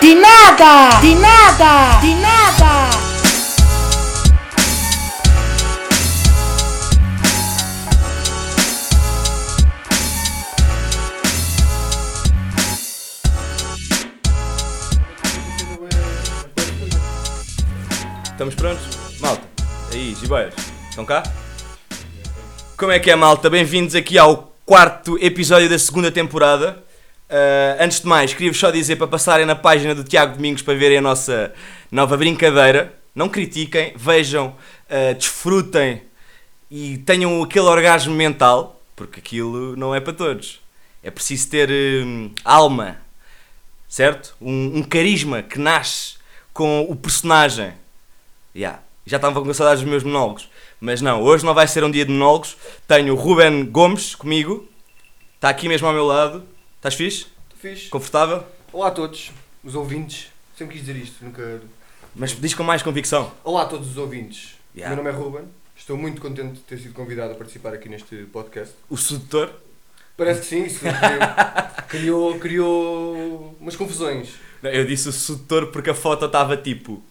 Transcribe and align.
De 0.00 0.14
nada! 0.14 0.98
De 1.02 1.14
nada! 1.14 2.00
De 2.00 2.14
nada! 2.14 2.90
Estamos 18.24 18.54
prontos? 18.54 18.80
Malta, 19.20 19.42
aí, 19.92 20.16
gibeiras, 20.18 20.54
estão 20.88 21.04
cá? 21.04 21.22
Como 22.74 22.90
é 22.90 22.98
que 22.98 23.10
é, 23.10 23.16
malta? 23.16 23.50
Bem-vindos 23.50 23.94
aqui 23.94 24.16
ao 24.16 24.54
quarto 24.64 25.18
episódio 25.20 25.68
da 25.68 25.78
segunda 25.78 26.10
temporada. 26.10 26.82
Ah, 27.30 27.76
antes 27.84 28.00
de 28.00 28.08
mais, 28.08 28.34
queria-vos 28.34 28.58
só 28.58 28.72
dizer 28.72 28.96
para 28.96 29.06
passarem 29.06 29.46
na 29.46 29.54
página 29.54 29.94
do 29.94 30.02
Tiago 30.02 30.34
Domingos 30.34 30.62
para 30.62 30.74
verem 30.76 30.98
a 30.98 31.00
nossa 31.00 31.54
nova 31.90 32.16
brincadeira. 32.16 32.92
Não 33.14 33.28
critiquem, 33.28 33.92
vejam, 33.96 34.56
ah, 34.88 35.12
desfrutem 35.12 36.02
e 36.68 36.98
tenham 36.98 37.40
aquele 37.40 37.66
orgasmo 37.66 38.14
mental, 38.14 38.80
porque 38.96 39.20
aquilo 39.20 39.76
não 39.76 39.94
é 39.94 40.00
para 40.00 40.12
todos. 40.12 40.60
É 41.04 41.10
preciso 41.10 41.48
ter 41.48 41.70
hum, 41.70 42.32
alma, 42.44 42.98
certo? 43.88 44.34
Um, 44.40 44.78
um 44.78 44.82
carisma 44.82 45.40
que 45.40 45.58
nasce 45.58 46.16
com 46.52 46.82
o 46.82 46.96
personagem. 46.96 47.72
Yeah. 48.54 48.80
Já 49.06 49.16
estava 49.16 49.40
com 49.40 49.54
saudades 49.54 49.82
dos 49.82 49.90
meus 49.90 50.02
monólogos. 50.02 50.48
Mas 50.80 51.00
não, 51.00 51.22
hoje 51.22 51.44
não 51.44 51.54
vai 51.54 51.66
ser 51.68 51.84
um 51.84 51.90
dia 51.90 52.04
de 52.04 52.12
monólogos. 52.12 52.56
Tenho 52.86 53.14
o 53.14 53.16
Ruben 53.16 53.64
Gomes 53.66 54.14
comigo. 54.14 54.68
Está 55.36 55.48
aqui 55.48 55.68
mesmo 55.68 55.86
ao 55.86 55.94
meu 55.94 56.04
lado. 56.04 56.44
Estás 56.80 56.94
fixe? 56.94 57.26
Fixe. 57.60 57.90
Confortável? 57.90 58.42
Olá 58.72 58.88
a 58.88 58.90
todos, 58.90 59.32
os 59.62 59.74
ouvintes. 59.74 60.28
Sempre 60.56 60.78
quis 60.78 60.86
dizer 60.86 60.98
isto, 60.98 61.22
nunca. 61.22 61.60
Mas 62.16 62.30
diz 62.32 62.54
com 62.54 62.62
mais 62.62 62.82
convicção. 62.82 63.30
Olá 63.44 63.64
a 63.64 63.66
todos 63.66 63.90
os 63.90 63.98
ouvintes. 63.98 64.54
Yeah. 64.74 64.96
Meu 64.96 65.04
nome 65.04 65.14
é 65.14 65.22
Ruben. 65.22 65.44
Estou 65.76 65.98
muito 65.98 66.22
contente 66.22 66.54
de 66.54 66.60
ter 66.60 66.78
sido 66.78 66.94
convidado 66.94 67.32
a 67.32 67.34
participar 67.34 67.74
aqui 67.74 67.86
neste 67.86 68.24
podcast. 68.32 68.72
O 68.88 68.96
sedutor. 68.96 69.52
Parece 70.16 70.40
que 70.40 70.46
sim, 70.46 70.64
isso 70.64 70.80
criou, 71.86 72.38
criou, 72.38 73.54
umas 73.60 73.76
confusões. 73.76 74.30
Não, 74.62 74.70
Eu 74.70 74.86
disse 74.86 75.06
o 75.06 75.12
sedutor 75.12 75.66
porque 75.66 75.90
a 75.90 75.94
foto 75.94 76.24
estava 76.24 76.56
tipo. 76.56 77.02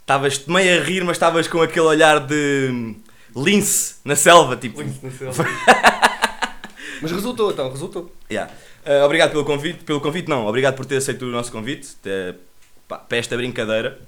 Estavas 0.00 0.44
meio 0.46 0.80
a 0.80 0.84
rir, 0.84 1.04
mas 1.04 1.14
estavas 1.18 1.46
com 1.46 1.62
aquele 1.62 1.86
olhar 1.86 2.18
de 2.18 2.68
hum, 2.68 2.96
lince 3.36 3.94
na 4.04 4.16
selva. 4.16 4.56
Tipo. 4.56 4.82
Lince 4.82 4.98
na 5.06 5.12
selva. 5.12 5.44
Mas 7.04 7.12
resultou 7.12 7.50
então, 7.52 7.70
resultou. 7.70 8.12
Yeah. 8.30 8.52
Uh, 8.86 9.04
obrigado 9.04 9.30
pelo 9.30 9.44
convite. 9.44 9.84
Pelo 9.84 10.00
convite, 10.00 10.28
não. 10.28 10.46
Obrigado 10.46 10.74
por 10.74 10.84
ter 10.86 10.96
aceito 10.96 11.24
o 11.24 11.28
nosso 11.30 11.52
convite 11.52 11.88
eh, 12.04 12.34
pá, 12.88 12.98
para 12.98 13.18
esta 13.18 13.36
brincadeira. 13.36 13.98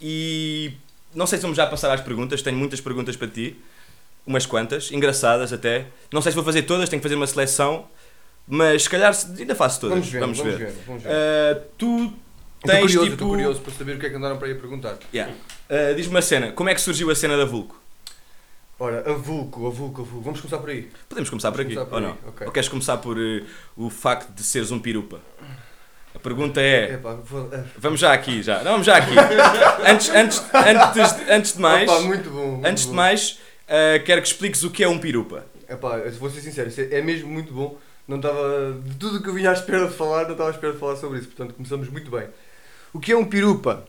E 0.00 0.72
não 1.14 1.26
sei 1.26 1.38
se 1.38 1.42
vamos 1.42 1.56
já 1.56 1.66
passar 1.66 1.92
às 1.92 2.00
perguntas. 2.00 2.42
Tenho 2.42 2.56
muitas 2.56 2.80
perguntas 2.80 3.16
para 3.16 3.28
ti. 3.28 3.56
Umas 4.26 4.46
quantas, 4.46 4.90
engraçadas 4.92 5.52
até. 5.52 5.86
Não 6.12 6.22
sei 6.22 6.32
se 6.32 6.36
vou 6.36 6.44
fazer 6.44 6.62
todas, 6.62 6.88
tenho 6.88 7.00
que 7.00 7.04
fazer 7.04 7.16
uma 7.16 7.26
seleção. 7.26 7.86
Mas 8.46 8.84
se 8.84 8.90
calhar 8.90 9.12
se- 9.14 9.26
ainda 9.40 9.54
faço 9.54 9.80
todas. 9.80 9.98
Vamos 9.98 10.10
ver, 10.10 10.20
vamos, 10.20 10.38
ver. 10.38 10.72
vamos 10.86 11.02
ver. 11.02 11.08
Uh, 11.10 11.62
tu 11.78 11.86
Estou 11.96 12.12
tens 12.66 12.80
curioso, 12.82 13.00
tipo. 13.04 13.12
estou 13.14 13.28
curioso 13.28 13.60
para 13.60 13.72
saber 13.74 13.96
o 13.96 13.98
que 13.98 14.06
é 14.06 14.10
que 14.10 14.16
andaram 14.16 14.36
para 14.38 14.46
aí 14.48 14.52
a 14.52 14.56
perguntar. 14.56 14.96
Yeah. 15.12 15.32
Uh, 15.68 15.94
Diz-me 15.96 16.14
uma 16.14 16.22
cena. 16.22 16.52
Como 16.52 16.68
é 16.68 16.74
que 16.74 16.80
surgiu 16.80 17.10
a 17.10 17.14
cena 17.14 17.36
da 17.36 17.44
Vulco? 17.44 17.81
Ora, 18.82 19.08
a 19.08 19.12
Vulco, 19.14 19.64
a 19.68 19.70
Vulco, 19.70 20.02
a 20.02 20.04
Vulco. 20.04 20.24
Vamos 20.24 20.40
começar 20.40 20.58
por 20.58 20.70
aí. 20.70 20.90
Podemos 21.08 21.30
começar 21.30 21.52
por 21.52 21.60
aqui, 21.60 21.74
Começar 21.74 21.88
por 21.88 22.02
ou 22.02 22.08
aí, 22.08 22.14
não? 22.24 22.28
ok. 22.30 22.46
Ou 22.48 22.52
queres 22.52 22.68
começar 22.68 22.96
por 22.96 23.16
uh, 23.16 23.46
o 23.76 23.88
facto 23.88 24.32
de 24.34 24.42
seres 24.42 24.72
um 24.72 24.80
pirupa? 24.80 25.20
A 26.12 26.18
pergunta 26.18 26.60
é. 26.60 26.94
Epá, 26.94 27.14
vou- 27.14 27.48
ah, 27.52 27.62
Vamos 27.78 28.00
já 28.00 28.12
aqui, 28.12 28.42
já. 28.42 28.58
Não, 28.64 28.72
vamos 28.72 28.86
já 28.86 28.96
aqui. 28.96 29.12
antes, 29.88 30.08
antes, 30.10 30.42
antes, 30.52 31.12
de- 31.16 31.30
antes 31.32 31.52
de 31.54 31.60
mais, 31.60 31.88
Opa, 31.88 32.00
muito 32.00 32.28
bom. 32.28 32.46
muito 32.54 32.66
antes 32.66 32.82
de 32.82 32.88
bom. 32.90 32.96
mais, 32.96 33.38
uh, 33.68 34.02
quero 34.04 34.20
que 34.20 34.26
expliques 34.26 34.64
o 34.64 34.70
que 34.70 34.82
é 34.82 34.88
um 34.88 34.98
pirupa. 34.98 35.46
Epá, 35.68 35.98
vou 36.18 36.28
ser 36.28 36.40
sincero, 36.40 36.68
é 36.76 36.98
é 36.98 37.02
mesmo 37.02 37.28
muito 37.30 37.52
bom. 37.54 37.78
Não 38.08 38.16
estava. 38.16 38.72
De 38.84 38.96
tudo 38.96 39.18
o 39.18 39.22
que 39.22 39.28
eu 39.28 39.34
vinha 39.34 39.50
à 39.50 39.52
espera 39.52 39.86
de 39.86 39.94
falar, 39.94 40.24
não 40.24 40.32
estava 40.32 40.50
à 40.50 40.52
espera 40.52 40.72
de 40.72 40.78
falar 40.80 40.96
sobre 40.96 41.20
isso. 41.20 41.28
Portanto, 41.28 41.54
começamos 41.54 41.88
muito 41.88 42.10
bem. 42.10 42.26
O 42.92 42.98
que 42.98 43.12
é 43.12 43.16
um 43.16 43.24
pirupa? 43.24 43.86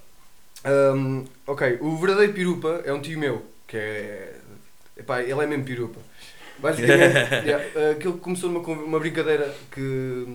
Hum, 0.96 1.26
ok, 1.48 1.80
o 1.82 1.98
verdadeiro 1.98 2.32
pirupa 2.34 2.82
é 2.86 2.94
um 2.94 3.02
tio 3.02 3.18
meu, 3.20 3.44
que 3.68 3.76
é. 3.76 4.36
Epá, 4.98 5.22
ele 5.22 5.42
é 5.42 5.48
mesmo 5.48 5.64
pirupa. 5.66 6.00
Basicamente, 6.60 7.14
yeah, 7.46 7.92
aquilo 7.92 8.14
que 8.14 8.20
começou 8.20 8.50
numa 8.50 8.66
uma 8.68 9.00
brincadeira 9.00 9.54
que. 9.72 10.28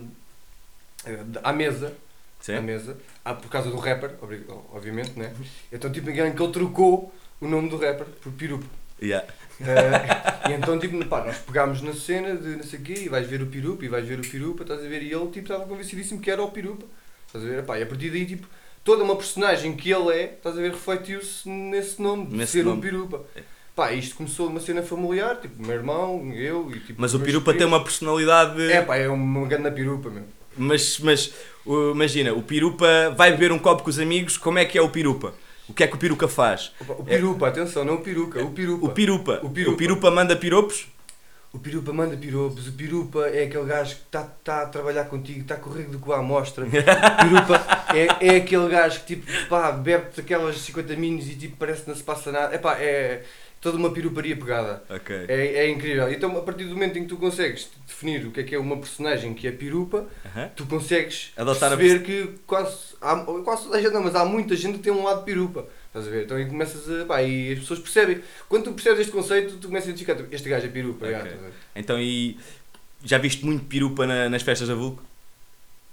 eh, 1.07 1.25
à 1.43 1.53
mesa, 1.53 1.89
à 2.41 2.43
Sim? 2.45 2.61
mesa, 2.61 2.97
ah, 3.25 3.35
por 3.35 3.49
causa 3.51 3.71
do 3.71 3.77
rapper, 3.79 4.11
obviamente, 4.73 5.19
né? 5.19 5.33
Então, 5.73 5.91
tipo, 5.91 6.11
em 6.11 6.15
que 6.15 6.21
ele 6.43 6.53
trocou 6.53 7.13
o 7.41 7.47
nome 7.49 7.69
do 7.69 7.77
rapper 7.77 8.07
por 8.07 8.33
pirupa. 8.33 8.67
Yeah. 9.01 9.27
Eh, 9.61 10.51
e 10.51 10.53
então, 10.55 10.79
tipo, 10.79 11.05
pá, 11.07 11.25
nós 11.25 11.39
pegámos 11.39 11.83
na 11.83 11.93
cena 11.93 12.37
de 12.37 12.57
não 12.57 12.63
sei 12.65 12.79
o 12.81 12.83
quê, 12.83 12.95
e 13.05 13.09
vais 13.09 13.27
ver 13.29 13.43
o 13.43 13.47
Pirupa, 13.47 13.85
e 13.85 13.89
vais 13.89 14.07
ver 14.07 14.19
o 14.19 14.23
Pirupa, 14.23 14.63
estás 14.63 14.85
a 14.85 14.89
ver? 14.89 15.03
E 15.03 15.13
ele, 15.13 15.27
tipo, 15.27 15.41
estava 15.41 15.67
convencidíssimo 15.67 16.21
que 16.21 16.31
era 16.31 16.43
o 16.43 16.51
Pirupa, 16.51 16.85
estás 17.27 17.45
a 17.45 17.49
ver? 17.49 17.65
Pá, 17.65 17.79
e 17.79 17.83
a 17.83 17.87
partir 17.87 18.11
daí, 18.11 18.27
tipo, 18.27 18.47
toda 18.85 19.03
uma 19.05 19.17
personagem 19.17 19.77
que 19.77 19.91
ele 19.93 20.13
é, 20.13 20.35
estás 20.35 20.57
a 20.57 20.61
ver, 20.61 20.73
refletiu-se 20.73 21.49
nesse 21.49 22.01
nome, 22.03 22.27
de 22.27 22.37
Nesse 22.37 22.53
ser 22.53 22.65
nome. 22.65 22.79
um 22.79 22.81
Pirupa. 22.81 23.25
Pá, 23.79 23.93
isto 23.93 24.17
começou 24.17 24.49
uma 24.49 24.59
cena 24.59 24.83
familiar, 24.83 25.37
tipo, 25.37 25.65
meu 25.65 25.77
irmão, 25.77 26.33
eu 26.35 26.69
e 26.75 26.81
tipo. 26.81 27.01
Mas 27.01 27.15
o 27.15 27.21
pirupa 27.21 27.55
tem 27.55 27.65
uma 27.65 27.81
personalidade. 27.81 28.61
É 28.73 28.83
pá, 28.83 28.97
é 28.97 29.09
uma 29.09 29.47
grande 29.47 29.71
pirupa, 29.71 30.11
meu. 30.11 30.25
Mas, 30.57 30.99
mas 30.99 31.33
uh, 31.65 31.93
imagina, 31.93 32.33
o 32.33 32.43
pirupa 32.43 33.15
vai 33.17 33.31
beber 33.31 33.53
um 33.53 33.59
copo 33.61 33.85
com 33.85 33.91
os 33.91 34.01
amigos, 34.01 34.37
como 34.37 34.59
é 34.59 34.65
que 34.65 34.77
é 34.77 34.83
o 34.83 34.89
pirupa? 34.89 35.33
O 35.69 35.73
que 35.73 35.85
é 35.85 35.87
que 35.87 35.95
o 35.95 35.97
piruca 35.97 36.27
faz? 36.27 36.73
O 36.81 37.05
Pirupa, 37.05 37.47
atenção, 37.47 37.85
não 37.85 37.95
o 37.95 38.01
Piruca, 38.01 38.43
o 38.43 38.51
Pirupa. 38.51 38.85
O 38.85 38.91
pirupa. 38.91 39.41
O 39.45 39.51
pirupa. 39.51 39.75
O 39.75 39.77
pirupa 39.77 40.11
manda 40.11 40.35
piropos? 40.35 40.89
O 41.51 41.59
Pirupa 41.59 41.95
manda 41.95 42.15
piropos, 42.15 42.69
o 42.69 42.73
Pirupa 42.73 43.27
é 43.27 43.45
aquele 43.45 43.65
gajo 43.65 43.97
que 43.97 44.03
está 44.03 44.23
tá 44.23 44.63
a 44.63 44.67
trabalhar 44.67 45.05
contigo, 45.05 45.41
está 45.41 45.55
a 45.55 45.59
correr 45.59 45.85
do 45.85 45.99
com 45.99 46.13
a 46.13 46.19
amostra. 46.19 46.67
O 46.67 46.69
Pirupa 46.69 47.87
é, 48.21 48.35
é 48.35 48.37
aquele 48.37 48.69
gajo 48.69 49.01
que 49.01 49.17
tipo, 49.17 49.49
pá, 49.49 49.73
bebe 49.73 50.09
aquelas 50.19 50.59
50 50.59 50.95
minis 50.97 51.27
e 51.27 51.37
tipo, 51.37 51.57
parece 51.57 51.83
que 51.83 51.89
não 51.89 51.97
se 51.97 52.03
passa 52.03 52.31
nada. 52.31 52.55
É 52.55 52.59
pá, 52.59 52.77
é 52.79 53.23
toda 53.61 53.77
uma 53.77 53.91
piruparia 53.91 54.37
pegada. 54.37 54.83
Ok. 54.89 55.15
É, 55.29 55.65
é 55.65 55.69
incrível. 55.69 56.11
Então, 56.13 56.37
a 56.37 56.43
partir 56.43 56.65
do 56.65 56.71
momento 56.75 56.99
em 56.99 57.03
que 57.03 57.09
tu 57.09 57.17
consegues 57.17 57.69
definir 57.87 58.27
o 58.27 58.31
que 58.31 58.41
é 58.41 58.43
que 58.43 58.55
é 58.55 58.59
uma 58.59 58.77
personagem 58.77 59.35
que 59.35 59.47
é 59.47 59.53
pirupa, 59.53 60.07
Aham. 60.27 60.51
tu 60.55 60.67
consegues 60.67 61.33
Adotar 61.37 61.73
a 61.73 61.77
perceber 61.77 62.05
que 62.05 62.35
quase, 62.47 62.77
há, 63.01 63.17
quase 63.45 63.65
toda 63.65 63.79
a 63.79 63.81
gente 63.83 63.93
não, 63.93 64.03
mas 64.05 64.15
há 64.15 64.25
muita 64.25 64.55
gente 64.57 64.79
que 64.79 64.85
tem 64.85 64.93
um 64.93 65.03
lado 65.05 65.25
pirupa. 65.25 65.67
Estás 65.89 66.07
a 66.07 66.11
ver? 66.11 66.25
Então 66.25 66.37
aí 66.37 66.47
começas 66.47 66.89
a. 67.01 67.05
Pá, 67.07 67.23
e 67.23 67.53
as 67.53 67.59
pessoas 67.61 67.81
percebem. 67.81 68.21
Quando 68.49 68.65
tu 68.65 68.73
percebes 68.73 69.01
este 69.01 69.11
conceito, 69.13 69.57
tu 69.57 69.69
começas 69.69 69.89
a 69.89 69.91
identificar, 69.91 70.15
tipo, 70.15 70.33
este 70.35 70.49
gajo 70.49 70.67
é 70.67 70.69
pirupa. 70.69 71.07
Ok. 71.07 71.19
já, 71.19 71.25
a? 71.25 71.51
Então 71.75 71.99
e 72.01 72.39
já 73.03 73.17
viste 73.19 73.45
muito 73.45 73.65
pirupa 73.65 74.07
na- 74.07 74.29
nas 74.29 74.43
festas 74.43 74.69
da 74.69 74.75
Vulco? 74.75 75.03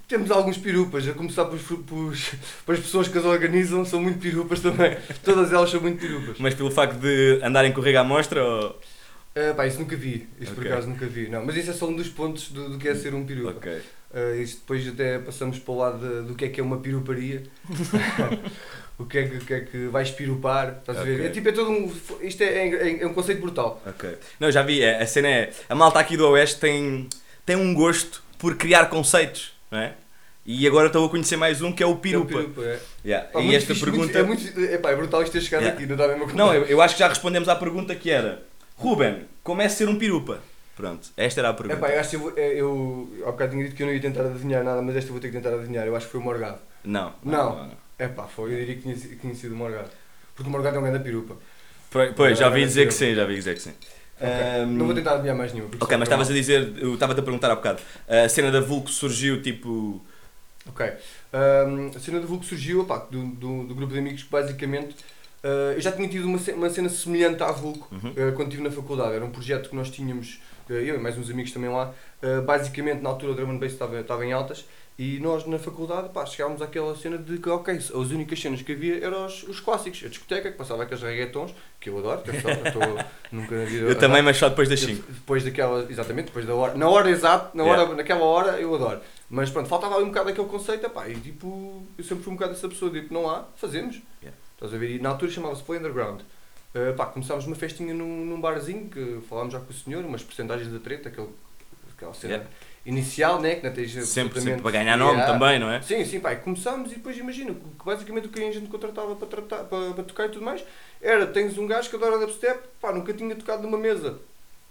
Temos 0.08 0.30
alguns 0.30 0.58
pirupas, 0.58 1.08
a 1.08 1.14
começar 1.14 1.46
pelos, 1.46 1.64
pelos, 1.64 2.32
pelas 2.66 2.82
pessoas 2.82 3.08
que 3.08 3.18
as 3.18 3.26
organizam, 3.26 3.84
são 3.84 4.02
muito 4.02 4.20
pirupas 4.20 4.60
também. 4.60 4.96
Todas 5.24 5.52
elas 5.52 5.70
são 5.70 5.82
muito 5.82 6.00
pirupas. 6.00 6.38
Mas 6.40 6.54
pelo 6.54 6.70
facto 6.70 7.00
de 7.00 7.40
andarem 7.44 7.72
com 7.72 7.82
à 7.82 8.04
mostra 8.04 8.44
ou... 8.44 8.80
Ah, 9.36 9.54
pá, 9.54 9.68
isso 9.68 9.80
nunca 9.80 9.96
vi. 9.96 10.30
Isso 10.40 10.54
por 10.54 10.62
Ok. 10.62 10.72
acaso 10.72 10.88
nunca 10.88 11.06
vi. 11.08 11.28
Não, 11.28 11.46
mas 11.46 11.58
isso 11.58 11.72
é 11.72 11.74
só 11.74 11.88
um 11.88 11.96
dos 11.96 12.08
pontos 12.08 12.50
do, 12.52 12.70
do 12.70 12.78
que 12.78 12.88
é 12.88 12.96
ser 12.96 13.14
um 13.14 13.26
pirupa. 13.26 13.52
Ok. 13.58 13.82
Ah, 14.14 14.36
isso 14.38 14.58
depois 14.60 14.88
até 14.88 15.20
passamos 15.20 15.60
para 15.60 15.74
o 15.74 15.78
lado 15.78 16.00
de- 16.00 16.28
do 16.28 16.36
que 16.36 16.46
é 16.46 16.50
que 16.50 16.62
é 16.62 16.64
uma 16.64 16.78
piruparia. 16.78 17.44
o 18.98 19.06
que 19.06 19.18
é 19.18 19.28
que, 19.28 19.36
o 19.38 19.40
que, 19.42 19.54
é 19.54 19.60
que 19.62 19.88
vais 19.88 20.12
pirupar. 20.12 20.78
Estás 20.80 21.00
a 21.00 21.04
ver? 21.04 21.26
É, 21.26 21.30
tipo, 21.30 21.50
é 21.50 21.52
todo 21.52 21.70
um. 21.70 21.92
Isto 22.22 22.44
é, 22.44 22.68
é, 22.70 23.02
é 23.02 23.08
um 23.08 23.14
conceito 23.14 23.42
brutal. 23.42 23.82
Ok. 23.86 24.10
Não, 24.40 24.50
já 24.52 24.62
vi, 24.62 24.82
é, 24.82 25.02
a 25.02 25.06
cena 25.08 25.28
é... 25.28 25.52
A 25.68 25.76
malta 25.76 26.00
aqui 26.00 26.16
do 26.16 26.30
Oeste 26.30 26.60
tem, 26.62 27.10
tem 27.46 27.56
um 27.58 27.74
gosto 27.74 28.24
por 28.38 28.56
criar 28.56 28.86
conceitos, 28.86 29.54
não 29.76 29.82
é? 29.82 29.94
E 30.46 30.68
agora 30.68 30.88
estou 30.88 31.06
a 31.06 31.10
conhecer 31.10 31.38
mais 31.38 31.62
um 31.62 31.72
que 31.72 31.82
é 31.82 31.86
o 31.88 31.96
pirupa. 31.96 32.34
É 32.34 32.38
um 32.38 32.42
pirupa, 32.52 32.62
é. 32.62 32.80
Yeah. 33.04 33.30
Pá, 33.30 33.42
e 33.42 33.56
esta 33.56 33.74
fixe, 33.74 33.84
pergunta... 33.84 34.24
Muito, 34.24 34.48
é, 34.48 34.58
muito, 34.58 34.88
é, 34.88 34.92
é 34.92 34.96
brutal 34.96 35.22
isto 35.24 35.32
ter 35.34 35.42
chegado 35.42 35.62
Yeah. 35.64 35.80
aqui, 35.80 35.90
não 35.90 35.96
dá 35.98 36.08
mesmo 36.08 36.34
Não, 36.36 36.54
eu, 36.54 36.64
eu 36.66 36.82
acho 36.82 36.94
que 36.96 37.00
já 37.00 37.08
respondemos 37.08 37.50
à 37.50 37.56
pergunta 37.56 37.96
que 37.96 38.12
era 38.12 38.44
Ruben, 38.78 39.24
como 39.44 39.62
é 39.62 39.68
ser 39.70 39.90
um 39.90 39.98
pirupa? 39.98 40.40
Pronto, 40.76 41.10
esta 41.18 41.40
era 41.42 41.50
a 41.50 41.52
É 41.52 41.56
pergunta. 41.56 41.88
eu 41.88 42.00
acho 42.00 42.10
que 42.10 42.16
eu, 42.16 42.20
vou- 42.20 42.34
é, 42.36 42.54
eu, 42.54 43.10
há 43.24 43.32
bocado 43.32 43.52
tinha 43.54 43.64
dito 43.64 43.76
que 43.76 43.82
eu 43.84 43.88
não 43.88 43.94
ia 43.94 44.02
tentar 44.02 44.22
adivinhar 44.26 44.64
nada, 44.64 44.82
mas 44.82 44.96
esta 44.96 45.08
eu 45.10 45.14
vou 45.14 45.22
ter 45.22 45.30
que 45.30 45.38
tentar 45.38 45.56
adivinhar. 45.56 45.88
Eu 45.88 45.96
acho 45.96 46.06
que 46.06 46.12
foi 46.12 46.20
o 46.22 46.24
Morgado. 46.24 46.60
Não. 46.84 47.14
Não. 47.24 47.72
É 47.98 48.08
pá, 48.08 48.24
foi, 48.26 48.54
eu 48.54 48.58
diria 48.60 48.76
que 48.76 48.82
tinha, 48.82 48.96
tinha 48.96 49.34
sido 49.34 49.54
o 49.54 49.58
Morgado. 49.58 49.90
Porque 50.36 50.48
o 50.50 50.52
Morgado 50.52 50.76
é 50.76 50.80
um 50.80 50.84
grande 50.84 51.00
pirupa. 51.04 51.36
Pois, 52.16 52.38
já 52.38 52.48
Não, 52.48 52.54
vi 52.54 52.62
não, 52.62 52.68
dizer 52.68 52.82
não. 52.82 52.88
que 52.90 52.94
sim, 52.94 53.16
já 53.16 53.26
vi 53.26 53.36
dizer 53.36 53.56
que 53.56 53.62
sim. 53.62 53.74
Ok. 54.20 54.28
Ahm, 54.30 54.78
Não 54.78 54.86
vou 54.86 54.96
tentar 54.96 55.14
adivinhar 55.14 55.36
mais 55.36 55.52
nenhuma. 55.54 55.72
Ok, 55.76 55.88
só 55.90 55.98
mas 55.98 56.08
estavas 56.08 56.30
a 56.30 56.34
dizer, 56.34 56.74
eu 56.78 56.94
estava-te 56.94 57.20
a 57.20 57.24
perguntar 57.24 57.52
há 57.52 57.56
bocado, 57.56 57.82
a 58.08 58.30
cena 58.30 58.50
da 58.52 58.62
Vulco 58.62 58.90
surgiu 58.90 59.42
tipo. 59.42 60.02
Ok. 60.68 60.86
Ahm, 61.34 61.92
a 61.96 62.00
cena 62.00 62.20
do 62.20 62.28
Vulco 62.28 62.46
surgiu, 62.46 62.82
opá, 62.82 63.00
do, 63.12 63.26
do, 63.28 63.64
do 63.66 63.76
grupo 63.76 63.94
de 63.94 64.00
amigos 64.00 64.24
que 64.24 64.30
basicamente. 64.30 64.96
ah, 65.44 65.74
eu 65.76 65.82
já 65.82 65.92
tinha 65.92 66.08
tido 66.08 66.26
uma, 66.26 66.40
uma 66.56 66.70
cena 66.70 66.90
semelhante 66.90 67.44
à 67.44 67.52
Vulco 67.52 67.88
Uhum. 67.94 68.14
ah, 68.18 68.32
quando 68.36 68.48
estive 68.48 68.64
na 68.64 68.72
faculdade. 68.72 69.14
Era 69.16 69.26
um 69.26 69.30
projeto 69.32 69.70
que 69.70 69.76
nós 69.76 69.90
tínhamos, 69.92 70.40
ah, 70.70 70.74
eu 70.74 70.96
e 70.96 70.98
mais 70.98 71.18
uns 71.18 71.30
amigos 71.30 71.52
também 71.52 71.70
lá. 71.70 71.94
ah, 72.24 72.42
basicamente, 72.42 73.02
na 73.02 73.10
altura 73.10 73.34
o 73.34 73.36
Drum 73.36 73.52
and 73.52 73.58
Bass 73.58 73.74
estava, 73.74 74.00
estava 74.00 74.26
em 74.26 74.32
altas 74.34 74.66
E 74.98 75.20
nós 75.20 75.46
na 75.46 75.60
faculdade, 75.60 76.08
pá, 76.10 76.26
chegámos 76.26 76.62
àquela 76.62 76.96
cena 76.96 77.18
de 77.18 77.38
que, 77.38 77.50
ok, 77.50 77.74
as 77.76 77.90
únicas 77.92 78.40
cenas 78.40 78.62
que 78.62 78.72
havia 78.72 79.04
eram 79.04 79.26
os, 79.26 79.44
os 79.44 79.60
clássicos. 79.60 80.02
A 80.06 80.08
discoteca, 80.08 80.50
que 80.50 80.58
passava 80.58 80.84
aqueles 80.84 81.04
reggaetons, 81.04 81.54
que 81.82 81.90
eu 81.90 82.00
adoro, 82.00 82.22
que 82.22 82.30
eu, 82.30 82.42
só, 82.42 82.48
eu 82.50 82.66
estou 82.66 82.82
nunca 83.30 83.56
na 83.58 83.66
vida. 83.66 83.88
Eu 83.90 83.98
também, 84.00 84.22
mas 84.22 84.38
só 84.38 84.48
depois 84.48 84.70
das 84.70 84.82
Eu- 84.82 84.88
5. 84.96 85.12
Depois 85.12 85.44
daquela, 85.44 85.86
exatamente, 85.92 86.28
depois 86.28 86.46
da 86.46 86.56
hora, 86.56 86.76
na 86.76 86.88
hora 86.88 87.10
exata, 87.10 87.52
na 87.54 87.64
hora, 87.66 87.76
Yeah. 87.82 87.96
naquela 87.96 88.24
hora 88.24 88.58
eu 88.62 88.74
adoro. 88.74 89.02
Mas 89.30 89.50
pronto, 89.50 89.68
faltava 89.68 89.96
ali 89.96 90.06
um 90.06 90.10
bocado 90.10 90.30
aquele 90.30 90.48
conceito, 90.48 90.90
pá, 90.90 91.10
e 91.10 91.16
tipo, 91.16 91.84
eu 91.98 92.04
sempre 92.04 92.24
fui 92.24 92.32
um 92.32 92.38
bocado 92.38 92.54
essa 92.54 92.70
pessoa, 92.70 92.90
tipo, 92.90 93.14
não 93.14 93.30
há, 93.30 93.44
fazemos. 93.58 94.02
Yeah. 94.22 94.38
Estás 94.54 94.74
a 94.74 94.78
ver? 94.78 94.92
E 94.96 95.00
na 95.00 95.10
altura 95.10 95.30
chamava-se 95.30 95.62
Play 95.64 95.80
Underground. 95.80 96.22
Uh, 96.74 96.94
pá, 96.96 97.06
começámos 97.08 97.46
uma 97.46 97.56
festinha 97.56 97.94
num, 97.94 98.26
num 98.26 98.40
barzinho, 98.40 98.90
que 98.90 99.20
falámos 99.30 99.52
já 99.52 99.60
com 99.60 99.72
o 99.72 99.74
senhor, 99.74 100.06
umas 100.06 100.24
porcentagens 100.24 100.72
da 100.72 100.80
treta, 100.80 101.10
aquele, 101.10 101.28
aquela 101.98 102.14
cena 102.14 102.34
Yeah. 102.36 102.50
Inicial, 102.86 103.42
né, 103.42 103.56
que 103.56 103.66
não 103.66 103.74
tens 103.74 103.92
Sempre, 104.08 104.40
sempre 104.40 104.62
para 104.62 104.72
ganhar 104.72 104.96
nome 104.98 105.14
Yeah. 105.20 105.34
também, 105.34 105.60
não 105.60 105.70
é? 105.72 105.82
Sim, 105.82 106.06
sim, 106.06 106.20
pá, 106.20 106.34
e 106.34 106.38
começámos 106.38 106.92
e 106.92 106.96
depois 106.96 107.18
imagina, 107.18 107.54
que 107.54 107.86
basicamente 107.86 108.28
o 108.28 108.30
que 108.30 108.44
a 108.44 108.52
gente 108.52 108.68
contratava 108.68 109.16
para, 109.16 109.28
tratar, 109.28 109.64
para, 109.64 109.92
para 109.94 110.04
tocar 110.04 110.26
e 110.28 110.30
tudo 110.30 110.46
mais 110.46 110.64
era, 111.02 111.26
tens 111.26 111.58
um 111.58 111.66
gajo 111.68 111.90
que 111.90 111.96
adora 111.96 112.20
dubstep, 112.20 112.60
pá, 112.80 112.92
nunca 112.92 113.12
tinha 113.14 113.36
tocado 113.36 113.64
numa 113.64 113.78
mesa, 113.78 114.20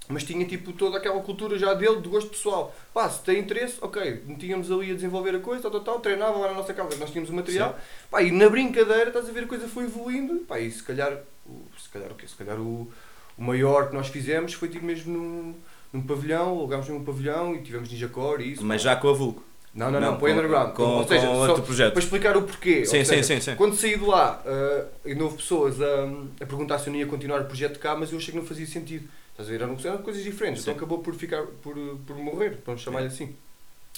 mas 0.09 0.23
tinha 0.23 0.45
tipo 0.47 0.73
toda 0.73 0.99
aquela 0.99 1.21
cultura 1.23 1.59
já 1.59 1.73
dele, 1.75 2.01
de 2.01 2.09
gosto 2.09 2.31
pessoal. 2.31 2.75
Pá, 2.93 3.09
se 3.09 3.23
tem 3.23 3.39
interesse, 3.41 3.79
ok, 3.81 4.23
tínhamos 4.39 4.71
ali 4.71 4.91
a 4.91 4.95
desenvolver 4.95 5.35
a 5.35 5.41
coisa, 5.41 5.63
tal, 5.63 5.71
tal, 5.73 5.81
tal, 5.81 6.01
treinava 6.01 6.39
lá 6.39 6.49
na 6.49 6.55
nossa 6.55 6.73
casa, 6.75 6.97
nós 6.97 7.11
tínhamos 7.11 7.31
o 7.31 7.35
material, 7.35 7.77
pá, 8.11 8.23
e 8.23 8.31
na 8.31 8.49
brincadeira, 8.49 9.09
estás 9.09 9.29
a 9.29 9.33
ver, 9.33 9.45
a 9.45 9.47
coisa 9.49 9.67
foi 9.67 9.85
evoluindo, 9.85 10.41
pá, 10.47 10.61
e 10.61 10.71
se 10.71 10.83
calhar, 10.83 11.19
o- 11.47 11.65
se 11.81 11.89
calhar 11.89 12.13
o 12.13 12.15
quê? 12.15 12.27
Se 12.29 12.35
calhar 12.37 12.59
o, 12.61 12.89
o 13.37 13.43
maior 13.43 13.89
que 13.89 13.95
nós 13.95 14.09
fizemos 14.09 14.53
foi 14.55 14.69
tipo 14.69 14.85
mesmo 14.85 15.13
num, 15.17 15.55
num 15.95 16.03
pavilhão, 16.03 16.49
alugámos 16.59 16.89
num 16.89 17.05
pavilhão 17.05 17.55
e 17.55 17.63
tivemos 17.63 17.91
Ninja 17.91 18.09
Core 18.09 18.43
e 18.45 18.53
isso. 18.53 18.65
Mas 18.65 18.83
já 18.83 18.97
com 18.97 19.09
a 19.09 19.13
Vulco. 19.13 19.43
Não, 19.73 19.91
não, 19.91 20.01
não, 20.01 20.13
Não, 20.13 20.19
põe 20.19 20.31
com- 20.33 20.39
underground. 20.39 20.73
com- 20.75 20.83
ou 20.83 21.09
seja, 21.09 21.27
com 21.27 21.33
outro 21.35 21.63
projeto. 21.63 21.93
Para 21.95 22.03
explicar 22.03 22.37
o 22.37 22.43
porquê. 22.43 22.85
Sim, 22.87 22.99
ou 22.99 23.05
sim, 23.05 23.11
seja, 23.11 23.23
sim, 23.23 23.41
sim. 23.41 23.57
Quando 23.57 23.75
saí 23.75 23.99
de 23.99 24.05
lá, 24.05 24.41
uh, 24.45 25.23
houve 25.23 25.37
pessoas 25.37 25.81
a, 25.81 26.05
a 26.41 26.47
perguntar 26.47 26.79
se 26.79 26.89
eu 26.89 26.93
não 26.93 27.01
ia 27.01 27.07
continuar 27.07 27.41
o 27.41 27.45
projeto 27.47 27.79
cá, 27.81 27.97
mas 27.97 28.13
eu 28.13 28.19
achei 28.19 28.33
que 28.33 28.39
não 28.39 28.47
fazia 28.47 28.67
sentido. 28.67 29.09
Estás 29.33 29.49
a 29.49 29.53
ver? 29.53 29.63
Eram, 29.63 29.77
eram 29.85 29.99
coisas 29.99 30.23
diferentes, 30.23 30.63
Sim. 30.63 30.71
então 30.71 30.77
acabou 30.79 30.99
por 30.99 31.13
ficar, 31.15 31.43
por, 31.61 31.75
por 32.07 32.17
morrer, 32.17 32.59
vamos 32.65 32.83
chamar-lhe 32.83 33.09
assim. 33.09 33.35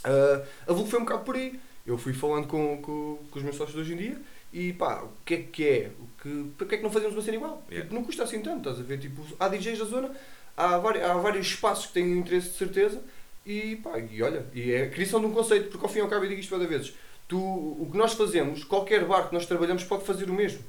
Uh, 0.04 0.42
a 0.66 0.72
Vulco 0.72 0.88
foi 0.88 0.98
um 1.00 1.04
bocado 1.04 1.24
por 1.24 1.34
aí. 1.36 1.58
Eu 1.86 1.98
fui 1.98 2.14
falando 2.14 2.46
com, 2.46 2.78
com, 2.80 3.18
com 3.30 3.38
os 3.38 3.42
meus 3.44 3.56
sócios 3.56 3.74
de 3.74 3.80
hoje 3.82 3.92
em 3.92 3.96
dia 3.96 4.16
e 4.52 4.72
pá, 4.72 5.02
o 5.02 5.10
que 5.26 5.34
é 5.34 5.36
que 5.42 5.68
é? 5.68 5.90
O 6.00 6.22
que, 6.22 6.50
porque 6.56 6.74
é 6.76 6.78
que 6.78 6.84
não 6.84 6.90
fazemos 6.90 7.14
uma 7.14 7.22
cena 7.22 7.36
igual? 7.36 7.62
Yeah. 7.68 7.84
Tipo, 7.86 7.94
não 7.94 8.02
custa 8.04 8.22
assim 8.24 8.40
tanto, 8.40 8.58
estás 8.70 8.80
a 8.80 8.82
ver? 8.82 8.98
Tipo, 8.98 9.22
há 9.38 9.46
DJs 9.48 9.78
da 9.78 9.84
zona, 9.84 10.10
há, 10.56 10.78
vari, 10.78 11.00
há 11.00 11.14
vários 11.14 11.46
espaços 11.46 11.86
que 11.86 11.92
têm 11.94 12.18
interesse 12.18 12.48
de 12.50 12.56
certeza 12.56 13.02
e 13.44 13.76
pá, 13.76 13.98
e 13.98 14.22
olha, 14.22 14.44
e 14.54 14.72
é 14.72 14.82
a 14.84 14.88
criação 14.90 15.20
de 15.20 15.26
um 15.26 15.32
conceito, 15.32 15.68
porque 15.70 15.84
ao 15.84 15.90
fim 15.92 15.98
e 15.98 16.02
ao 16.02 16.08
cabo 16.08 16.24
eu 16.24 16.28
digo 16.28 16.40
isto 16.40 16.50
várias 16.50 16.68
vezes. 16.68 16.94
Tu, 17.28 17.38
o 17.38 17.88
que 17.90 17.98
nós 17.98 18.12
fazemos, 18.14 18.62
qualquer 18.64 19.04
bar 19.04 19.28
que 19.28 19.34
nós 19.34 19.46
trabalhamos 19.46 19.82
pode 19.84 20.04
fazer 20.04 20.30
o 20.30 20.32
mesmo. 20.34 20.60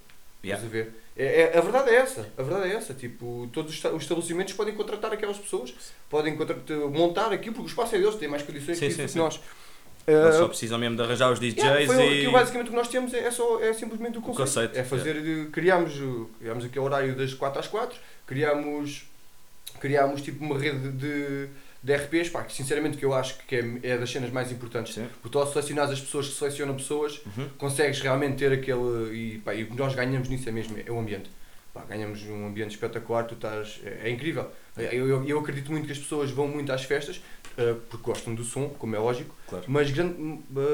Yeah. 0.44 0.64
A 0.66 0.70
ver? 0.70 0.94
É, 1.16 1.42
é- 1.54 1.58
a 1.58 1.62
verdade 1.62 1.90
é 1.90 1.96
essa. 1.96 2.32
A 2.38 2.44
verdade 2.44 2.72
é 2.72 2.76
essa. 2.76 2.94
Tipo, 2.94 3.50
todos 3.52 3.72
os 3.72 3.78
esta- 3.78 3.92
os 3.96 4.04
estabelecimentos 4.04 4.54
podem 4.54 4.74
contratar 4.76 5.12
aquelas 5.12 5.38
pessoas, 5.38 5.74
podem 6.10 6.38
montar 6.92 7.32
aquilo, 7.34 7.56
porque 7.56 7.68
o 7.68 7.70
espaço 7.70 7.96
é 7.96 8.00
deles, 8.00 8.16
têm 8.16 8.28
mais 8.28 8.44
condições 8.44 8.78
Sim, 8.78 8.88
que, 8.88 8.94
sim, 8.94 9.04
isso 9.04 9.14
sim. 9.14 9.20
que 9.20 9.24
nós. 9.26 9.40
Ah, 10.08 10.32
só 10.32 10.48
precisam 10.48 10.78
mesmo 10.80 10.96
de 10.96 11.02
arranjar 11.02 11.32
os 11.32 11.40
DJs 11.40 11.58
Yeah, 11.58 11.86
foi 11.86 11.96
o- 11.98 12.02
e. 12.12 12.18
aquilo 12.20 12.32
basicamente 12.32 12.68
o 12.68 12.70
que 12.70 12.76
nós 12.78 12.88
temos 12.88 13.14
é, 13.14 13.20
é 13.26 13.32
só, 13.32 13.60
é 13.62 13.74
simplesmente 13.74 14.18
o 14.18 14.22
conceito. 14.22 14.48
conceito, 14.48 14.78
É 14.78 14.84
fazer, 14.84 15.16
eh, 15.18 15.48
criámos, 15.52 15.94
eh, 15.96 16.26
criámos 16.40 16.64
aquele 16.66 16.86
horário 16.86 17.16
das 17.16 17.34
4 17.34 17.60
às 17.60 17.68
4, 17.68 18.00
criámos, 18.26 19.04
criámos 19.80 20.22
tipo 20.22 20.44
uma 20.44 20.58
rede 20.58 20.92
de, 20.92 21.48
de 21.84 21.94
RPs, 21.96 22.30
pá, 22.30 22.44
que 22.44 22.54
sinceramente 22.54 22.98
que 22.98 23.06
eu 23.06 23.14
acho 23.14 23.38
que 23.48 23.56
é, 23.56 23.80
é 23.84 23.98
das 23.98 24.10
cenas 24.12 24.32
mais 24.32 24.52
importantes. 24.52 24.94
Sim. 24.96 25.08
Porque 25.22 25.30
tu 25.30 25.40
ao 25.40 25.48
selecionar 25.52 25.90
as 25.90 26.00
pessoas 26.00 26.28
que 26.28 26.36
selecionam 26.36 26.76
pessoas, 26.76 27.22
Uhum. 27.38 27.50
consegues 27.58 28.00
realmente 28.02 28.38
ter 28.38 28.52
aquele. 28.52 29.14
E, 29.36 29.42
pá, 29.44 29.54
e 29.54 29.64
o 29.64 29.68
que 29.68 29.76
nós 29.78 29.94
ganhamos 29.96 30.28
nisso 30.30 30.48
é 30.50 30.52
mesmo, 30.52 30.76
é 30.86 30.92
o 30.92 31.00
ambiente. 31.00 31.30
Pá, 31.74 31.84
ganhamos 31.88 32.24
um 32.24 32.48
ambiente 32.48 32.72
espetacular, 32.72 33.24
tu 33.26 33.36
estás. 33.36 33.80
É, 33.84 34.08
é 34.08 34.10
incrível. 34.10 34.50
Eu, 34.78 35.08
eu, 35.08 35.24
eu 35.28 35.40
acredito 35.40 35.72
muito 35.72 35.86
que 35.86 35.92
as 35.92 35.98
pessoas 36.00 36.30
vão 36.32 36.48
muito 36.48 36.72
às 36.72 36.84
festas, 36.84 37.20
eh, 37.58 37.76
porque 37.90 38.04
gostam 38.04 38.34
do 38.36 38.44
som, 38.44 38.70
como 38.70 38.96
é 38.96 39.00
lógico, 39.00 39.34
Claro. 39.48 39.66
mas 39.68 39.90
grande, 39.90 40.16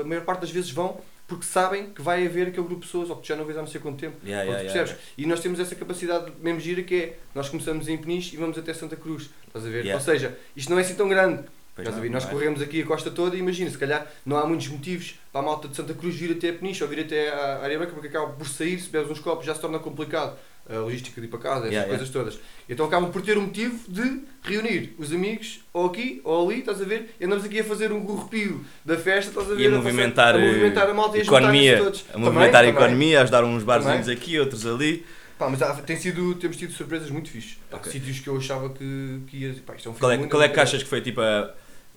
a 0.01 0.03
maior 0.03 0.25
parte 0.25 0.41
das 0.41 0.51
vezes 0.51 0.71
vão 0.71 0.99
porque 1.33 1.45
sabem 1.45 1.89
que 1.89 2.01
vai 2.01 2.25
haver 2.27 2.49
aquele 2.49 2.67
grupo 2.67 2.81
de 2.81 2.85
pessoas, 2.85 3.09
ou 3.09 3.15
que 3.15 3.27
já 3.27 3.35
não 3.35 3.43
vês 3.43 3.57
há 3.57 3.61
não 3.61 3.67
sei 3.67 3.81
quanto 3.81 3.97
tempo. 3.99 4.17
Yeah, 4.23 4.43
yeah, 4.43 4.63
tu 4.63 4.67
yeah, 4.67 4.85
percebes? 4.85 5.13
E 5.17 5.25
nós 5.25 5.39
temos 5.39 5.59
essa 5.59 5.73
capacidade 5.73 6.31
mesmo 6.39 6.59
gira 6.59 6.83
que 6.83 6.95
é, 6.95 7.17
nós 7.33 7.49
começamos 7.49 7.87
em 7.87 7.97
Peniche 7.97 8.35
e 8.35 8.37
vamos 8.37 8.55
até 8.55 8.71
Santa 8.71 8.95
Cruz, 8.95 9.31
estás 9.47 9.65
a 9.65 9.69
ver? 9.69 9.91
Ou 9.91 9.99
seja, 9.99 10.37
isto 10.55 10.69
não 10.69 10.77
é 10.77 10.81
assim 10.81 10.93
tão 10.93 11.09
grande, 11.09 11.43
Pois 11.75 11.87
não? 11.87 12.09
Nós 12.11 12.25
é? 12.25 12.29
corremos 12.29 12.61
aqui 12.61 12.83
a 12.83 12.85
costa 12.85 13.09
toda 13.09 13.35
e 13.35 13.39
imagina, 13.39 13.67
se 13.71 13.77
calhar 13.79 14.07
não 14.23 14.37
há 14.37 14.45
muitos 14.45 14.67
motivos 14.67 15.19
para 15.31 15.41
a 15.41 15.43
malta 15.43 15.67
de 15.67 15.75
Santa 15.75 15.95
Cruz 15.95 16.15
vir 16.15 16.31
até 16.31 16.49
a 16.49 16.53
Peniche 16.53 16.83
ou 16.83 16.89
vir 16.89 16.99
até 16.99 17.33
a 17.33 17.63
Área 17.63 17.79
Branca, 17.79 17.93
porque 17.93 18.09
acaba 18.09 18.31
por 18.31 18.47
sair, 18.47 18.79
se 18.79 18.89
bebes 18.89 19.09
uns 19.09 19.19
copos 19.19 19.43
já 19.43 19.55
se 19.55 19.61
torna 19.61 19.79
complicado 19.79 20.37
a 20.69 20.75
logística 20.77 21.19
de 21.19 21.27
ir 21.27 21.29
para 21.29 21.39
casa, 21.39 21.59
essas 21.61 21.71
Yeah, 21.71 21.89
coisas 21.89 22.09
todas. 22.09 22.39
Então 22.69 22.85
acabam 22.85 23.11
por 23.11 23.21
ter 23.21 23.37
um 23.37 23.41
motivo 23.41 23.79
de 23.91 24.21
reunir 24.43 24.95
os 24.97 25.11
amigos, 25.11 25.59
ou 25.73 25.87
aqui, 25.87 26.21
ou 26.23 26.49
ali, 26.49 26.59
estás 26.59 26.81
a 26.81 26.85
ver? 26.85 27.13
E 27.19 27.25
andamos 27.25 27.43
aqui 27.43 27.59
a 27.59 27.63
fazer 27.63 27.91
um 27.91 27.99
gorropio 28.01 28.63
da 28.85 28.95
festa, 28.97 29.29
estás 29.31 29.51
a 29.51 29.55
ver? 29.55 29.61
E 29.63 29.67
a 29.67 29.69
passar- 29.69 29.83
movimentar, 29.83 30.35
a 30.35 30.39
movimentar 30.39 30.89
a 30.89 30.93
malta 30.93 31.17
e 31.17 31.21
a 31.21 31.23
economia, 31.23 31.77
todos. 31.77 32.05
a 32.13 32.17
movimentar 32.17 32.63
Também, 32.63 32.69
a 32.69 32.85
economia, 32.85 33.19
a 33.19 33.23
ajudar 33.23 33.43
uns 33.43 33.63
barzinhos 33.63 34.01
Também. 34.05 34.15
aqui, 34.17 34.39
outros 34.39 34.65
ali. 34.65 35.05
Pá, 35.37 35.49
mas 35.49 35.61
há- 35.61 35.73
tem 35.81 35.97
sido, 35.97 36.35
temos 36.35 36.55
tido 36.55 36.71
surpresas 36.71 37.09
muito 37.09 37.29
fixes. 37.29 37.57
Pá, 37.69 37.77
Ok. 37.77 37.91
Sítios 37.91 38.19
que 38.19 38.27
eu 38.29 38.37
achava 38.37 38.69
que, 38.69 39.19
que 39.27 39.37
ia. 39.37 39.55
Pá, 39.65 39.75
isto 39.75 39.89
é 39.89 39.91
um 39.91 39.95
Qual 39.95 40.11
é, 40.11 40.17
qual 40.27 40.41
é 40.43 40.47
que 40.49 40.59
achas 40.59 40.81
que 40.81 40.87
foi 40.89 41.01
tipo 41.01 41.19
a. 41.19 41.53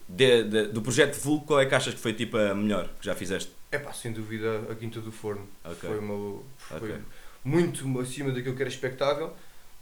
de- 0.09 0.45
de- 0.45 0.67
do 0.69 0.83
projeto 0.83 1.17
Vulco, 1.21 1.47
qual 1.47 1.61
é 1.61 1.67
que 1.67 1.75
achas 1.75 1.93
que 1.95 2.01
foi 2.01 2.13
tipo 2.13 2.37
a 2.37 2.55
melhor 2.55 2.89
que 3.01 3.07
já 3.07 3.15
fizeste? 3.15 3.51
É 3.71 3.79
pá, 3.79 3.93
sem 3.93 4.13
dúvida 4.13 4.63
a 4.71 4.75
Quinta 4.75 5.01
do 5.01 5.11
Forno. 5.13 5.47
Ok. 5.65 5.89
Foi, 5.89 5.99
uma, 5.99 6.41
foi 6.57 6.77
Ok. 6.79 6.95
Muito 7.47 8.01
acima 8.01 8.33
daquilo 8.33 8.57
que 8.57 8.63
era 8.63 8.69
expectável. 8.69 9.33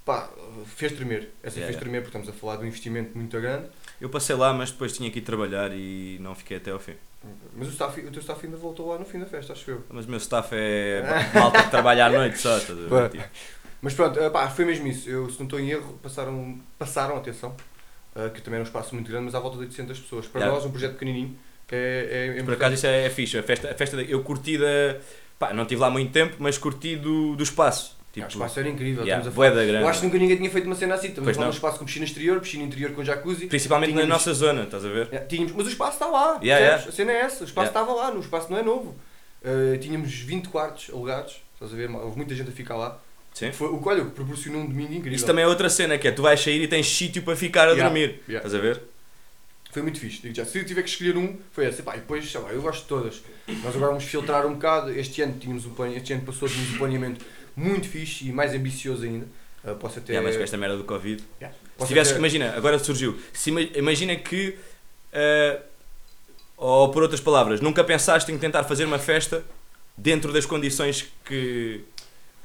Pá, 0.05 0.29
fez 0.77 0.93
tremer. 0.93 1.31
Essa 1.43 1.57
Yeah, 1.59 1.73
fez 1.73 1.81
tremer 1.81 2.03
porque 2.03 2.17
estamos 2.17 2.29
a 2.29 2.39
falar 2.39 2.57
de 2.57 2.65
um 2.65 2.67
investimento 2.67 3.17
muito 3.17 3.41
grande. 3.41 3.69
Eu 3.99 4.11
passei 4.11 4.37
lá, 4.37 4.53
mas 4.53 4.71
depois 4.71 4.93
tinha 4.93 5.11
que 5.11 5.19
ir 5.19 5.23
trabalhar 5.23 5.73
e 5.73 6.19
não 6.21 6.35
fiquei 6.35 6.59
até 6.59 6.71
ao 6.71 6.79
fim. 6.79 6.93
Mas 7.57 7.69
o, 7.69 7.71
staff, 7.71 7.99
o 8.03 8.11
teu 8.11 8.21
staff 8.21 8.45
ainda 8.45 8.59
voltou 8.59 8.91
lá 8.91 8.99
no 8.99 9.07
fim 9.07 9.19
da 9.19 9.25
festa, 9.25 9.55
acho 9.55 9.71
eu. 9.71 9.83
Mas 9.89 10.05
o 10.05 10.11
meu 10.11 10.19
staff 10.19 10.51
é 10.55 11.03
malta 11.35 11.63
que 11.63 11.71
trabalha 11.71 12.05
à 12.05 12.11
noite 12.11 12.37
só, 12.39 12.59
estás 12.59 12.79
a 12.79 12.83
ver? 12.83 13.09
Tipo, 13.09 13.25
Mas 13.81 13.95
pronto, 13.95 14.21
eh, 14.21 14.29
pá, 14.29 14.51
foi 14.51 14.67
mesmo 14.67 14.87
isso. 14.87 15.09
Eu, 15.09 15.31
se 15.31 15.39
não 15.39 15.47
estou 15.47 15.59
em 15.59 15.71
erro, 15.71 15.99
passaram, 16.03 16.59
passaram 16.79 17.17
atenção, 17.17 17.57
eh, 18.15 18.29
que 18.29 18.43
também 18.43 18.57
era 18.59 18.65
um 18.65 18.67
espaço 18.67 18.95
muito 18.95 19.11
grande, 19.11 19.25
mas 19.25 19.35
à 19.35 19.41
volta 19.41 19.57
de 19.57 19.65
800 19.65 19.99
pessoas. 20.01 20.27
Para 20.27 20.43
Yeah. 20.43 20.55
nós, 20.55 20.67
um 20.67 20.71
projeto 20.71 20.93
pequenininho, 20.93 21.35
é, 21.73 22.33
é, 22.37 22.41
é 22.41 22.43
Por 22.43 22.53
acaso 22.53 22.75
isso 22.75 22.87
é, 22.87 23.07
é 23.07 23.11
fixe. 23.11 23.39
A 23.39 23.43
festa, 23.43 23.71
a 23.71 23.75
festa 23.75 23.97
eu 24.03 24.23
curti 24.23 24.59
da. 24.59 24.99
Pá, 25.49 25.55
não 25.55 25.63
estive 25.63 25.81
lá 25.81 25.91
muito 25.91 26.13
tempo, 26.13 26.37
mas 26.39 26.57
curti 26.59 26.97
do, 26.97 27.35
do 27.37 27.43
espaço. 27.43 27.97
Tipo, 28.13 28.27
Ah, 28.27 28.29
o 28.29 28.33
espaço 28.33 28.61
era 28.61 28.69
incrível. 28.69 29.03
yeah, 29.05 29.21
estamos 29.21 29.27
a 29.29 29.51
falar- 29.51 29.65
grande. 29.67 29.83
Eu 29.83 29.89
acho 29.89 29.99
que 30.01 30.07
nunca 30.07 30.19
ninguém 30.19 30.37
tinha 30.37 30.51
feito 30.51 30.67
uma 30.67 30.77
cena 30.77 30.95
assim. 30.95 31.09
Estamos 31.09 31.27
Pois 31.27 31.37
a 31.37 31.41
falar 31.41 31.47
não. 31.47 31.51
de 31.51 31.57
um 31.57 31.59
espaço 31.59 31.79
com 31.81 31.85
piscina 31.85 32.05
exterior, 32.05 32.41
piscina 32.41 32.63
interior 32.63 32.93
com 32.93 33.03
jacuzzi. 33.05 33.47
Principalmente 33.47 33.91
na 33.91 34.03
Tínhamos- 34.03 34.15
nossa 34.15 34.33
zona, 34.35 34.63
estás 34.63 34.85
a 34.85 34.89
ver? 34.89 35.09
É, 35.11 35.19
tínhamos, 35.19 35.53
mas 35.53 35.67
o 35.67 35.69
espaço 35.71 35.95
está 35.95 36.07
lá. 36.07 36.39
Yeah, 36.43 36.65
yeah. 36.65 36.89
A 36.89 36.93
cena 36.93 37.11
é 37.13 37.17
essa. 37.23 37.43
O 37.43 37.47
espaço 37.47 37.69
Yeah. 37.71 37.81
estava 37.81 37.93
lá, 37.93 38.15
no 38.15 38.21
espaço 38.21 38.51
não 38.53 38.59
é 38.59 38.63
novo. 38.63 38.95
Uh, 39.45 39.77
tínhamos 39.79 40.15
20 40.15 40.49
quartos 40.49 40.91
alugados. 40.93 41.43
Estás 41.55 41.73
a 41.73 41.77
ver? 41.77 41.91
Houve 41.91 42.17
muita 42.17 42.35
gente 42.37 42.49
a 42.51 42.53
ficar 42.53 42.77
lá. 42.77 43.01
Sim. 43.33 43.51
Foi, 43.51 43.67
o 43.69 43.79
que 43.83 43.89
olha, 43.89 44.03
o 44.05 44.11
proporcionou 44.13 44.61
um 44.63 44.67
domingo 44.67 44.93
incrível. 44.93 45.13
Isso 45.17 45.27
também 45.27 45.45
é 45.45 45.49
outra 45.49 45.69
cena, 45.69 45.99
que 45.99 46.07
é 46.07 46.13
tu 46.13 46.23
vais 46.23 46.41
sair 46.41 46.63
e 46.63 46.69
tens 46.69 46.87
sítio 46.87 47.21
para 47.23 47.35
ficar 47.35 47.63
a 47.69 47.73
Yeah. 47.73 47.83
dormir. 47.85 48.21
Yeah. 48.29 48.47
Estás 48.47 48.55
a 48.55 48.59
ver? 48.59 48.81
Foi 49.75 49.83
muito 49.83 49.99
fixe. 50.01 50.23
Digo 50.23 50.35
já. 50.35 50.45
Se 50.45 50.57
eu 50.59 50.65
tiver 50.65 50.83
que 50.83 50.89
escolher 50.89 51.17
um, 51.17 51.37
foi 51.53 51.67
esse. 51.67 51.83
Pá, 51.83 51.97
e 51.97 51.99
depois, 51.99 52.31
sei 52.31 52.41
lá, 52.41 52.51
eu 52.53 52.63
gosto 52.63 52.83
de 52.83 52.89
todas. 52.89 53.23
Nós 53.49 53.75
agora 53.75 53.89
vamos 53.89 54.05
filtrar 54.05 54.47
um 54.47 54.55
bocado. 54.55 54.91
Este 54.93 55.21
ano, 55.21 55.37
tínhamos 55.39 55.67
um 55.67 55.71
plane... 55.75 55.97
este 55.97 56.13
ano 56.13 56.23
passou, 56.23 56.49
tínhamos 56.49 56.75
um 56.75 56.79
planeamento 56.79 57.25
muito 57.57 57.89
fixe 57.89 58.29
e 58.29 58.33
mais 58.33 58.55
ambicioso 58.55 59.03
ainda. 59.05 59.27
Uh, 59.65 59.75
posso 59.75 59.99
até. 59.99 60.13
Yeah, 60.13 60.27
mas 60.27 60.37
com 60.37 60.43
esta 60.45 60.57
merda 60.57 60.77
do 60.77 60.85
Covid. 60.85 61.23
Yeah. 61.41 61.57
Se 61.81 61.87
tivesse, 61.89 62.11
até- 62.11 62.19
imagina, 62.21 62.55
agora 62.57 62.79
surgiu. 62.79 63.19
Se 63.33 63.51
ima- 63.51 63.61
imagina 63.63 64.15
que. 64.17 64.57
eh, 65.13 65.61
ou 66.57 66.91
por 66.93 67.03
outras 67.03 67.21
palavras, 67.21 67.61
nunca 67.61 67.83
pensaste 67.83 68.31
em 68.31 68.39
tentar 68.39 68.63
fazer 68.65 68.85
uma 68.85 68.99
festa 68.99 69.45
dentro 69.97 70.33
das 70.33 70.47
condições 70.47 71.07
que 71.25 71.83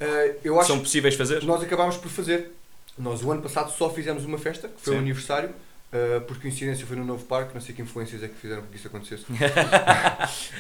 Uh, 0.01 0.39
eu 0.45 0.57
acho 0.57 0.67
são 0.69 0.79
possíveis 0.79 1.13
fazer? 1.15 1.43
Nós 1.43 1.61
acabámos 1.61 1.97
por 1.97 2.09
fazer. 2.09 2.51
Nós 2.97 3.21
o 3.21 3.31
ano 3.31 3.41
passado 3.41 3.69
só 3.77 3.89
fizemos 3.89 4.23
uma 4.25 4.37
festa, 4.37 4.69
que 4.69 4.81
foi 4.81 4.93
o 4.93 4.97
Sim. 4.97 5.03
aniversário, 5.03 5.49
uh, 5.93 6.21
por 6.21 6.39
coincidência 6.39 6.85
foi 6.85 6.97
no 6.97 7.05
novo 7.05 7.25
parque, 7.25 7.53
não 7.53 7.61
sei 7.61 7.75
que 7.75 7.81
influências 7.81 8.23
é 8.23 8.27
que 8.27 8.35
fizeram 8.35 8.61
com 8.61 8.67
que 8.69 8.77
isso 8.77 8.87
acontecesse. 8.87 9.25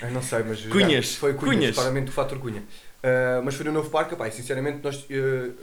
Eu 0.01 0.11
não 0.11 0.21
sei, 0.21 0.43
mas. 0.43 0.59
já, 0.59 0.69
Cunhas, 0.69 1.15
foi 1.15 1.33
Cunhas, 1.33 1.55
Cunhas. 1.55 1.75
claramente 1.75 2.09
o 2.09 2.11
fator 2.11 2.39
Cunha. 2.39 2.61
Uh, 2.61 3.41
mas 3.43 3.55
foi 3.55 3.65
no 3.65 3.71
novo 3.71 3.89
parque, 3.89 4.15
e 4.15 4.31
sinceramente 4.31 4.79
nós, 4.83 4.97
uh, 5.03 5.53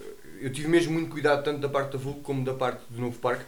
eu 0.41 0.51
tive 0.51 0.69
mesmo 0.69 0.93
muito 0.93 1.11
cuidado 1.11 1.45
tanto 1.45 1.61
da 1.61 1.69
parte 1.69 1.93
da 1.93 1.99
Vulco 1.99 2.21
como 2.21 2.45
da 2.45 2.55
parte 2.55 2.81
do 2.89 3.01
novo 3.01 3.19
parque 3.19 3.45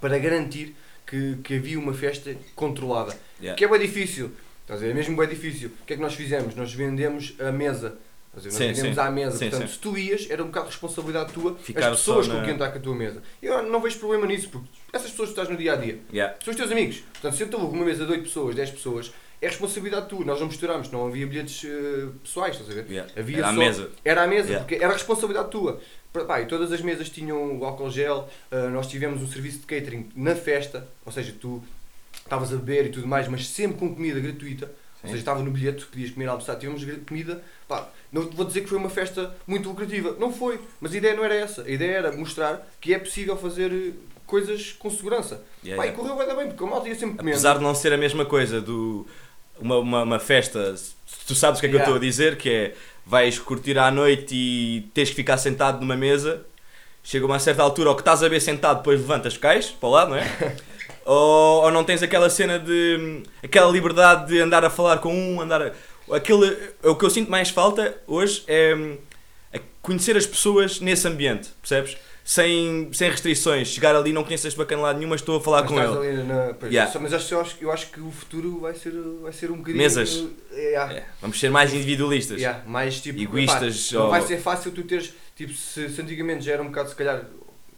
para 0.00 0.18
garantir 0.18 0.76
que, 1.06 1.36
que 1.42 1.54
havia 1.56 1.78
uma 1.78 1.94
festa 1.94 2.34
controlada. 2.54 3.16
Yeah. 3.40 3.56
Que 3.56 3.64
é 3.64 3.68
bem 3.68 3.80
difícil, 3.80 4.30
estás 4.62 4.80
a 4.80 4.84
ver? 4.84 4.90
É 4.90 4.94
mesmo 4.94 5.16
bem 5.16 5.28
difícil. 5.28 5.70
O 5.82 5.86
que 5.86 5.94
é 5.94 5.96
que 5.96 6.02
nós 6.02 6.14
fizemos? 6.14 6.54
Nós 6.54 6.72
vendemos 6.72 7.34
a 7.40 7.50
mesa. 7.50 7.98
Ver? 8.44 8.48
Nós 8.68 8.78
Sim, 8.78 9.00
à 9.00 9.10
mesa. 9.10 9.36
Sim, 9.36 9.50
Portanto, 9.50 9.68
sim. 9.68 9.74
se 9.74 9.78
tu 9.80 9.98
ias, 9.98 10.26
era 10.30 10.42
um 10.42 10.46
bocado 10.46 10.66
de 10.66 10.72
responsabilidade 10.72 11.32
tua 11.32 11.56
Ficar 11.56 11.88
as 11.92 11.98
pessoas 11.98 12.28
com 12.28 12.42
quem 12.42 12.52
está 12.54 12.70
com 12.70 12.78
a 12.78 12.80
tua 12.80 12.94
mesa. 12.94 13.22
Eu 13.42 13.62
não 13.64 13.80
vejo 13.80 13.98
problema 13.98 14.26
nisso, 14.26 14.48
porque 14.50 14.68
essas 14.92 15.10
pessoas 15.10 15.28
que 15.28 15.32
estás 15.34 15.48
no 15.48 15.56
dia 15.56 15.72
a 15.72 15.76
dia 15.76 15.98
Yeah. 16.12 16.36
são 16.44 16.50
os 16.52 16.56
teus 16.56 16.70
amigos. 16.72 17.02
Portanto, 17.12 17.34
se 17.36 17.42
eu 17.42 17.46
estou 17.46 17.60
com 17.68 17.76
uma 17.76 17.84
mesa 17.84 18.04
de 18.04 18.12
8 18.12 18.22
pessoas, 18.24 18.54
10 18.54 18.70
pessoas, 18.70 19.12
é 19.40 19.46
responsabilidade 19.46 20.08
tua. 20.08 20.24
Nós 20.24 20.40
não 20.40 20.46
misturámos, 20.48 20.90
não 20.90 21.06
havia 21.06 21.26
bilhetes 21.26 21.64
eh, 21.64 22.08
pessoais, 22.22 22.56
estás 22.56 22.70
a 22.70 22.74
ver? 22.82 22.90
Yeah. 22.90 23.12
Havia 23.16 23.38
Era 23.38 23.48
à 23.48 23.52
só- 23.52 23.58
mesa. 23.58 23.90
Era 24.04 24.22
à 24.22 24.26
mesa, 24.26 24.48
Yeah. 24.48 24.66
porque 24.66 24.82
era 24.84 24.92
responsabilidade 24.92 25.50
tua. 25.50 25.80
Pá, 26.26 26.40
e 26.40 26.46
todas 26.46 26.72
as 26.72 26.80
mesas 26.80 27.08
tinham 27.10 27.58
o 27.58 27.64
álcool 27.64 27.90
gel, 27.90 28.28
ah, 28.50 28.68
nós 28.70 28.86
tivemos 28.88 29.22
um 29.22 29.26
serviço 29.28 29.58
de 29.58 29.66
catering 29.66 30.08
na 30.16 30.34
festa, 30.34 30.88
ou 31.06 31.12
seja, 31.12 31.32
tu 31.38 31.62
estavas 32.14 32.52
a 32.52 32.56
beber 32.56 32.86
e 32.86 32.88
tudo 32.88 33.06
mais, 33.06 33.28
mas 33.28 33.46
sempre 33.48 33.78
com 33.78 33.94
comida 33.94 34.18
gratuita. 34.18 34.70
Ou 35.08 35.12
seja, 35.12 35.22
estava 35.22 35.42
no 35.42 35.50
bilhete, 35.50 35.84
podias 35.86 36.10
comer 36.10 36.26
almoçar, 36.26 36.56
tivemos 36.56 36.84
comida. 37.06 37.42
Pá, 37.66 37.88
não 38.12 38.28
vou 38.30 38.44
dizer 38.44 38.62
que 38.62 38.68
foi 38.68 38.78
uma 38.78 38.90
festa 38.90 39.34
muito 39.46 39.68
lucrativa, 39.68 40.16
não 40.18 40.32
foi, 40.32 40.60
mas 40.80 40.92
a 40.92 40.96
ideia 40.96 41.14
não 41.14 41.24
era 41.24 41.34
essa. 41.34 41.62
A 41.62 41.70
ideia 41.70 41.98
era 41.98 42.12
mostrar 42.12 42.66
que 42.80 42.94
é 42.94 42.98
possível 42.98 43.36
fazer 43.36 43.72
eh, 43.72 43.92
coisas 44.26 44.72
com 44.72 44.90
segurança. 44.90 45.42
Yeah, 45.64 45.82
Pá, 45.82 45.86
yeah. 45.86 45.88
e 45.88 45.92
correu 45.92 46.16
bem, 46.16 46.36
bem, 46.36 46.48
porque 46.48 46.64
a 46.64 46.66
malta 46.66 46.88
ia 46.88 46.94
sempre 46.94 47.16
comendo. 47.16 47.36
Apesar 47.36 47.58
de 47.58 47.62
não 47.62 47.74
ser 47.74 47.92
a 47.92 47.96
mesma 47.98 48.24
coisa 48.24 48.60
do 48.60 49.06
uma, 49.60 49.78
uma, 49.78 50.02
uma 50.02 50.18
festa, 50.18 50.76
se 50.76 50.94
tu 51.26 51.34
sabes 51.34 51.58
o 51.58 51.60
que 51.60 51.66
é 51.66 51.70
que 51.70 51.76
Yeah. 51.76 51.90
eu 51.90 51.96
estou 51.96 51.96
a 51.96 52.10
dizer, 52.10 52.36
que 52.36 52.50
é 52.50 52.74
vais 53.04 53.38
curtir 53.38 53.78
à 53.78 53.90
noite 53.90 54.34
e 54.34 54.90
tens 54.92 55.08
que 55.08 55.14
ficar 55.16 55.38
sentado 55.38 55.80
numa 55.80 55.96
mesa, 55.96 56.44
chega 57.02 57.24
uma 57.24 57.38
certa 57.38 57.62
altura, 57.62 57.90
ou 57.90 57.96
que 57.96 58.02
estás 58.02 58.22
a 58.22 58.28
ver 58.28 58.40
sentado, 58.40 58.78
depois 58.78 59.00
levantas, 59.00 59.36
cais 59.36 59.70
para 59.70 59.88
lado, 59.88 60.10
não 60.10 60.16
é? 60.16 60.24
ou, 61.10 61.62
ou 61.64 61.70
não 61.70 61.82
tens 61.84 62.02
aquela 62.02 62.28
cena 62.28 62.58
de 62.58 63.22
aquela 63.42 63.70
liberdade 63.70 64.28
de 64.28 64.40
andar 64.40 64.64
a 64.64 64.70
falar 64.70 64.98
com 64.98 65.12
um, 65.14 65.40
andar 65.40 65.62
a, 65.62 65.72
aquele, 66.14 66.56
o 66.84 66.94
que 66.94 67.04
eu 67.04 67.10
sinto 67.10 67.30
mais 67.30 67.48
falta 67.50 67.96
hoje 68.06 68.44
é, 68.46 68.76
é 69.52 69.60
conhecer 69.80 70.16
as 70.16 70.26
pessoas 70.26 70.80
nesse 70.80 71.08
ambiente, 71.08 71.48
percebes? 71.62 71.96
Sem, 72.24 72.90
sem 72.92 73.10
restrições, 73.10 73.68
chegar 73.68 73.96
ali 73.96 74.12
não 74.12 74.22
conheço 74.22 74.46
este 74.46 74.58
bacana 74.58 74.82
lá 74.82 74.92
nenhuma, 74.92 75.16
estou 75.16 75.38
a 75.38 75.40
falar 75.40 75.62
Mas 75.62 75.70
com 75.70 76.04
ele. 76.04 76.22
na- 76.24 76.52
pois, 76.60 76.70
Yeah. 76.70 76.92
só- 76.92 77.00
Mas 77.00 77.14
acho, 77.14 77.32
eu, 77.32 77.40
acho, 77.40 77.56
eu 77.58 77.72
acho 77.72 77.86
que 77.90 78.00
o 78.00 78.10
futuro 78.10 78.60
vai 78.60 78.74
ser, 78.74 78.92
vai 79.22 79.32
ser 79.32 79.50
um 79.50 79.56
bocadinho. 79.56 79.78
Mesas. 79.78 80.26
eh, 80.52 80.60
yeah. 80.72 80.92
É, 80.92 81.04
vamos 81.22 81.40
ser 81.40 81.48
mais 81.50 81.72
individualistas. 81.72 82.36
Yeah, 82.38 82.62
mais 82.66 83.00
tipo. 83.00 83.18
Egoístas, 83.18 83.90
não 83.92 84.02
ou- 84.02 84.10
vai 84.10 84.20
ser 84.20 84.36
fácil 84.42 84.72
tu 84.72 84.82
teres. 84.82 85.14
Tipo, 85.34 85.54
se, 85.54 85.88
se 85.88 86.02
antigamente 86.02 86.44
já 86.44 86.52
era 86.52 86.62
um 86.62 86.66
bocado, 86.66 86.90
se 86.90 86.94
calhar. 86.96 87.22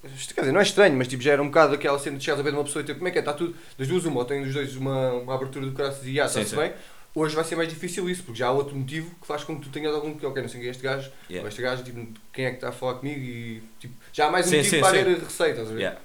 Quer 0.02 0.40
dizer, 0.40 0.52
não 0.52 0.60
é 0.60 0.62
estranho, 0.62 0.96
mas 0.96 1.08
tipo, 1.08 1.22
já 1.22 1.32
era 1.32 1.42
um 1.42 1.46
bocado 1.46 1.74
aquela 1.74 1.98
cena 1.98 2.16
de 2.16 2.24
chegares 2.24 2.40
a 2.40 2.42
ver 2.42 2.50
de 2.52 2.56
uma 2.56 2.64
pessoa 2.64 2.82
e 2.82 2.86
tipo, 2.86 2.98
como 2.98 3.08
é 3.08 3.10
que 3.10 3.18
é? 3.18 3.20
Está 3.20 3.32
tudo. 3.34 3.54
Das 3.76 3.86
duas, 3.86 4.04
uma, 4.06 4.18
ou 4.20 4.24
tem 4.24 4.42
dos 4.42 4.54
dois 4.54 4.74
uma, 4.76 5.12
uma 5.12 5.34
abertura 5.34 5.66
do 5.66 5.72
coração 5.72 6.06
e 6.08 6.18
ah, 6.20 6.24
está-se 6.26 6.56
bem. 6.56 6.72
Hoje 7.14 7.34
vai 7.34 7.44
ser 7.44 7.56
mais 7.56 7.68
difícil 7.68 8.08
isso, 8.08 8.22
porque 8.22 8.38
já 8.38 8.46
há 8.46 8.52
outro 8.52 8.74
motivo 8.76 9.10
que 9.20 9.26
faz 9.26 9.42
com 9.44 9.56
que 9.56 9.62
tu 9.62 9.68
tenhas 9.70 9.92
algum. 9.94 10.14
que, 10.14 10.24
Ok, 10.24 10.40
não 10.40 10.48
sei 10.48 10.60
quem 10.60 10.68
é 10.68 10.70
este 10.70 10.82
gajo, 10.82 11.10
Yeah. 11.28 11.42
ou 11.42 11.48
este 11.48 11.60
gajo, 11.60 11.82
tipo, 11.82 12.06
quem 12.32 12.44
é 12.46 12.50
que 12.50 12.56
está 12.56 12.68
a 12.68 12.72
falar 12.72 12.94
comigo 12.94 13.20
e. 13.20 13.62
Tipo, 13.80 13.94
já 14.12 14.28
há 14.28 14.30
mais 14.30 14.46
um 14.46 14.50
Sim, 14.50 14.56
motivo 14.58 14.74
sim, 14.76 14.80
para 14.80 14.90
sim. 14.90 14.98
haver 15.00 15.18
receita, 15.18 15.50
estás 15.50 15.68
a 15.68 15.72
ver? 15.72 15.78
Yeah. 15.80 16.00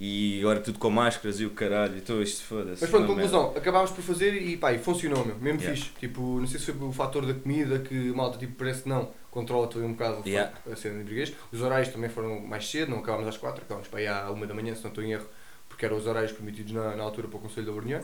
E 0.00 0.40
agora 0.40 0.60
tudo 0.60 0.78
com 0.78 0.90
máscaras 0.90 1.40
e 1.40 1.44
o 1.46 1.50
caralho, 1.50 1.96
e 1.96 2.00
tudo 2.00 2.22
isto 2.22 2.44
foda-se. 2.44 2.80
Mas 2.82 2.90
pronto, 2.90 3.06
merda. 3.08 3.14
conclusão, 3.14 3.56
acabámos 3.56 3.90
por 3.92 4.02
fazer 4.02 4.34
e 4.34 4.56
pá, 4.56 4.72
e 4.72 4.78
funcionou, 4.78 5.24
meu, 5.24 5.36
mesmo 5.36 5.60
Yeah. 5.60 5.76
fixe. 5.76 5.90
Tipo, 5.98 6.20
não 6.40 6.46
sei 6.46 6.60
se 6.60 6.66
foi 6.72 6.88
o 6.88 6.92
fator 6.92 7.24
da 7.24 7.34
comida 7.34 7.78
que 7.78 7.94
malta, 7.94 8.36
tipo, 8.38 8.52
parece 8.54 8.82
que 8.82 8.88
não, 8.88 9.10
controla-te 9.30 9.76
ali 9.76 9.86
um 9.86 9.92
bocado 9.92 10.22
Yeah. 10.26 10.52
a 10.70 10.76
cena 10.76 10.98
de 10.98 11.04
briguês. 11.04 11.32
Os 11.52 11.60
horários 11.62 11.88
também 11.88 12.08
foram 12.10 12.40
mais 12.40 12.68
cedo, 12.70 12.90
não 12.90 12.98
acabámos 12.98 13.28
às 13.28 13.36
4, 13.36 13.62
acabámos 13.62 13.88
para 13.88 13.98
aí 14.00 14.06
à 14.06 14.30
1 14.30 14.46
da 14.46 14.54
manhã, 14.54 14.74
se 14.74 14.82
não 14.82 14.88
estou 14.90 15.04
em 15.04 15.12
erro, 15.12 15.26
porque 15.68 15.84
eram 15.84 15.96
os 15.96 16.06
horários 16.06 16.32
permitidos 16.32 16.72
na, 16.72 16.96
na 16.96 17.02
altura 17.02 17.28
para 17.28 17.36
o 17.36 17.40
Conselho 17.40 17.66
da 17.66 17.72
Borneo. 17.72 18.02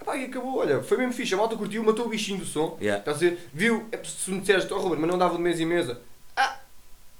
Epá, 0.00 0.16
e 0.16 0.24
acabou, 0.24 0.58
olha, 0.58 0.82
foi 0.82 0.98
mesmo 0.98 1.12
fixe, 1.12 1.34
a 1.34 1.36
malta 1.36 1.56
curtiu, 1.56 1.82
matou 1.84 2.06
o 2.06 2.08
bichinho 2.08 2.38
do 2.38 2.44
som. 2.44 2.76
Yeah. 2.80 2.98
Estás 2.98 3.18
a 3.18 3.20
dizer, 3.20 3.48
viu, 3.52 3.86
é, 3.92 4.02
se 4.02 4.30
me 4.30 4.40
disseres, 4.40 4.68
oh 4.70 4.78
Ruben, 4.78 4.98
mas 4.98 5.10
não 5.10 5.16
dava 5.18 5.36
de 5.36 5.42
mesa 5.42 5.62
em 5.62 5.66
mesa. 5.66 6.00
Ah, 6.36 6.58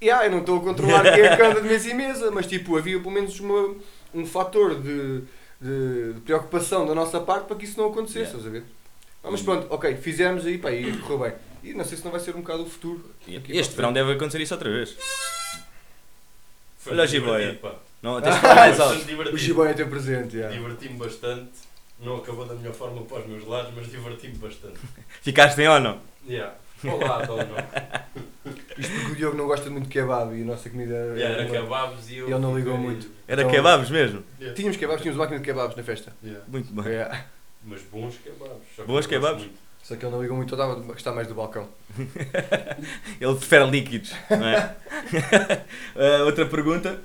yeah, 0.03 0.27
eu 0.27 0.31
não 0.33 0.41
estou 0.41 0.59
a 0.59 0.61
controlar 0.61 1.03
quem 1.03 1.23
é 1.23 1.37
que 1.37 1.43
anda 1.43 1.61
de 1.61 1.69
mesa 1.69 1.89
em 1.91 1.95
mesa, 1.95 2.31
mas 2.33 2.47
tipo, 2.47 2.77
havia 2.77 2.99
pelo 2.99 3.13
menos 3.13 3.39
uma, 3.39 3.77
um 4.13 4.27
fator 4.27 4.75
de, 4.81 5.23
de, 5.61 6.13
de 6.15 6.21
preocupação 6.23 6.85
da 6.85 6.95
nossa 6.95 7.21
parte 7.21 7.47
para 7.47 7.57
que 7.57 7.65
isso 7.65 7.79
não 7.81 7.91
acontecesse, 7.91 8.35
Yeah. 8.35 8.39
estás 8.39 8.47
a 8.47 8.51
ver? 8.51 8.65
Ah, 9.23 9.31
mas 9.31 9.41
pronto, 9.41 9.67
ok, 9.71 9.97
fizemos 9.97 10.45
aí, 10.45 10.59
pá, 10.59 10.71
e 10.73 10.99
correu 10.99 11.19
bem. 11.21 11.33
E 11.65 11.73
não 11.73 11.85
sei 11.85 11.97
se 11.99 12.05
não 12.05 12.11
vai 12.13 12.21
ser 12.21 12.37
um 12.37 12.41
bocado 12.43 12.63
o 12.63 12.69
futuro. 12.69 13.11
Aqui 13.23 13.57
Este 13.57 13.75
verão 13.75 13.93
deve 13.93 14.13
acontecer 14.13 14.41
isso 14.41 14.55
outra 14.55 14.71
vez. 14.71 14.97
Foi 16.79 16.93
Olha 16.93 17.03
a 17.03 17.07
muito 17.07 17.11
jiboia. 17.11 17.59
Não, 18.03 18.21
tens 18.23 18.37
falar 18.37 18.55
mais 18.55 18.79
alto. 18.79 18.97
O. 19.33 19.37
Gibanha 19.39 19.75
tem 19.75 19.89
presente, 19.89 20.37
yeah. 20.37 20.55
Diverti-me 20.55 20.99
bastante. 20.99 21.51
Não 22.01 22.17
acabou 22.17 22.45
da 22.45 22.55
melhor 22.55 22.75
forma 22.75 23.03
para 23.03 23.21
os 23.21 23.27
meus 23.27 23.47
lados, 23.47 23.73
mas 23.75 23.91
diverti-me 23.91 24.37
bastante. 24.37 24.79
Ficaste 25.23 25.59
em 25.61 25.69
ou 25.69 25.81
não? 25.81 25.99
Yeah. 26.29 26.55
Olá, 26.85 27.25
não. 27.27 28.53
Isto 28.77 28.93
porque 28.93 29.13
o 29.13 29.17
Diogo 29.17 29.37
não 29.39 29.47
gosta 29.47 29.71
muito 29.71 29.85
de 29.85 29.91
kebab 29.91 30.37
e 30.37 30.43
a 30.43 30.45
nossa 30.45 30.69
comida 30.69 30.93
Yeah, 31.17 31.37
era 31.37 31.43
uma- 31.47 31.61
kebabs 31.63 32.11
e 32.11 32.17
eu. 32.19 32.27
Ele 32.29 32.39
não 32.39 32.55
ligou 32.55 32.77
muito. 32.77 33.09
Era 33.27 33.41
Então- 33.41 33.53
kebabs 33.55 33.89
mesmo? 33.89 34.23
Yeah. 34.39 34.55
Tínhamos 34.55 34.77
kebabs, 34.77 35.01
tínhamos 35.01 35.19
máquina 35.19 35.39
de 35.39 35.45
kebabs 35.47 35.77
na 35.77 35.83
festa. 35.83 36.13
Yeah. 36.23 36.45
Muito 36.47 36.71
bem. 36.75 36.85
Yeah. 36.93 37.25
Mas 37.65 37.81
bons 37.85 38.17
kebabs. 38.19 38.53
que 38.77 38.83
Bons 38.83 39.07
kebabs? 39.07 39.39
muito. 39.45 39.64
Só 39.85 39.97
que 39.97 40.05
ele 40.07 40.13
não 40.13 40.23
ligou 40.23 40.35
muito, 40.37 40.55
eu 40.55 40.57
estava 40.57 40.73
a 40.73 40.83
gostar 40.83 41.13
mais 41.13 41.29
do 41.29 41.35
balcão. 41.35 41.69
Ele 43.21 43.35
prefere 43.35 43.71
líquidos, 43.71 44.13
não 44.31 44.47
é? 44.49 44.75
Ah, 45.95 46.25
outra 46.25 46.47
pergunta 46.47 47.01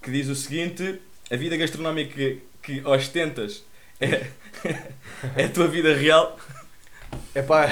que 0.00 0.08
diz 0.08 0.28
o 0.28 0.36
seguinte: 0.36 1.02
a 1.28 1.34
vida 1.36 1.56
gastronómica 1.56 2.14
que, 2.14 2.42
que 2.62 2.80
ostentas 2.86 3.64
é, 4.00 4.26
é 5.36 5.44
a 5.46 5.48
tua 5.48 5.66
vida 5.66 5.92
real? 5.92 6.38
É 7.34 7.42
pá, 7.42 7.68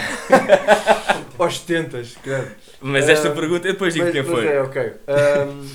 ostentas, 1.38 2.16
credo. 2.20 2.50
Mas 2.80 3.08
esta 3.08 3.28
Ah, 3.28 3.32
pergunta, 3.32 3.68
eu 3.68 3.72
depois 3.74 3.94
digo 3.94 4.06
Mas- 4.06 4.14
quem 4.14 4.24
foi. 4.24 4.46
É, 4.48 4.60
ok. 4.60 4.82
Ahm, 5.06 5.68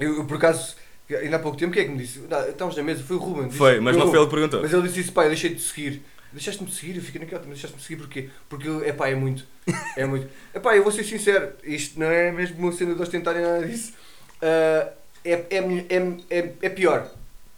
eu, 0.00 0.16
eu, 0.16 0.24
por 0.24 0.38
acaso, 0.38 0.76
ainda 1.10 1.36
há 1.36 1.38
pouco 1.38 1.58
tempo, 1.58 1.72
quem 1.74 1.82
é 1.82 1.84
que 1.86 1.92
me 1.92 1.98
disse? 1.98 2.20
Não, 2.20 2.40
Estávamos 2.48 2.74
na 2.76 2.82
mesa, 2.82 3.02
foi 3.02 3.16
o 3.16 3.18
Ruben. 3.18 3.50
Foi, 3.50 3.80
mas 3.80 3.96
não 3.96 4.08
foi 4.08 4.18
ele 4.18 4.26
que 4.26 4.30
perguntou. 4.34 4.62
Mas 4.62 4.72
ele 4.72 4.82
disse 4.88 5.00
isso, 5.00 5.12
pá, 5.12 5.24
eu 5.24 5.28
deixei 5.28 5.54
de 5.54 5.60
seguir. 5.60 6.02
Deixaste-me 6.32 6.68
de 6.68 6.74
seguir? 6.74 6.96
Eu 6.96 7.02
fiquei 7.02 7.20
naquela, 7.20 7.40
mas 7.40 7.50
deixaste-me 7.50 7.80
de 7.80 7.86
seguir 7.86 8.02
porquê? 8.02 8.30
Porque, 8.48 8.68
é 8.84 8.92
pá, 8.92 9.08
é 9.08 9.14
muito. 9.14 9.44
É 9.96 10.04
muito. 10.04 10.28
É 10.52 10.58
pá, 10.58 10.76
eu 10.76 10.82
vou 10.82 10.92
ser 10.92 11.04
sincero, 11.04 11.52
isto 11.64 11.98
não 11.98 12.06
é 12.06 12.32
mesmo 12.32 12.58
uma 12.58 12.72
cena 12.72 12.94
de 12.94 13.02
ostentar 13.02 13.34
nem 13.34 13.42
nada 13.42 13.66
disso. 13.66 13.92
Ah, 14.40 14.92
é, 15.24 15.32
é, 15.50 15.58
é, 15.58 16.38
é, 16.38 16.52
é 16.62 16.68
pior. 16.68 17.10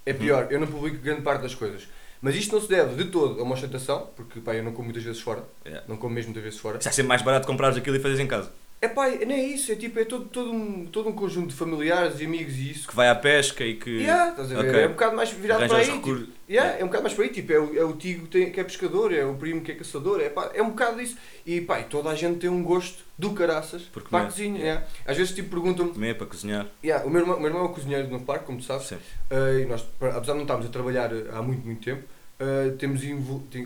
É 0.07 0.13
pior. 0.13 0.49
Eu 0.51 0.59
não 0.59 0.67
publico 0.67 0.97
grande 0.99 1.23
parte 1.23 1.43
das 1.43 1.55
coisas. 1.55 1.87
Mas 2.21 2.35
isto 2.35 2.53
não 2.53 2.61
se 2.61 2.69
deve 2.69 3.03
de 3.03 3.11
todo 3.11 3.41
a 3.41 3.45
uma 3.45 3.55
ostentação, 3.55 4.11
porque, 4.17 4.41
pá, 4.41 4.55
eu 4.55 4.65
não 4.65 4.73
como 4.73 4.85
muitas 4.85 5.03
vezes 5.03 5.21
fora. 5.21 5.45
Não 5.87 5.97
como 5.97 6.15
mesmo 6.15 6.31
muitas 6.31 6.43
vezes 6.43 6.59
fora. 6.59 6.79
Está 6.79 6.91
sempre 6.91 7.09
mais 7.09 7.23
barato 7.23 7.47
comprares 7.47 7.77
aquilo 7.77 7.97
e 7.97 8.01
fazeres 8.01 8.21
em 8.21 8.27
casa. 8.27 8.51
É 8.81 8.87
pá, 8.87 9.09
não 9.09 9.35
é 9.35 9.43
isso, 9.43 9.73
é 9.73 9.75
tipo, 9.75 9.99
é 9.99 10.05
todo, 10.05 10.27
todo, 10.27 10.53
um, 10.53 10.87
todo 10.87 11.09
um 11.09 11.13
conjunto 11.13 11.49
de 11.49 11.55
familiares 11.55 12.21
e 12.21 12.25
amigos 12.27 12.55
e 12.55 12.71
isso. 12.71 12.87
Que 12.87 12.95
vai 12.95 13.09
à 13.09 13.15
pesca 13.15 13.65
e 13.65 13.75
que. 13.75 13.91
Yeah, 13.91 14.31
estás 14.31 14.53
a 14.53 14.63
ver? 14.63 14.69
Ok. 14.69 14.81
É 14.83 14.87
um 14.87 14.91
bocado 14.91 15.17
mais 15.17 15.31
virado 15.33 15.59
para 15.67 15.75
arranjas 15.75 15.89
aí. 15.89 15.97
recursos. 15.97 16.27
Tipo, 16.27 16.39
yeah, 16.49 16.79
é 16.79 16.85
um 16.85 16.87
bocado 16.87 17.03
mais 17.03 17.15
para 17.15 17.25
aí, 17.25 17.31
tipo, 17.31 17.53
é 17.53 17.59
o, 17.59 17.77
é 17.77 17.85
o 17.85 17.93
tio 17.95 18.21
que, 18.21 18.27
tem- 18.29 18.53
que 18.53 18.61
é 18.61 18.63
pescador, 18.63 19.13
é 19.13 19.25
o 19.25 19.35
primo 19.35 19.63
que 19.63 19.73
é 19.73 19.75
caçador, 19.75 20.21
é, 20.21 20.29
pá, 20.29 20.53
é 20.55 20.63
um 20.63 20.71
bocado 20.71 21.01
isso. 21.01 21.17
E 21.45 21.61
pá, 21.61 21.81
e 21.81 21.85
toda 21.85 22.09
a 22.09 22.15
gente 22.15 22.39
tem 22.39 22.49
um 22.49 22.63
gosto 22.63 23.03
do 23.19 23.33
caraças 23.33 23.83
Por 23.83 24.03
para 24.05 24.19
a 24.19 24.21
comer. 24.23 24.33
cozinha. 24.33 24.61
yeah. 24.61 24.87
Às 25.05 25.17
vezes 25.17 25.35
tipo, 25.35 25.51
perguntam-me, 25.51 25.93
Comer 25.93 26.15
para 26.17 26.27
cozinhar. 26.29 26.69
yeah, 26.85 27.05
o, 27.05 27.11
meu 27.11 27.23
irmão, 27.23 27.37
o 27.37 27.41
meu 27.41 27.49
irmão 27.51 27.63
é 27.65 27.67
o 27.67 27.71
cozinheiro 27.71 28.07
no 28.09 28.21
parque, 28.21 28.45
como 28.45 28.59
tu 28.59 28.65
sabes, 28.65 28.87
Sim. 28.87 28.95
Uh, 28.95 29.59
e 29.61 29.67
nós, 29.67 29.85
apesar 30.01 30.21
de 30.21 30.35
não 30.35 30.43
estarmos 30.43 30.67
a 30.67 30.69
trabalhar 30.69 31.13
uh, 31.13 31.35
há 31.35 31.43
muito, 31.43 31.67
muito 31.67 31.83
tempo, 31.85 32.05
uh, 32.41 32.77
temos 32.77 33.01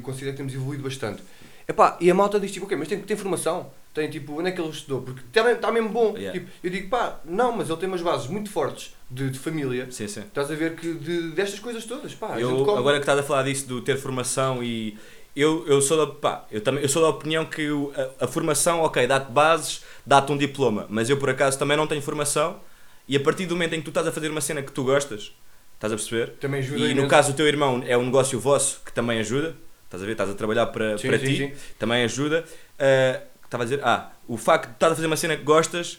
considero 0.00 0.31
que 0.33 0.37
temos 0.38 0.54
evoluído 0.54 0.83
bastante. 0.83 1.23
Epá, 1.66 1.97
e 2.00 2.11
a 2.11 2.14
malta 2.14 2.38
diz 2.40 2.50
tipo, 2.52 2.66
ok, 2.66 2.76
mas 2.76 2.88
tem, 2.88 2.99
tem 3.00 3.16
formação? 3.16 3.71
Tem 3.95 4.09
tipo, 4.09 4.38
onde 4.38 4.49
é 4.49 4.52
que 4.52 4.61
ele 4.61 4.71
estudou? 4.71 5.02
Porque 5.02 5.21
está 5.26 5.54
tá 5.57 5.71
mesmo 5.71 5.90
bom. 5.90 6.14
Yeah. 6.16 6.38
Tipo, 6.38 6.50
eu 6.64 6.71
digo, 6.71 6.88
pá, 6.88 7.21
não, 7.25 7.57
mas 7.57 7.69
ele 7.69 7.78
tem 7.78 7.88
umas 7.88 8.00
bases 8.00 8.26
muito 8.26 8.50
fortes 8.50 8.95
de, 9.11 9.31
de 9.31 9.38
família. 9.38 9.87
Sim, 9.90 10.09
sim. 10.09 10.21
Estás 10.21 10.50
a 10.50 10.54
ver 10.54 10.75
que 10.76 10.95
de, 10.95 11.31
destas 11.33 11.61
coisas 11.61 11.85
todas, 11.85 12.14
pá, 12.14 12.38
Eu, 12.40 12.62
agora 12.76 12.97
que 12.97 13.02
estás 13.02 13.19
a 13.19 13.23
falar 13.23 13.42
disso, 13.42 13.66
do 13.66 13.81
ter 13.83 13.97
formação 13.97 14.62
e. 14.62 14.99
Eu, 15.35 15.66
eu, 15.66 15.81
sou 15.81 15.97
da, 16.07 16.12
pá, 16.12 16.45
eu, 16.50 16.61
também, 16.61 16.83
eu 16.83 16.88
sou 16.90 17.00
da 17.00 17.09
opinião 17.09 17.47
que 17.47 17.71
o- 17.71 17.90
a, 18.21 18.25
a 18.25 18.28
formação, 18.28 18.81
ok, 18.81 19.07
dá-te 19.07 19.33
bases, 19.33 19.83
dá-te 20.04 20.31
um 20.31 20.37
diploma, 20.37 20.87
mas 20.90 21.09
eu 21.09 21.16
por 21.16 21.31
acaso 21.31 21.59
também 21.59 21.75
não 21.75 21.87
tenho 21.87 22.02
formação 22.02 22.61
e 23.09 23.16
a 23.16 23.21
partir 23.21 23.47
do 23.47 23.54
momento 23.54 23.75
em 23.75 23.78
que 23.78 23.85
tu 23.85 23.88
estás 23.88 24.07
a 24.07 24.12
fazer 24.12 24.31
uma 24.31 24.42
cena 24.42 24.61
que 24.62 24.71
tu 24.71 24.85
gostas, 24.85 25.33
estás 25.75 25.90
a 25.90 25.97
perceber? 25.97 26.33
Também 26.38 26.61
ajuda 26.61 26.85
E 26.87 26.92
no 26.95 27.09
caso 27.09 27.33
do 27.33 27.37
teu 27.37 27.47
irmão 27.47 27.83
é 27.87 27.97
um 27.97 28.04
negócio 28.04 28.38
vosso 28.38 28.83
que 28.85 28.92
também 28.92 29.21
ajuda, 29.21 29.57
estás 29.93 30.03
a 30.03 30.07
ver? 30.07 30.13
Estás 30.13 30.31
a 30.31 30.35
trabalhar 30.35 30.67
para, 30.67 30.97
Sim, 30.97 31.09
para 31.09 31.19
sim, 31.19 31.27
ti, 31.27 31.37
sim. 31.37 31.53
também 31.79 32.03
ajuda. 32.05 32.45
Ah, 32.79 33.21
estava 33.45 33.65
a 33.65 33.67
dizer, 33.67 33.81
ah, 33.85 34.11
o 34.27 34.37
facto 34.39 34.69
de 34.69 34.73
estás 34.75 34.93
a 34.93 34.95
fazer 34.97 35.07
uma 35.07 35.17
cena 35.17 35.37
que 35.37 35.43
gostas, 35.43 35.99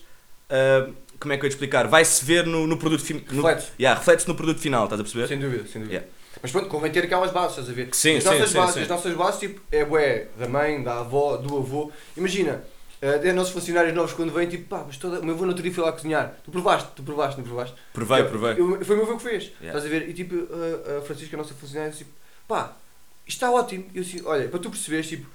ah, 0.49 0.89
como 1.19 1.33
é 1.33 1.37
que 1.37 1.43
eu 1.43 1.47
ia 1.47 1.49
te 1.49 1.53
explicar? 1.53 1.87
Vai-se 1.87 2.25
ver 2.25 2.45
no, 2.45 2.65
no 2.67 2.77
produto 2.77 3.03
final. 3.03 3.23
Reflete. 3.27 3.71
Yeah, 3.79 3.97
reflete-se 3.99 4.27
no 4.27 4.35
produto 4.35 4.59
final, 4.59 4.85
estás 4.85 4.99
a 4.99 5.03
perceber? 5.03 5.27
Sem 5.27 5.39
dúvida, 5.39 5.63
sem 5.67 5.81
dúvida. 5.81 5.93
Yeah. 5.93 6.07
Mas 6.41 6.51
pronto, 6.51 6.67
convém 6.67 6.91
ter 6.91 7.03
aquelas 7.03 7.31
bases, 7.31 7.51
estás 7.59 7.69
a 7.69 7.73
ver? 7.73 7.89
Sim, 7.93 8.17
as 8.17 8.23
sim, 8.23 8.29
nossas 8.29 8.49
sim, 8.49 8.57
bases, 8.57 8.73
sim. 8.73 8.81
As 8.81 8.87
nossas 8.87 9.13
bases, 9.13 9.39
tipo, 9.39 9.61
é 9.71 9.85
bué 9.85 10.27
da 10.37 10.47
mãe, 10.49 10.81
da 10.83 10.99
avó, 10.99 11.37
do 11.37 11.57
avô. 11.57 11.91
Imagina, 12.17 12.63
uh, 13.01 13.33
nossos 13.33 13.53
funcionários 13.53 13.93
novos 13.93 14.13
quando 14.13 14.33
vêm, 14.33 14.49
tipo, 14.49 14.67
pá, 14.67 14.83
mas 14.85 14.97
toda... 14.97 15.19
o 15.19 15.23
meu 15.25 15.35
avô 15.35 15.43
no 15.43 15.49
outro 15.49 15.63
dia 15.63 15.71
foi 15.71 15.83
lá 15.83 15.91
cozinhar. 15.91 16.35
Tu 16.43 16.49
provaste, 16.51 16.89
tu 16.95 17.03
provaste, 17.03 17.37
não 17.39 17.45
provaste? 17.45 17.75
Provei, 17.93 18.21
Eu- 18.21 18.29
provei. 18.29 18.51
eu- 18.57 18.83
foi 18.83 18.95
o 18.95 18.97
meu 18.97 19.07
avô 19.07 19.17
que 19.17 19.23
fez. 19.23 19.43
Yeah. 19.61 19.67
Estás 19.77 19.85
a 19.85 19.87
ver? 19.89 20.09
E 20.09 20.13
tipo, 20.13 20.35
a, 20.35 20.97
a 20.97 21.01
Francisca, 21.03 21.37
a 21.37 21.39
nossa 21.39 21.53
funcionária, 21.53 21.93
tipo, 21.93 22.09
pá, 22.47 22.73
está 23.27 23.51
ótimo. 23.51 23.85
E 23.93 23.97
eu 23.97 24.03
assim, 24.03 24.21
olha, 24.25 24.47
para 24.47 24.59
tu 24.59 24.69
perceberes, 24.69 25.07
tipo, 25.07 25.25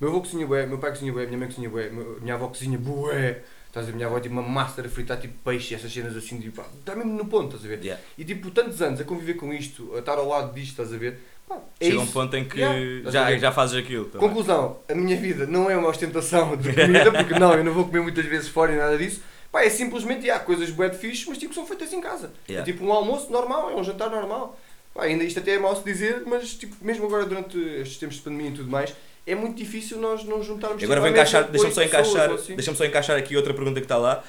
meu 0.00 0.10
avô 0.10 0.20
cozinha 0.20 0.46
bué, 0.46 0.66
meu 0.66 0.78
pai 0.78 0.90
cozinha 0.90 1.12
bué, 1.12 1.26
minha 1.26 1.38
mãe 1.38 1.48
cozinha 1.48 1.68
bué, 1.68 1.90
minha 1.90 2.34
avó 2.34 2.48
cozinha 2.48 2.78
bué. 2.78 3.42
Estás 3.68 3.84
a 3.86 3.90
ver? 3.90 3.96
Minha 3.96 4.06
avó 4.08 4.18
tipo 4.18 4.32
uma 4.32 4.42
master 4.42 4.86
a 4.86 4.88
fritar 4.88 5.20
tipo 5.20 5.34
peixe, 5.44 5.74
essas 5.74 5.92
cenas 5.92 6.16
assim, 6.16 6.40
tipo, 6.40 6.62
está 6.80 6.96
mesmo 6.96 7.12
no 7.12 7.26
ponto, 7.26 7.54
estás 7.54 7.64
a 7.64 7.68
ver? 7.68 7.84
Yeah. 7.84 8.02
E 8.16 8.24
tipo, 8.24 8.50
tantos 8.50 8.80
anos 8.80 8.98
a 8.98 9.04
conviver 9.04 9.34
com 9.34 9.52
isto, 9.52 9.92
a 9.94 9.98
estar 9.98 10.16
ao 10.16 10.26
lado 10.26 10.54
disto, 10.54 10.70
estás 10.70 10.92
a 10.92 10.96
ver? 10.96 11.20
Pá, 11.46 11.58
é 11.78 11.84
Chega 11.84 12.00
um 12.00 12.04
isso. 12.04 12.12
ponto 12.12 12.34
em 12.34 12.44
que 12.48 12.58
Yeah, 12.60 13.10
já, 13.10 13.36
já 13.36 13.52
fazes 13.52 13.76
aquilo. 13.76 14.06
também. 14.06 14.26
Conclusão, 14.26 14.78
a 14.88 14.94
minha 14.94 15.16
vida 15.18 15.46
não 15.46 15.70
é 15.70 15.76
uma 15.76 15.88
ostentação 15.90 16.56
de 16.56 16.72
comida, 16.72 17.12
porque 17.12 17.38
não, 17.38 17.54
eu 17.54 17.62
não 17.62 17.74
vou 17.74 17.84
comer 17.84 18.00
muitas 18.00 18.24
vezes 18.24 18.48
fora 18.48 18.72
e 18.72 18.76
nada 18.76 18.96
disso. 18.96 19.20
Pá, 19.52 19.62
é 19.62 19.68
simplesmente, 19.70 20.30
há 20.30 20.38
coisas 20.38 20.70
bué 20.70 20.88
de 20.88 20.96
fixe, 20.96 21.26
mas 21.28 21.36
tipo, 21.36 21.52
são 21.54 21.66
feitas 21.66 21.92
em 21.92 22.00
casa. 22.00 22.32
Yeah. 22.48 22.66
É 22.68 22.72
tipo 22.72 22.84
um 22.86 22.92
almoço 22.92 23.30
normal, 23.30 23.70
é 23.70 23.76
um 23.76 23.84
jantar 23.84 24.10
normal. 24.10 24.58
Pá, 24.98 25.04
ainda 25.04 25.22
isto 25.22 25.38
até 25.38 25.52
é 25.54 25.58
mau 25.60 25.76
se 25.76 25.84
dizer, 25.84 26.24
mas 26.26 26.54
tipo, 26.54 26.74
mesmo 26.80 27.06
agora 27.06 27.24
durante 27.24 27.56
estes 27.56 27.98
tempos 27.98 28.16
de 28.16 28.22
pandemia 28.22 28.48
e 28.48 28.52
tudo 28.52 28.68
mais, 28.68 28.92
é 29.24 29.32
muito 29.32 29.56
difícil 29.56 29.96
nós 30.00 30.24
não 30.24 30.42
juntarmos 30.42 30.82
Agora 30.82 30.98
vou 31.00 31.08
encaixar, 31.08 31.48
deixa-me 31.48 31.72
só 31.72 31.82
encaixar, 31.84 32.32
assim. 32.32 32.56
deixa 32.56 32.74
só 32.74 32.84
encaixar 32.84 33.16
aqui 33.16 33.36
outra 33.36 33.54
pergunta 33.54 33.78
que 33.78 33.84
está 33.84 33.96
lá, 33.96 34.24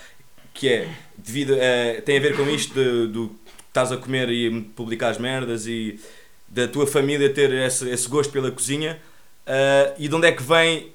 que 0.53 0.69
é, 0.71 0.87
devido, 1.17 1.55
eh, 1.59 2.01
tem 2.01 2.17
a 2.17 2.21
ver 2.21 2.35
com 2.37 2.47
isto 2.47 2.71
de- 2.75 3.07
do 3.07 3.29
que 3.29 3.35
estás 3.69 3.91
a 3.91 3.97
comer 3.97 4.29
e 4.29 4.61
publicar 4.75 5.09
as 5.09 5.17
merdas 5.17 5.65
e 5.65 5.99
da 6.47 6.67
tua 6.67 6.85
família 6.85 7.33
ter 7.33 7.51
esse, 7.51 7.89
esse 7.89 8.07
gosto 8.07 8.31
pela 8.31 8.51
cozinha, 8.51 8.99
eh, 9.47 9.93
e 9.97 10.07
de 10.07 10.13
onde 10.13 10.27
é 10.27 10.31
que 10.31 10.43
vem 10.43 10.91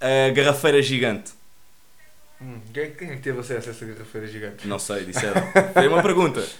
a 0.00 0.30
garrafeira 0.30 0.82
gigante? 0.82 1.30
Hum, 2.42 2.58
quem, 2.74 2.82
é- 2.82 2.86
quem 2.88 3.10
é 3.10 3.14
que 3.14 3.22
teve 3.22 3.38
acesso 3.38 3.68
a 3.68 3.70
essa 3.72 3.84
garrafeira 3.86 4.26
gigante? 4.26 4.66
Não 4.66 4.80
sei, 4.80 5.04
disseram. 5.04 5.40
Foi 5.72 5.86
uma 5.86 6.02
pergunta. 6.02 6.44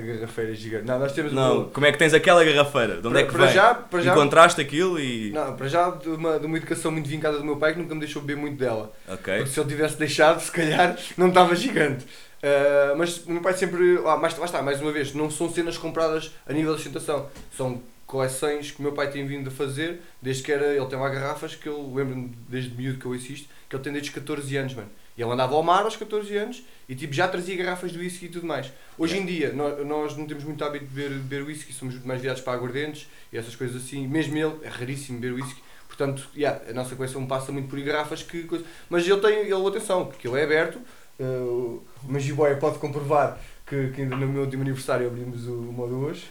A 0.00 0.14
garrafeira 0.14 0.54
gigante. 0.54 0.84
Não, 0.86 0.98
nós 0.98 1.12
temos 1.12 1.32
Não, 1.32 1.58
uma- 1.58 1.64
como 1.70 1.84
é 1.86 1.92
que 1.92 1.98
tens 1.98 2.14
aquela 2.14 2.42
garrafeira? 2.44 3.00
De 3.00 3.06
onde 3.06 3.10
para, 3.10 3.20
é 3.20 3.24
que 3.24 3.32
para 3.32 3.44
vem? 3.44 3.54
já, 3.54 3.74
para 3.74 4.00
já, 4.00 4.12
Encontraste 4.12 4.60
aquilo 4.60 4.98
e... 4.98 5.30
não, 5.32 5.54
para 5.56 5.68
já 5.68 5.90
de 5.90 6.08
uma, 6.08 6.38
de 6.38 6.46
uma 6.46 6.56
educação 6.56 6.90
muito 6.90 7.08
vincada 7.08 7.38
do 7.38 7.44
meu 7.44 7.56
pai 7.56 7.72
que 7.74 7.78
nunca 7.78 7.94
me 7.94 8.00
deixou 8.00 8.22
beber 8.22 8.40
muito 8.40 8.58
dela. 8.58 8.92
Ok. 9.08 9.36
Porque 9.36 9.50
se 9.50 9.60
ele 9.60 9.68
tivesse 9.68 9.96
deixado, 9.98 10.40
se 10.40 10.50
calhar 10.50 10.96
não 11.16 11.28
estava 11.28 11.54
gigante. 11.54 12.06
Ah, 12.42 12.94
mas 12.96 13.18
o 13.26 13.32
meu 13.32 13.42
pai 13.42 13.52
sempre. 13.52 13.98
Ah, 14.06 14.16
mas, 14.16 14.36
lá 14.38 14.46
está, 14.46 14.62
mais 14.62 14.80
uma 14.80 14.90
vez, 14.92 15.12
não 15.14 15.30
são 15.30 15.50
cenas 15.52 15.76
compradas 15.76 16.30
a 16.48 16.52
nível 16.52 16.72
de 16.74 16.80
ostentação. 16.80 17.26
São 17.54 17.80
coleções 18.10 18.72
que 18.72 18.80
o 18.80 18.82
meu 18.82 18.92
pai 18.92 19.08
tem 19.08 19.24
vindo 19.24 19.48
a 19.48 19.52
fazer 19.52 20.00
desde 20.20 20.42
que 20.42 20.50
era. 20.50 20.74
Ele 20.74 20.86
tem 20.86 20.98
lá 20.98 21.08
garrafas 21.08 21.54
que 21.54 21.68
eu 21.68 21.94
lembro-me 21.94 22.32
desde 22.48 22.74
miúdo 22.74 22.98
que 22.98 23.06
eu 23.06 23.12
assisto, 23.12 23.48
que 23.68 23.76
ele 23.76 23.82
tem 23.82 23.92
desde 23.92 24.10
os 24.10 24.14
14 24.14 24.56
anos, 24.56 24.74
mano. 24.74 24.90
E 25.16 25.22
ele 25.22 25.30
andava 25.30 25.54
ao 25.54 25.62
mar 25.62 25.84
aos 25.84 25.96
14 25.96 26.36
anos 26.36 26.64
e 26.88 26.94
tipo, 26.94 27.12
já 27.12 27.28
trazia 27.28 27.56
garrafas 27.56 27.92
de 27.92 27.98
whisky 27.98 28.26
e 28.26 28.28
tudo 28.28 28.46
mais. 28.46 28.72
Hoje 28.98 29.16
em 29.16 29.24
dia, 29.24 29.52
nós, 29.52 29.86
nós 29.86 30.16
não 30.16 30.26
temos 30.26 30.42
muito 30.42 30.64
hábito 30.64 30.86
de 30.86 30.90
beber, 30.90 31.10
beber 31.18 31.42
whisky, 31.44 31.72
somos 31.72 32.02
mais 32.04 32.20
virados 32.20 32.42
para 32.42 32.54
aguardentes 32.54 33.08
e 33.32 33.38
essas 33.38 33.54
coisas 33.54 33.76
assim. 33.76 34.08
Mesmo 34.08 34.36
ele, 34.36 34.56
é 34.64 34.68
raríssimo 34.68 35.20
beber 35.20 35.40
whisky. 35.40 35.62
Portanto, 35.86 36.28
yeah, 36.34 36.60
a 36.68 36.72
nossa 36.72 36.96
coleção 36.96 37.24
passa 37.26 37.52
muito 37.52 37.68
por 37.68 37.80
garrafas 37.80 38.22
que 38.22 38.42
coisa. 38.44 38.64
Mas 38.88 39.06
ele 39.06 39.20
tem, 39.20 39.38
ele, 39.40 39.68
atenção, 39.68 40.06
porque 40.06 40.26
ele 40.26 40.40
é 40.40 40.44
aberto. 40.44 40.80
Uh, 41.18 41.82
o 42.02 42.12
Magiboy 42.12 42.56
pode 42.56 42.78
comprovar 42.78 43.38
que, 43.66 43.88
que 43.90 44.02
ainda 44.02 44.16
no 44.16 44.26
meu 44.26 44.42
último 44.42 44.62
aniversário 44.62 45.06
abrimos 45.06 45.46
o, 45.46 45.54
uma 45.54 45.84
ou 45.84 45.88
duas. 45.88 46.24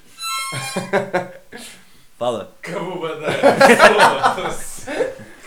Fala. 2.17 2.53
Cabobadeira. 2.61 3.31
Foda-se. 4.35 4.85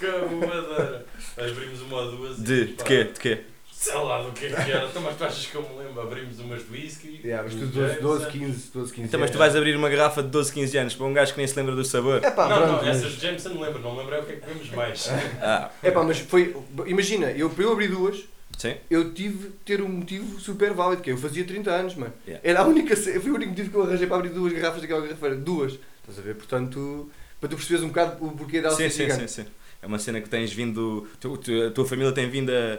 Cabobadeira. 0.00 1.04
Abrimos 1.36 1.80
uma 1.82 1.96
ou 2.02 2.10
duas. 2.12 2.38
e, 2.38 2.42
De, 2.42 2.64
de 2.66 2.72
pá, 2.74 2.84
quê? 2.84 3.04
De 3.04 3.20
quê? 3.20 3.40
Sei 3.70 3.94
lá 3.94 4.22
do 4.22 4.30
que 4.30 4.46
é 4.46 4.50
que 4.50 4.70
era. 4.70 4.86
Então, 4.86 5.02
mas 5.02 5.16
tu 5.16 5.24
achas 5.24 5.44
que 5.46 5.54
eu 5.56 5.62
me 5.62 5.82
lembro? 5.84 6.00
Abrimos 6.02 6.38
umas 6.38 6.64
de 6.64 6.70
whisky. 6.72 7.20
Yeah, 7.24 7.42
mas 7.42 7.54
tu 7.58 7.66
12, 7.66 8.00
12, 8.00 8.20
Jameson. 8.24 8.38
15, 8.38 8.70
12, 8.72 8.92
15. 8.92 9.08
Então, 9.08 9.18
mas 9.20 9.30
tu 9.30 9.38
vais 9.38 9.56
abrir 9.56 9.74
uma 9.76 9.88
garrafa 9.88 10.22
de 10.22 10.28
12, 10.28 10.52
15 10.52 10.78
anos 10.78 10.94
para 10.94 11.06
um 11.06 11.12
gajo 11.12 11.32
que 11.32 11.38
nem 11.38 11.46
se 11.48 11.56
lembra 11.56 11.74
do 11.74 11.84
sabor. 11.84 12.22
É 12.24 12.30
pá, 12.30 12.48
não, 12.48 12.56
pronto, 12.58 12.70
não, 12.72 12.76
mas- 12.84 12.98
essas 12.98 13.12
de 13.14 13.20
Jameson 13.20 13.48
me 13.50 13.60
lembro. 13.62 13.80
Não 13.80 13.92
me 13.92 13.98
lembro 13.98 14.14
é 14.14 14.20
o 14.20 14.24
que 14.24 14.32
é 14.32 14.36
que 14.36 14.40
comemos 14.42 14.70
mais. 14.70 15.08
Ah, 15.42 15.70
É 15.82 15.90
pá, 15.90 16.02
mas 16.04 16.18
foi. 16.20 16.56
Imagina, 16.86 17.32
eu, 17.32 17.52
eu 17.58 17.72
abrir 17.72 17.88
duas, 17.88 18.20
sim? 18.62 18.74
eu 18.90 19.12
tive 19.12 19.48
de 19.48 19.54
ter 19.64 19.82
um 19.82 19.88
motivo 19.88 20.38
super 20.40 20.72
válido, 20.72 21.02
que 21.02 21.10
é, 21.10 21.12
eu 21.12 21.18
fazia 21.18 21.44
30 21.44 21.70
anos, 21.70 21.94
mano. 21.94 22.12
Yeah. 22.26 22.48
Era 22.48 22.60
a 22.60 22.66
única, 22.66 22.96
foi 22.96 23.30
o 23.30 23.34
único 23.34 23.50
motivo 23.50 23.70
que 23.70 23.76
eu 23.76 23.82
arranjei 23.82 24.06
para 24.06 24.16
abrir 24.16 24.30
duas 24.30 24.52
garrafas 24.52 24.80
daquela 24.80 25.00
garrafeira. 25.02 25.34
Duas. 25.36 25.72
Estás 26.00 26.18
a 26.18 26.22
ver? 26.22 26.34
Portanto, 26.36 27.10
para 27.40 27.48
tu 27.48 27.56
perceberes 27.56 27.84
um 27.84 27.88
bocado 27.88 28.24
o 28.24 28.32
porquê 28.32 28.60
dela 28.60 28.74
Sim, 28.74 28.88
sim, 28.88 29.10
sim, 29.10 29.26
sim. 29.26 29.46
É 29.82 29.86
uma 29.86 29.98
cena 29.98 30.20
que 30.20 30.28
tens 30.28 30.52
vindo. 30.52 31.08
tu- 31.20 31.36
tu- 31.38 31.62
a 31.66 31.70
tua 31.70 31.84
família 31.86 32.12
tem 32.12 32.28
vindo 32.30 32.50
a, 32.52 32.78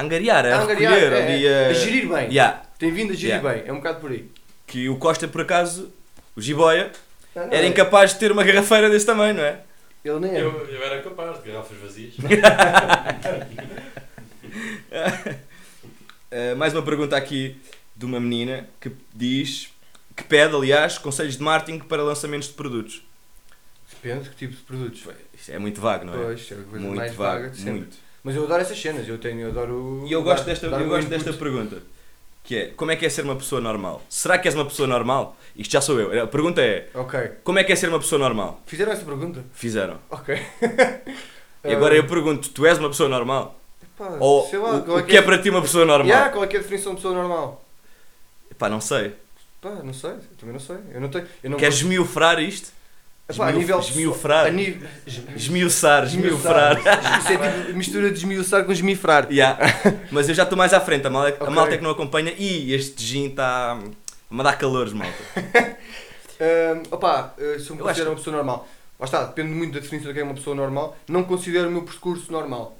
angariar, 0.00 0.46
a, 0.46 0.56
A 0.56 0.62
angariar, 0.62 0.92
recolher 0.94 1.12
é, 1.12 1.22
ali 1.34 1.46
é, 1.46 1.66
a. 1.66 1.68
a 1.70 1.72
gerir 1.72 2.08
bem. 2.08 2.28
Yeah, 2.28 2.62
Tem 2.78 2.90
vindo 2.92 3.12
a 3.12 3.16
gerir 3.16 3.34
Yeah. 3.36 3.48
bem, 3.48 3.62
é 3.68 3.72
um 3.72 3.76
bocado 3.76 4.00
por 4.00 4.10
aí. 4.12 4.30
que 4.66 4.88
o 4.88 4.96
Costa, 4.96 5.26
por 5.28 5.40
acaso, 5.40 5.92
o 6.36 6.40
Jiboia, 6.40 6.90
Não, 7.34 7.46
não, 7.46 7.52
era 7.52 7.66
é- 7.66 7.68
incapaz 7.68 8.12
de 8.14 8.18
ter 8.20 8.30
uma 8.32 8.42
garrafeira 8.44 8.88
desse 8.88 9.06
tamanho, 9.06 9.34
não 9.34 9.42
é? 9.44 9.60
Ele 10.04 10.18
nem 10.20 10.32
é. 10.32 10.40
Eu, 10.42 10.66
eu 10.68 10.82
era 10.82 11.00
capaz 11.02 11.42
de 11.42 11.50
garrafas 11.50 11.76
vazias. 11.78 12.14
Uh, 14.54 16.54
mais 16.56 16.72
uma 16.72 16.82
pergunta 16.82 17.16
aqui 17.16 17.56
de 17.96 18.04
uma 18.04 18.20
menina 18.20 18.68
que 18.80 18.92
diz. 19.14 19.70
que 20.16 20.24
pede, 20.24 20.54
aliás, 20.54 20.98
conselhos 20.98 21.36
de 21.36 21.42
marketing 21.42 21.80
para 21.80 22.02
lançamentos 22.02 22.48
de 22.48 22.54
produtos. 22.54 23.02
Depende 23.90 24.24
de 24.24 24.30
que 24.30 24.36
tipo 24.36 24.52
de 24.54 24.62
produtos. 24.62 25.02
Isto 25.34 25.52
é 25.52 25.58
muito 25.58 25.80
vago, 25.80 26.04
não 26.04 26.14
é? 26.14 26.24
Pois, 26.24 26.50
é 26.50 26.54
a 26.54 26.56
coisa 26.58 26.78
muito 26.78 26.96
mais 26.96 27.14
vago, 27.14 27.34
vaga 27.40 27.50
de 27.50 27.56
sempre. 27.56 27.72
muito. 27.72 27.96
Mas 28.22 28.36
eu 28.36 28.44
adoro 28.44 28.62
essas 28.62 28.80
cenas, 28.80 29.06
eu 29.08 29.18
tenho, 29.18 29.40
eu 29.40 29.48
adoro. 29.50 30.04
E 30.06 30.12
eu 30.12 30.22
gosto 30.22 30.44
dar- 30.44 30.52
desta, 30.52 30.70
dar 30.70 30.80
eu 30.80 30.88
gosto 30.88 31.06
input. 31.06 31.24
desta 31.24 31.32
pergunta. 31.38 31.82
Que 32.42 32.56
é, 32.56 32.66
como 32.68 32.90
é 32.90 32.96
que 32.96 33.06
é 33.06 33.08
ser 33.08 33.24
uma 33.24 33.36
pessoa 33.36 33.60
normal? 33.60 34.02
Será 34.08 34.36
que 34.38 34.46
és 34.46 34.54
uma 34.54 34.66
pessoa 34.66 34.86
normal? 34.86 35.36
Isto 35.56 35.72
já 35.72 35.80
sou 35.80 35.98
eu. 35.98 36.22
A 36.22 36.26
pergunta 36.26 36.60
é, 36.60 36.88
como 37.42 37.58
é 37.58 37.64
que 37.64 37.72
é 37.72 37.76
ser 37.76 37.88
uma 37.88 37.98
pessoa 37.98 38.18
normal? 38.18 38.60
Fizeram 38.66 38.92
essa 38.92 39.04
pergunta? 39.04 39.42
Fizeram. 39.54 39.98
Ok. 40.10 40.34
E 41.64 41.72
agora 41.72 41.96
eu 41.96 42.06
pergunto, 42.06 42.50
tu 42.50 42.66
és 42.66 42.76
uma 42.78 42.90
pessoa 42.90 43.08
normal? 43.08 43.58
Pá, 43.98 44.16
Ou 44.20 44.48
sei 44.48 44.58
lá, 44.58 44.76
o, 44.76 44.82
qual 44.84 44.98
o 44.98 45.02
que 45.04 45.16
é 45.16 45.22
para 45.22 45.38
ti 45.38 45.50
uma 45.50 45.62
pessoa 45.62 45.84
normal? 45.84 46.06
Yeah, 46.08 46.30
qual 46.32 46.44
é 46.44 46.46
que 46.46 46.56
é 46.56 46.58
a 46.58 46.62
definição 46.62 46.92
de 46.92 46.96
pessoa 46.96 47.14
normal? 47.14 47.64
Pá, 48.58 48.68
não 48.68 48.80
sei. 48.80 49.14
Pá, 49.60 49.70
não 49.82 49.94
sei, 49.94 50.10
eu 50.10 50.20
também 50.38 50.52
não 50.52 50.60
sei. 50.60 50.76
Eu 50.92 51.00
não 51.00 51.08
tenho. 51.08 51.26
Eu 51.42 51.50
não 51.50 51.58
Queres 51.58 51.76
esmiufrar 51.76 52.38
isto? 52.40 52.72
Epá, 53.26 53.46
a 53.46 53.48
esmiu- 53.48 53.60
nível 53.60 53.78
esmiufrar? 53.80 54.46
A 54.46 54.50
nível... 54.50 54.86
Esmiuçar, 55.34 56.04
esmiufrar. 56.04 56.76
Isso 57.18 57.32
é 57.32 57.36
tipo 57.66 57.76
mistura 57.76 58.10
de 58.10 58.18
esmiuçar 58.18 58.64
com 58.64 58.72
esmifrar. 58.72 59.26
Yeah. 59.32 59.58
Mas 60.10 60.28
eu 60.28 60.34
já 60.34 60.42
estou 60.42 60.58
mais 60.58 60.74
à 60.74 60.80
frente, 60.80 61.06
a 61.06 61.10
malta, 61.10 61.30
a 61.40 61.44
Ok. 61.44 61.54
malta 61.54 61.74
é 61.74 61.78
que 61.78 61.82
não 61.82 61.90
acompanha. 61.90 62.34
E 62.36 62.74
este 62.74 63.02
gin 63.02 63.28
está 63.28 63.72
a 63.72 64.34
me 64.34 64.42
dar 64.42 64.58
calores, 64.58 64.92
malta. 64.92 65.14
Ahm, 66.40 66.82
opá, 66.90 67.32
se 67.38 67.42
eu 67.70 67.76
me 67.76 67.80
acho 67.80 67.82
considero 67.82 68.10
uma 68.10 68.16
pessoa 68.16 68.36
normal. 68.36 68.68
Lá 68.98 69.06
está, 69.06 69.24
depende 69.24 69.48
muito 69.50 69.72
da 69.74 69.80
definição 69.80 70.10
do 70.10 70.14
que 70.14 70.20
é 70.20 70.24
uma 70.24 70.34
pessoa 70.34 70.54
normal. 70.54 70.96
Não 71.08 71.24
considero 71.24 71.68
o 71.68 71.70
meu 71.70 71.82
percurso 71.82 72.30
normal. 72.30 72.76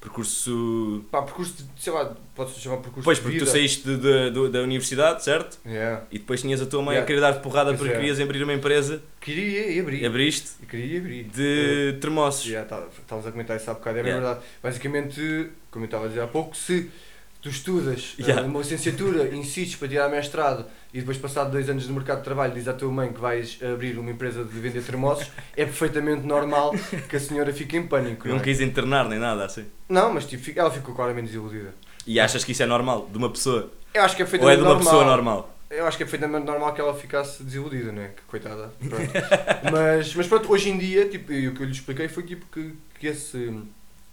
Percurso. 0.00 1.04
Pá, 1.10 1.22
percurso 1.22 1.62
de, 1.62 1.82
sei 1.82 1.92
lá, 1.92 2.16
pode-se 2.34 2.58
chamar 2.58 2.78
percurso 2.78 3.04
Pois, 3.04 3.18
de 3.18 3.22
porque 3.22 3.38
vida. 3.38 3.46
tu 3.50 3.52
saíste 3.52 3.86
de- 3.86 3.96
de- 3.98 4.30
do- 4.30 4.48
da 4.48 4.60
universidade, 4.62 5.22
certo? 5.22 5.58
Yeah. 5.66 6.04
E 6.10 6.18
depois 6.18 6.40
tinhas 6.40 6.60
a 6.62 6.66
tua 6.66 6.80
mãe 6.80 6.94
Yeah. 6.94 7.04
a 7.04 7.06
querer 7.06 7.20
dar-te 7.20 7.42
porrada 7.42 7.70
Pois 7.70 7.78
porque 7.80 7.92
é. 7.92 7.96
querias 7.96 8.18
abrir 8.18 8.42
uma 8.42 8.54
empresa. 8.54 9.02
Queria 9.20 9.70
e 9.70 9.78
abri. 9.78 10.04
Abriste 10.06 10.52
E 10.62 10.66
queria 10.66 10.94
e 10.94 10.98
abri. 10.98 11.24
de 11.24 11.98
termossos. 12.00 12.46
Yeah, 12.46 12.66
tá- 12.68 12.86
Estavas 12.98 13.26
a 13.26 13.30
comentar 13.30 13.56
isso 13.56 13.70
há 13.70 13.74
bocado, 13.74 13.98
é 13.98 14.00
Yeah. 14.00 14.20
verdade. 14.24 14.46
Basicamente, 14.62 15.50
como 15.70 15.84
eu 15.84 15.86
estava 15.86 16.06
a 16.06 16.08
dizer 16.08 16.20
há 16.22 16.26
pouco, 16.26 16.56
se 16.56 16.90
tu 17.40 17.48
estudas 17.48 18.14
eh, 18.18 18.22
Yeah. 18.22 18.46
uma 18.46 18.58
licenciatura, 18.60 19.34
insistes 19.34 19.76
para 19.76 19.88
tirar 19.88 20.08
mestrado 20.08 20.66
e 20.92 20.98
depois, 21.00 21.16
passado 21.16 21.50
dois 21.50 21.68
anos 21.70 21.86
de 21.86 21.92
mercado 21.92 22.18
de 22.18 22.24
trabalho, 22.24 22.52
dizes 22.52 22.68
à 22.68 22.72
tua 22.72 22.90
mãe 22.90 23.12
que 23.12 23.20
vais 23.20 23.58
abrir 23.62 23.98
uma 23.98 24.10
empresa 24.10 24.44
de 24.44 24.58
vender 24.60 24.82
termossos, 24.82 25.30
é 25.56 25.64
perfeitamente 25.64 26.26
normal 26.26 26.72
que 27.08 27.16
a 27.16 27.20
senhora 27.20 27.52
fique 27.52 27.76
em 27.76 27.86
pânico. 27.86 28.26
Não, 28.28 28.34
Não 28.34 28.40
é? 28.40 28.44
quis 28.44 28.60
internar 28.60 29.08
nem 29.08 29.18
nada 29.18 29.44
assim. 29.44 29.64
não 29.88 30.12
mas 30.12 30.26
tipo, 30.26 30.58
ela 30.58 30.70
ficou 30.70 30.94
claramente 30.94 31.26
desiludida. 31.26 31.74
E 32.06 32.18
achas 32.18 32.42
que 32.44 32.52
isso 32.52 32.62
é 32.62 32.66
normal? 32.66 33.08
De 33.10 33.18
uma 33.18 33.30
pessoa? 33.30 33.70
Eu 33.94 34.02
acho 34.02 34.16
que 34.16 34.22
é 34.22 34.26
Ou 34.26 34.50
é 34.50 34.56
de 34.56 34.62
uma 34.62 34.68
normal. 34.70 34.78
pessoa 34.78 35.04
normal? 35.04 35.56
Eu 35.70 35.86
acho 35.86 35.96
que 35.96 36.02
é 36.02 36.06
perfeitamente 36.06 36.44
normal 36.46 36.74
que 36.74 36.80
ela 36.80 36.94
ficasse 36.94 37.44
desiludida, 37.44 37.92
não 37.92 38.02
é? 38.02 38.08
Que 38.08 38.22
coitada. 38.26 38.72
Pronto. 38.80 39.12
mas, 39.70 40.14
mas 40.14 40.26
pronto, 40.26 40.50
hoje 40.52 40.68
em 40.70 40.76
dia, 40.78 41.08
tipo, 41.08 41.32
e 41.32 41.46
o 41.48 41.54
que 41.54 41.60
eu 41.62 41.66
lhe 41.66 41.72
expliquei 41.72 42.08
foi 42.08 42.24
tipo, 42.24 42.44
que, 42.52 42.74
que, 42.98 43.06
esse, 43.06 43.60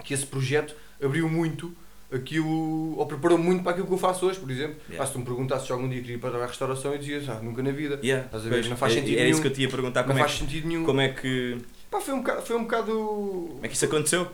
que 0.03 0.13
esse 0.13 0.25
projeto 0.25 0.75
abriu 1.03 1.27
muito 1.27 1.75
aquilo, 2.11 2.97
ou 2.97 3.05
preparou 3.05 3.37
muito 3.37 3.63
para 3.63 3.71
aquilo 3.73 3.87
que 3.87 3.93
eu 3.93 3.97
faço 3.97 4.25
hoje, 4.25 4.39
por 4.39 4.49
exemplo. 4.49 4.77
Yeah. 4.89 5.03
Ah, 5.03 5.07
se 5.07 5.13
tu 5.13 5.19
me 5.19 5.25
perguntasses 5.25 5.65
se 5.67 5.71
algum 5.73 5.89
dia 5.89 5.99
queria 6.01 6.15
ir 6.15 6.19
para 6.19 6.41
a 6.43 6.45
restauração, 6.47 6.93
eu 6.93 6.97
dizia, 6.97 7.21
ah, 7.31 7.39
nunca 7.41 7.61
na 7.61 7.71
vida. 7.71 7.99
Yeah. 8.03 8.25
Estás 8.25 8.45
a 8.45 8.49
ver? 8.49 8.55
Pois, 8.55 8.69
Não 8.69 8.77
faz 8.77 8.93
é- 8.93 8.95
sentido 8.95 9.13
Era 9.13 9.21
nenhum. 9.23 9.31
isso 9.33 9.41
que 9.41 9.47
eu 9.47 9.53
te 9.53 9.61
ia 9.61 9.69
perguntar. 9.69 10.01
não 10.01 10.07
Como 10.07 10.19
é, 10.19 10.21
faz 10.21 10.33
que, 10.33 10.39
sentido 10.39 10.67
nenhum. 10.67 10.85
como 10.85 11.01
é 11.01 11.09
que. 11.09 11.57
Pá, 11.91 11.99
foi 12.01 12.13
um 12.13 12.17
bocado, 12.19 12.41
foi 12.41 12.55
um 12.55 12.63
bocado 12.63 12.91
Como 12.91 13.59
é 13.63 13.67
que 13.67 13.75
isso 13.75 13.85
aconteceu? 13.85 14.27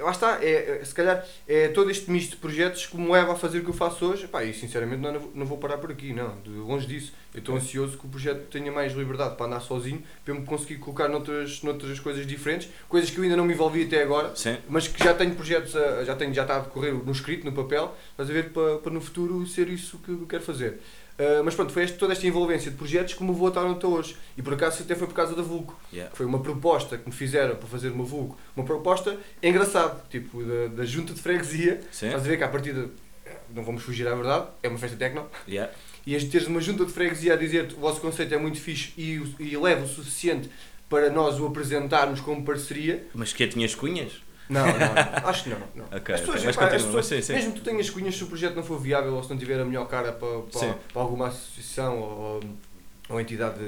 Lá 0.00 0.10
está, 0.10 0.38
é, 0.42 0.80
é- 0.80 0.84
se 0.84 0.94
calhar 0.94 1.24
é 1.46 1.68
todo 1.68 1.90
este 1.90 2.10
misto 2.10 2.30
de 2.32 2.36
projetos 2.36 2.86
que 2.86 2.96
me 2.96 3.10
leva 3.10 3.32
a 3.32 3.36
fazer 3.36 3.58
o 3.58 3.62
que 3.64 3.70
eu 3.70 3.74
faço 3.74 4.04
hoje. 4.06 4.26
Pá, 4.28 4.44
e 4.44 4.52
sinceramente 4.52 5.00
não, 5.00 5.12
não 5.34 5.46
vou 5.46 5.58
parar 5.58 5.78
por 5.78 5.90
aqui, 5.90 6.12
não, 6.12 6.36
de 6.40 6.50
longe 6.50 6.86
disso. 6.86 7.12
Eu 7.32 7.38
estou 7.38 7.54
ansioso 7.56 7.96
que 7.96 8.06
o 8.06 8.08
projeto 8.08 8.48
tenha 8.50 8.72
mais 8.72 8.92
liberdade 8.92 9.36
para 9.36 9.46
andar 9.46 9.60
sozinho, 9.60 10.02
para 10.24 10.34
eu 10.34 10.40
me 10.40 10.44
conseguir 10.46 10.76
colocar 10.78 11.08
noutras, 11.08 11.62
noutras 11.62 12.00
coisas 12.00 12.26
diferentes, 12.26 12.68
coisas 12.88 13.08
que 13.08 13.18
eu 13.18 13.22
ainda 13.22 13.36
não 13.36 13.44
me 13.44 13.54
envolvi 13.54 13.84
até 13.84 14.02
agora, 14.02 14.34
Sim. 14.34 14.56
mas 14.68 14.88
que 14.88 15.02
já 15.04 15.14
tenho 15.14 15.34
projetos, 15.36 15.76
a- 15.76 16.02
já, 16.04 16.16
tenho, 16.16 16.34
já 16.34 16.42
está 16.42 16.56
a 16.56 16.60
decorrer 16.60 16.92
no 16.92 17.12
escrito, 17.12 17.44
no 17.44 17.52
papel, 17.52 17.94
estás 18.10 18.28
a 18.28 18.32
ver, 18.32 18.50
para, 18.50 18.78
para 18.78 18.92
no 18.92 19.00
futuro 19.00 19.46
ser 19.46 19.68
isso 19.68 19.98
que 19.98 20.10
eu 20.10 20.26
quero 20.28 20.42
fazer. 20.42 20.80
Ah, 21.22 21.42
mas 21.44 21.54
pronto, 21.54 21.70
foi 21.72 21.84
este- 21.84 21.98
toda 21.98 22.12
esta 22.14 22.26
envolvência 22.26 22.70
de 22.70 22.76
projetos 22.78 23.12
que 23.12 23.22
me 23.22 23.32
vou 23.32 23.48
atar 23.48 23.66
até 23.66 23.86
hoje. 23.86 24.16
E 24.38 24.42
por 24.42 24.54
acaso 24.54 24.82
até 24.82 24.94
foi 24.94 25.06
por 25.06 25.12
causa 25.14 25.34
da 25.34 25.42
Vulco. 25.42 25.78
Yeah. 25.92 26.14
Foi 26.16 26.24
uma 26.24 26.38
proposta 26.40 26.96
que 26.96 27.06
me 27.06 27.14
fizeram 27.14 27.56
para 27.56 27.68
fazer 27.68 27.90
uma 27.90 28.04
Vulco. 28.04 28.38
Uma 28.56 28.64
proposta 28.64 29.18
engraçada, 29.42 30.02
tipo 30.08 30.42
da, 30.42 30.68
da 30.68 30.84
junta 30.86 31.12
de 31.12 31.20
freguesia. 31.20 31.80
Sim. 31.92 32.06
Estás 32.06 32.24
a 32.24 32.26
ver 32.28 32.38
que 32.38 32.44
à 32.44 32.48
partida, 32.48 32.88
eh, 33.26 33.36
não 33.54 33.62
vamos 33.64 33.82
fugir 33.82 34.08
à 34.08 34.14
verdade, 34.14 34.46
é 34.62 34.68
uma 34.68 34.78
festa 34.78 34.96
techno. 34.96 35.26
Yeah. 35.46 35.70
e 36.06 36.16
as 36.16 36.24
teres 36.24 36.46
uma 36.46 36.60
junta 36.62 36.86
de 36.86 36.92
freguesia 36.92 37.34
a 37.34 37.36
dizer-te 37.36 37.74
o 37.74 37.78
vosso 37.78 38.00
conceito 38.00 38.32
é 38.34 38.38
muito 38.38 38.58
fixe 38.58 38.92
e, 38.96 39.20
e 39.38 39.56
leva 39.58 39.84
o 39.84 39.88
suficiente 39.88 40.48
para 40.88 41.10
nós 41.10 41.38
o 41.38 41.46
apresentarmos 41.46 42.20
como 42.20 42.42
parceria, 42.44 43.06
Mas 43.14 43.32
que 43.34 43.46
tinhas 43.46 43.74
cunhas? 43.74 44.12
Não, 44.50 44.66
não, 44.66 45.28
acho 45.28 45.44
que 45.44 45.50
não. 45.50 45.58
não. 45.74 45.84
Ok, 45.86 46.14
As 46.14 46.20
pessoas, 46.20 46.36
ok, 46.38 46.46
mas 46.46 46.56
continua, 46.56 46.70
pessoas- 46.78 46.94
mas 46.94 47.06
sim, 47.06 47.22
sim. 47.22 47.32
mesmo 47.32 47.52
que 47.52 47.60
tu 47.60 47.64
tenhas 47.64 47.90
cunhas, 47.90 48.16
se 48.16 48.24
o 48.24 48.26
projeto 48.26 48.54
não 48.56 48.62
for 48.62 48.78
viável 48.80 49.14
ou 49.14 49.22
se 49.22 49.30
não 49.30 49.38
tiver 49.38 49.60
a 49.60 49.64
melhor 49.64 49.86
cara 49.88 50.12
para, 50.12 50.40
para, 50.40 50.74
para 50.92 51.02
alguma 51.02 51.28
associação 51.28 51.98
ou, 51.98 52.40
ou 53.08 53.20
entidade 53.20 53.58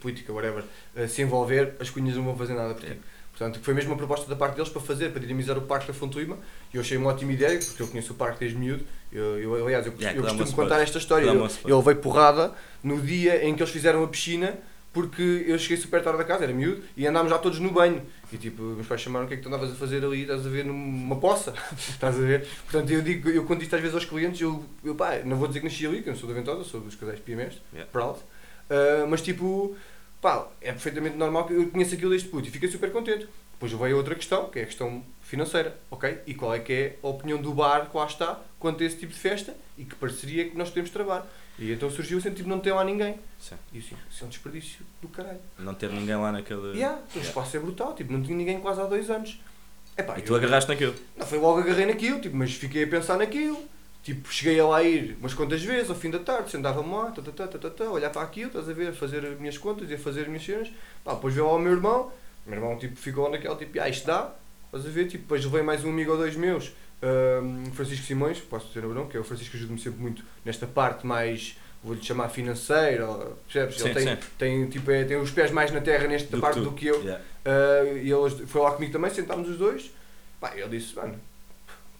política, 0.00 0.32
whatever, 0.32 0.64
eh, 0.96 1.06
se 1.06 1.22
envolver, 1.22 1.74
as 1.80 1.88
cunhas 1.90 2.16
não 2.16 2.24
vão 2.24 2.36
fazer 2.36 2.54
nada 2.54 2.74
por 2.74 2.84
ti. 2.84 2.96
Portanto, 3.36 3.60
foi 3.62 3.72
mesmo 3.72 3.90
uma 3.92 3.96
proposta 3.96 4.28
da 4.28 4.36
parte 4.36 4.56
deles 4.56 4.68
para 4.68 4.82
fazer, 4.82 5.10
para 5.10 5.20
dinamizar 5.20 5.56
o 5.56 5.62
Parque 5.62 5.86
da 5.86 5.94
Fontuima, 5.94 6.36
e 6.72 6.76
eu 6.76 6.82
achei 6.82 6.98
uma 6.98 7.08
ótima 7.10 7.32
ideia, 7.32 7.58
porque 7.58 7.82
eu 7.82 7.88
conheço 7.88 8.12
o 8.12 8.16
parque 8.16 8.40
desde 8.40 8.58
miúdo. 8.58 8.84
Eu, 9.10 9.38
eu, 9.40 9.64
aliás, 9.66 9.86
eu, 9.86 9.94
Yeah, 9.98 10.18
eu 10.18 10.22
costumo 10.22 10.52
contar 10.52 10.80
esta 10.82 10.98
história. 10.98 11.26
Eu, 11.26 11.48
eu 11.66 11.78
levei 11.78 11.94
porrada 11.94 12.52
no 12.82 13.00
dia 13.00 13.42
em 13.44 13.54
que 13.54 13.62
eles 13.62 13.72
fizeram 13.72 14.04
a 14.04 14.08
piscina, 14.08 14.58
porque 14.92 15.44
eu 15.46 15.58
cheguei 15.58 15.76
super 15.76 16.02
tarde 16.02 16.18
da 16.18 16.24
casa, 16.24 16.44
era 16.44 16.52
miúdo, 16.52 16.82
e 16.96 17.06
andámos 17.06 17.30
já 17.30 17.38
todos 17.38 17.58
no 17.58 17.70
banho. 17.70 18.02
E 18.32 18.36
tipo, 18.36 18.62
meus 18.62 18.86
pais 18.86 19.00
chamaram 19.00 19.24
o 19.24 19.28
que 19.28 19.34
é 19.34 19.36
que 19.38 19.42
tu 19.42 19.48
andavas 19.48 19.70
a 19.72 19.74
fazer 19.74 20.04
ali, 20.04 20.22
estás 20.22 20.46
a 20.46 20.50
ver 20.50 20.64
numa 20.64 21.16
poça, 21.16 21.54
estás 21.76 22.16
a 22.16 22.20
ver? 22.20 22.46
Portanto, 22.70 22.90
eu 22.90 23.00
digo, 23.02 23.28
eu 23.30 23.44
conto 23.44 23.62
isto 23.62 23.74
às 23.74 23.80
vezes 23.80 23.94
aos 23.94 24.04
clientes, 24.04 24.40
eu, 24.40 24.64
eu 24.84 24.94
pá, 24.94 25.18
não 25.24 25.36
vou 25.36 25.48
dizer 25.48 25.60
que 25.60 25.66
nasci 25.66 25.86
ali, 25.86 26.02
que 26.02 26.08
eu 26.08 26.12
não 26.12 26.20
sou 26.20 26.28
da 26.28 26.34
Ventosa, 26.34 26.64
sou 26.64 26.80
dos 26.80 26.94
casais 26.94 27.20
Piamestre, 27.20 27.60
Yeah. 27.72 27.90
proud. 27.90 28.18
Ah, 28.68 29.06
mas 29.08 29.20
tipo, 29.22 29.76
pá, 30.20 30.48
é 30.60 30.72
perfeitamente 30.72 31.16
normal 31.16 31.46
que 31.46 31.52
eu 31.54 31.66
conheça 31.68 31.94
aquilo 31.94 32.10
desde 32.10 32.28
puto 32.28 32.48
e 32.48 32.50
fiquei 32.50 32.70
super 32.70 32.90
contente. 32.90 33.28
Depois 33.52 33.72
veio 33.72 33.96
outra 33.96 34.14
questão, 34.14 34.48
que 34.48 34.58
é 34.58 34.62
a 34.62 34.66
questão 34.66 35.04
financeira, 35.20 35.78
ok? 35.90 36.18
E 36.26 36.34
qual 36.34 36.52
é 36.52 36.58
que 36.58 36.72
é 36.72 36.98
a 37.02 37.06
opinião 37.06 37.40
do 37.40 37.52
bar 37.52 37.88
que 37.88 37.96
lá 37.96 38.06
está 38.06 38.40
quanto 38.58 38.82
a 38.82 38.86
esse 38.86 38.96
tipo 38.96 39.12
de 39.12 39.18
festa 39.18 39.54
e 39.78 39.84
que 39.84 39.94
parceria 39.94 40.48
que 40.48 40.56
nós 40.56 40.68
podemos 40.68 40.90
travar. 40.90 41.26
E 41.58 41.70
então 41.72 41.90
surgiu 41.90 42.18
assim, 42.18 42.30
tipo, 42.32 42.48
não 42.48 42.58
tem 42.60 42.72
lá 42.72 42.82
ninguém. 42.84 43.16
Sim. 43.38 43.56
E 43.72 43.78
assim, 43.78 43.94
isso 44.10 44.24
é 44.24 44.26
um 44.26 44.30
desperdício 44.30 44.84
do 45.00 45.08
caralho. 45.08 45.38
Não 45.58 45.74
ter 45.74 45.90
ninguém 45.90 46.16
lá 46.16 46.32
naquele. 46.32 46.76
Yeah, 46.78 46.98
o 47.14 47.18
espaço 47.18 47.56
é 47.56 47.60
brutal, 47.60 47.94
tipo, 47.94 48.12
não 48.12 48.22
tinha 48.22 48.36
ninguém 48.36 48.58
quase 48.60 48.80
há 48.80 48.84
dois 48.84 49.10
anos. 49.10 49.40
Epá, 49.96 50.18
E 50.18 50.22
tu 50.22 50.32
eu- 50.32 50.36
agarraste 50.36 50.70
naquilo. 50.70 50.94
não 51.16 51.26
foi 51.26 51.38
logo 51.38 51.60
agarrei 51.60 51.84
naquilo, 51.86 52.20
tipo, 52.20 52.34
mas 52.36 52.54
fiquei 52.54 52.84
a 52.84 52.86
pensar 52.88 53.18
naquilo. 53.18 53.62
Tipo, 54.02 54.32
cheguei 54.32 54.58
a 54.58 54.66
lá 54.66 54.82
ir 54.82 55.16
umas 55.20 55.32
quantas 55.32 55.62
vezes, 55.62 55.88
ao 55.88 55.94
fim 55.94 56.10
da 56.10 56.18
tarde, 56.18 56.50
sentava-me 56.50 56.90
lá, 56.92 57.12
tá, 57.12 57.22
tá, 57.22 57.30
tá, 57.30 57.46
tá, 57.46 57.58
tá, 57.58 57.70
tá, 57.70 57.84
a 57.84 57.90
olhar 57.90 58.10
para 58.10 58.22
aquilo, 58.22 58.48
estás 58.48 58.68
a 58.68 58.72
ver, 58.72 58.88
a 58.88 58.92
fazer 58.92 59.24
as 59.24 59.38
minhas 59.38 59.56
contas 59.56 59.88
e 59.90 59.94
a 59.94 59.98
fazer 59.98 60.22
as 60.22 60.26
minhas 60.26 60.44
cenas. 60.44 60.68
Pá, 61.04 61.14
depois 61.14 61.32
veio 61.34 61.46
lá 61.46 61.52
o 61.52 61.58
meu 61.60 61.70
irmão, 61.72 62.10
o 62.44 62.50
meu 62.50 62.58
irmão 62.58 62.76
tipo, 62.76 62.96
ficou 62.96 63.30
naquela, 63.30 63.54
tipo, 63.54 63.78
ah, 63.80 63.88
isto 63.88 64.04
dá, 64.04 64.34
estás 64.66 64.86
a 64.86 64.88
ver, 64.88 65.04
tipo, 65.06 65.22
depois 65.22 65.44
levei 65.44 65.62
mais 65.62 65.84
um 65.84 65.90
amigo 65.90 66.10
ou 66.10 66.16
dois 66.16 66.34
meus, 66.34 66.72
ahm, 67.02 67.64
Francisco 67.72 68.06
Simões, 68.06 68.38
posso 68.40 68.68
dizer 68.68 68.84
o 68.84 68.94
nome, 68.94 69.08
que 69.10 69.16
é 69.16 69.20
o 69.20 69.24
Francisco 69.24 69.50
que 69.52 69.56
ajuda-me 69.58 69.78
sempre 69.80 70.00
muito 70.00 70.24
nesta 70.44 70.66
parte 70.66 71.06
mais, 71.06 71.58
vou-lhe 71.82 72.02
chamar 72.02 72.28
financeira, 72.28 73.06
percebes? 73.46 73.76
Sim, 73.76 73.84
Ele 73.88 73.94
tem, 73.94 74.06
sim. 74.16 74.22
tem, 74.38 74.68
tipo, 74.68 74.90
é, 74.90 75.04
tem 75.04 75.16
os 75.16 75.30
pés 75.30 75.50
mais 75.50 75.70
na 75.72 75.80
terra 75.80 76.06
nesta 76.06 76.28
Do 76.30 76.36
que 76.36 76.40
parte 76.40 76.58
tu. 76.60 76.64
do 76.64 76.72
que 76.72 76.86
eu. 76.86 77.00
Yeah. 77.02 77.22
Ah, 77.44 77.84
e 77.84 78.10
ele 78.10 78.46
foi 78.46 78.60
lá 78.62 78.70
comigo 78.72 78.92
também, 78.92 79.10
sentámos 79.10 79.48
os 79.48 79.56
dois. 79.58 79.90
Pá, 80.40 80.52
ele 80.56 80.78
disse, 80.78 80.94
mano, 80.96 81.18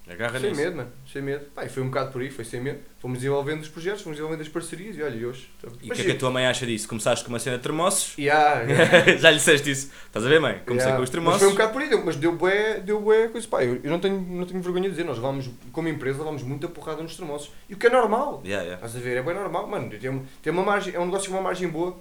Agarra 0.08 0.40
sem 0.40 0.50
nisso. 0.50 0.60
medo, 0.60 0.76
mano, 0.76 0.92
sem 1.10 1.22
medo. 1.22 1.44
Pá, 1.54 1.64
e 1.64 1.68
foi 1.68 1.80
um 1.80 1.86
bocado 1.86 2.10
por 2.10 2.20
aí, 2.20 2.28
foi 2.28 2.44
sem 2.44 2.60
medo. 2.60 2.80
Fomos 2.98 3.18
desenvolvendo 3.18 3.60
os 3.60 3.68
projetos, 3.68 4.02
fomos 4.02 4.16
desenvolvendo 4.16 4.44
as 4.44 4.48
parcerias 4.48 4.96
e 4.96 5.02
olha, 5.02 5.14
e 5.14 5.24
hoje. 5.24 5.48
E 5.80 5.90
o 5.90 5.94
que 5.94 6.02
é 6.02 6.04
que 6.04 6.10
a 6.10 6.18
tua 6.18 6.30
mãe 6.30 6.44
acha 6.44 6.66
disso? 6.66 6.88
Começaste 6.88 7.24
com 7.24 7.30
uma 7.30 7.38
cena 7.38 7.56
de 7.56 7.62
termossos? 7.62 8.14
Yeah, 8.22 8.62
yeah, 8.62 9.16
Já 9.18 9.30
lhe 9.30 9.36
disseste 9.38 9.70
isso? 9.70 9.90
Estás 10.06 10.24
a 10.26 10.28
ver, 10.28 10.40
mãe? 10.40 10.60
Comecei 10.66 10.88
yeah. 10.90 10.96
com 10.96 11.02
os 11.02 11.08
Mas 11.08 11.10
termossos. 11.10 11.40
foi 11.40 11.48
um 11.48 11.52
bocado 11.52 11.72
por 11.72 11.82
aí, 11.82 12.04
mas 12.04 12.16
deu 12.16 12.32
bué, 12.36 12.80
deu 12.80 13.00
bué 13.00 13.28
coisa. 13.28 13.46
Pá, 13.48 13.64
eu, 13.64 13.80
eu 13.82 13.90
não, 13.90 14.00
tenho, 14.00 14.20
não 14.20 14.44
tenho 14.44 14.60
vergonha 14.60 14.84
de 14.84 14.90
dizer, 14.90 15.04
nós 15.04 15.18
vamos, 15.18 15.48
como 15.70 15.88
empresa, 15.88 16.22
vamos 16.22 16.42
muita 16.42 16.68
porrada 16.68 17.02
nos 17.02 17.16
termossos. 17.16 17.52
E 17.68 17.74
o 17.74 17.76
que 17.76 17.86
é 17.86 17.90
normal. 17.90 18.42
Yeah, 18.44 18.64
yeah. 18.64 18.74
Estás 18.74 18.96
a 18.96 19.04
ver? 19.04 19.16
É 19.16 19.22
bem 19.22 19.34
normal, 19.34 19.66
mano. 19.66 19.88
Tem, 19.90 20.22
tem 20.42 20.52
uma 20.52 20.64
margem, 20.64 20.94
é 20.94 21.00
um 21.00 21.06
negócio 21.06 21.30
com 21.30 21.36
uma 21.36 21.42
margem 21.42 21.68
boa, 21.68 21.96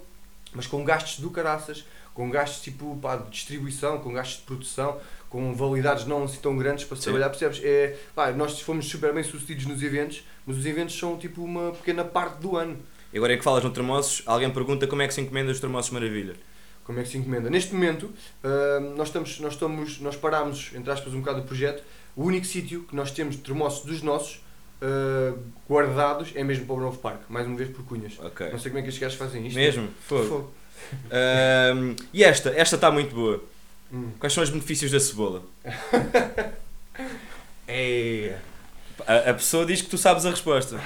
mas 0.52 0.66
com 0.66 0.84
gastos 0.84 1.20
do 1.20 1.30
caraças, 1.30 1.84
com 2.14 2.28
gastos 2.30 2.62
tipo 2.62 2.96
pá, 3.00 3.16
de 3.16 3.30
distribuição, 3.30 3.98
com 3.98 4.12
gastos 4.12 4.38
de 4.38 4.42
produção, 4.42 4.98
com 5.32 5.54
validades 5.54 6.04
não 6.04 6.24
assim 6.24 6.38
tão 6.42 6.54
grandes 6.58 6.84
para 6.84 6.94
se 6.94 7.04
Sim. 7.04 7.10
trabalhar, 7.10 7.30
percebes? 7.30 7.58
É, 7.64 7.96
pá, 8.14 8.30
nós 8.32 8.60
fomos 8.60 8.86
super 8.86 9.14
bem 9.14 9.24
sucedidos 9.24 9.64
nos 9.64 9.82
eventos, 9.82 10.22
mas 10.46 10.58
os 10.58 10.66
eventos 10.66 10.96
são 10.96 11.16
tipo 11.16 11.42
uma 11.42 11.72
pequena 11.72 12.04
parte 12.04 12.38
do 12.38 12.54
ano. 12.54 12.78
E 13.10 13.16
agora 13.16 13.32
é 13.32 13.38
que 13.38 13.42
falas 13.42 13.64
no 13.64 13.70
termossos, 13.70 14.22
alguém 14.26 14.50
pergunta 14.50 14.86
como 14.86 15.00
é 15.00 15.08
que 15.08 15.14
se 15.14 15.22
encomenda 15.22 15.50
os 15.50 15.58
termossos 15.58 15.90
maravilha. 15.90 16.34
Como 16.84 17.00
é 17.00 17.02
que 17.02 17.08
se 17.08 17.16
encomenda? 17.16 17.48
Neste 17.48 17.72
momento, 17.72 18.12
ah, 18.44 18.78
nós, 18.94 19.08
estamos, 19.08 19.40
nós, 19.40 19.54
estamos, 19.54 20.00
nós 20.00 20.16
parámos, 20.16 20.70
entre 20.74 20.92
aspas, 20.92 21.14
um 21.14 21.20
bocado 21.20 21.40
o 21.40 21.44
projeto. 21.44 21.82
O 22.14 22.24
único 22.24 22.44
sítio 22.44 22.82
que 22.82 22.94
nós 22.94 23.10
temos 23.10 23.36
de 23.36 23.40
termossos 23.40 23.86
dos 23.86 24.02
nossos 24.02 24.44
ah, 24.82 25.34
guardados 25.66 26.32
é 26.34 26.44
mesmo 26.44 26.66
para 26.66 26.74
o 26.74 26.80
novo 26.80 26.98
parque, 26.98 27.24
mais 27.30 27.46
uma 27.46 27.56
vez 27.56 27.70
por 27.70 27.82
Cunhas. 27.86 28.18
Ok. 28.18 28.50
Não 28.50 28.58
sei 28.58 28.70
como 28.70 28.80
é 28.80 28.82
que 28.82 28.88
estes 28.88 29.00
gajos 29.00 29.16
fazem 29.16 29.46
isto. 29.46 29.56
Mesmo? 29.56 29.88
Fogo. 30.06 30.24
Fogo. 30.26 30.52
Ahm, 31.10 31.94
e 32.12 32.22
esta? 32.22 32.50
Esta 32.50 32.76
está 32.76 32.90
muito 32.90 33.14
boa. 33.14 33.51
Hum. 33.92 34.10
Quais 34.18 34.32
são 34.32 34.42
os 34.42 34.50
benefícios 34.50 34.90
da 34.90 35.00
cebola? 35.00 35.42
É. 37.66 38.38
A, 39.06 39.30
a 39.30 39.34
pessoa 39.34 39.64
diz 39.64 39.80
que 39.80 39.88
tu 39.88 39.96
sabes 39.96 40.26
a 40.26 40.30
resposta. 40.30 40.78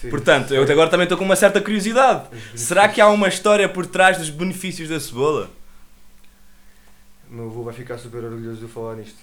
Sim. 0.00 0.10
Portanto, 0.10 0.52
eu 0.54 0.62
agora 0.62 0.90
também 0.90 1.04
estou 1.04 1.16
com 1.16 1.24
uma 1.24 1.36
certa 1.36 1.60
curiosidade. 1.60 2.28
Será 2.54 2.88
que 2.88 3.00
há 3.00 3.08
uma 3.08 3.28
história 3.28 3.68
por 3.68 3.86
trás 3.86 4.18
dos 4.18 4.28
benefícios 4.28 4.88
da 4.88 5.00
cebola? 5.00 5.50
O 7.30 7.34
meu 7.34 7.46
avô 7.46 7.62
vai 7.62 7.74
ficar 7.74 7.96
super 7.96 8.22
orgulhoso 8.24 8.58
de 8.58 8.62
eu 8.64 8.68
falar 8.68 8.96
nisto. 8.96 9.18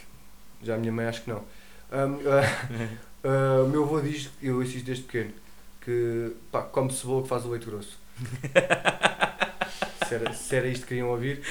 Já 0.64 0.76
a 0.76 0.78
minha 0.78 0.92
mãe 0.92 1.06
acho 1.06 1.22
que 1.22 1.30
não. 1.30 1.44
Ahm, 1.92 2.18
ah, 2.28 2.80
ah, 3.24 3.64
o 3.64 3.70
meu 3.70 3.84
avô 3.84 4.02
diz, 4.02 4.30
eu 4.42 4.58
ouço 4.58 4.76
isto 4.76 4.86
desde 4.86 5.04
pequeno, 5.04 5.34
que 5.82 6.32
pá, 6.52 6.62
come 6.64 6.92
cebola 6.92 7.24
que 7.24 7.30
faz 7.30 7.46
o 7.46 7.50
leite 7.50 7.66
grosso. 7.66 8.00
se, 10.08 10.16
era, 10.16 10.34
se 10.34 10.56
era 10.56 10.68
isto 10.68 10.82
que 10.82 10.88
queriam 10.90 11.10
ouvir. 11.10 11.42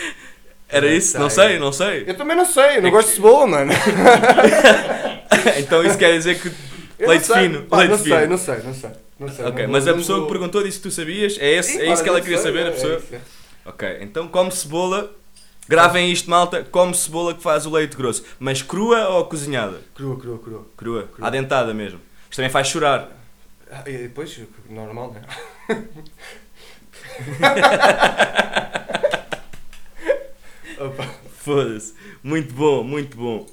Era 0.69 0.87
isso? 0.93 1.19
Não 1.19 1.31
sei, 1.31 1.59
não 1.59 1.73
sei. 1.73 2.05
Eu 2.07 2.17
também 2.17 2.37
não 2.37 2.45
sei, 2.45 2.79
eu 2.79 2.83
não 2.83 2.89
É 2.89 2.91
gosto 2.93 3.09
de 3.09 3.15
cebola, 3.15 3.47
mano. 3.47 3.73
então 5.59 5.85
isso 5.85 5.97
quer 5.97 6.13
dizer 6.13 6.41
que. 6.41 6.51
Eu 6.99 7.11
Leite 7.11 7.27
fino, 7.33 7.63
Pá, 7.65 7.79
leite 7.79 7.91
não 7.91 7.99
fino. 7.99 8.17
sei, 8.17 8.27
não 8.27 8.39
sei, 8.39 8.57
não 8.65 8.75
sei. 8.75 8.91
Não 9.19 9.29
sei 9.29 9.45
Ok, 9.45 9.65
não 9.65 9.73
mas 9.73 9.87
a 9.87 9.95
pessoa 9.95 10.23
que 10.23 10.29
perguntou 10.29 10.63
disse 10.63 10.79
que 10.79 10.83
tu 10.85 10.91
sabias? 10.91 11.37
É, 11.39 11.55
esse, 11.57 11.73
Sim, 11.73 11.81
é 11.81 11.93
isso 11.93 12.03
que 12.03 12.09
ela 12.09 12.21
queria 12.21 12.39
sei, 12.39 12.47
saber, 12.51 12.65
a 12.67 12.69
é 12.69 12.73
pessoa? 12.73 13.03
é. 13.13 13.21
Ok, 13.67 13.99
então 14.01 14.27
come 14.29 14.51
cebola. 14.51 15.11
Gravem 15.69 16.11
isto, 16.13 16.31
malta. 16.31 16.65
Come 16.71 16.95
cebola 16.95 17.35
que 17.35 17.43
faz 17.43 17.67
o 17.67 17.71
leite 17.71 17.97
grosso. 17.97 18.25
Mas 18.39 18.63
crua 18.63 19.09
ou 19.09 19.25
cozinhada? 19.27 19.81
Crua, 19.95 20.19
crua, 20.19 20.39
crua. 20.39 20.67
Crua. 20.77 21.09
Crua. 21.13 21.27
À 21.27 21.31
dentada 21.31 21.75
mesmo. 21.75 22.01
Isto 22.31 22.37
também 22.37 22.51
faz 22.51 22.69
chorar. 22.69 23.09
Ah, 23.71 23.83
e 23.87 23.93
depois, 23.99 24.39
normal, 24.71 25.13
né? 25.13 25.23
Opa. 30.79 31.05
Foda-se. 31.39 31.95
Muito 32.23 32.53
bom, 32.55 32.83
muito 32.83 33.17
bom. 33.17 33.47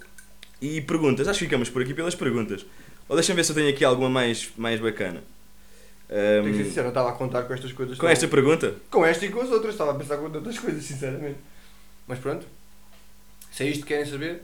E 0.62 0.82
perguntas? 0.82 1.28
Acho 1.28 1.40
que 1.40 1.46
ficamos 1.46 1.70
por 1.70 1.82
aqui 1.82 1.94
pelas 1.94 2.16
perguntas. 2.16 2.66
Ou 3.10 3.16
deixa-me 3.16 3.36
ver 3.38 3.44
se 3.44 3.52
eu 3.52 3.56
tenho 3.56 3.70
aqui 3.70 3.84
alguma 3.84 4.10
mais, 4.10 4.50
mais 4.58 4.80
bacana. 4.80 5.24
Tenho 6.08 6.44
que 6.52 6.58
ser 6.58 6.66
sincero, 6.66 6.84
não 6.84 6.90
estava 6.90 7.10
a 7.10 7.14
contar 7.14 7.44
com 7.44 7.54
estas 7.54 7.72
coisas. 7.72 7.98
com 7.98 8.08
esta 8.08 8.28
pergunta? 8.28 8.76
Com 8.90 9.06
esta 9.06 9.26
e 9.26 9.30
com 9.30 9.42
as 9.42 9.50
outras, 9.50 9.74
estava 9.74 9.92
a 9.92 9.96
pensar 9.96 10.18
com 10.18 10.26
outras 10.26 10.60
coisas, 10.60 10.84
sinceramente. 10.84 11.40
Mas 12.08 12.20
pronto. 12.20 12.46
Se 13.52 13.64
é 13.64 13.68
isto 13.68 13.82
que 13.82 13.88
querem 13.90 14.06
saber, 14.06 14.44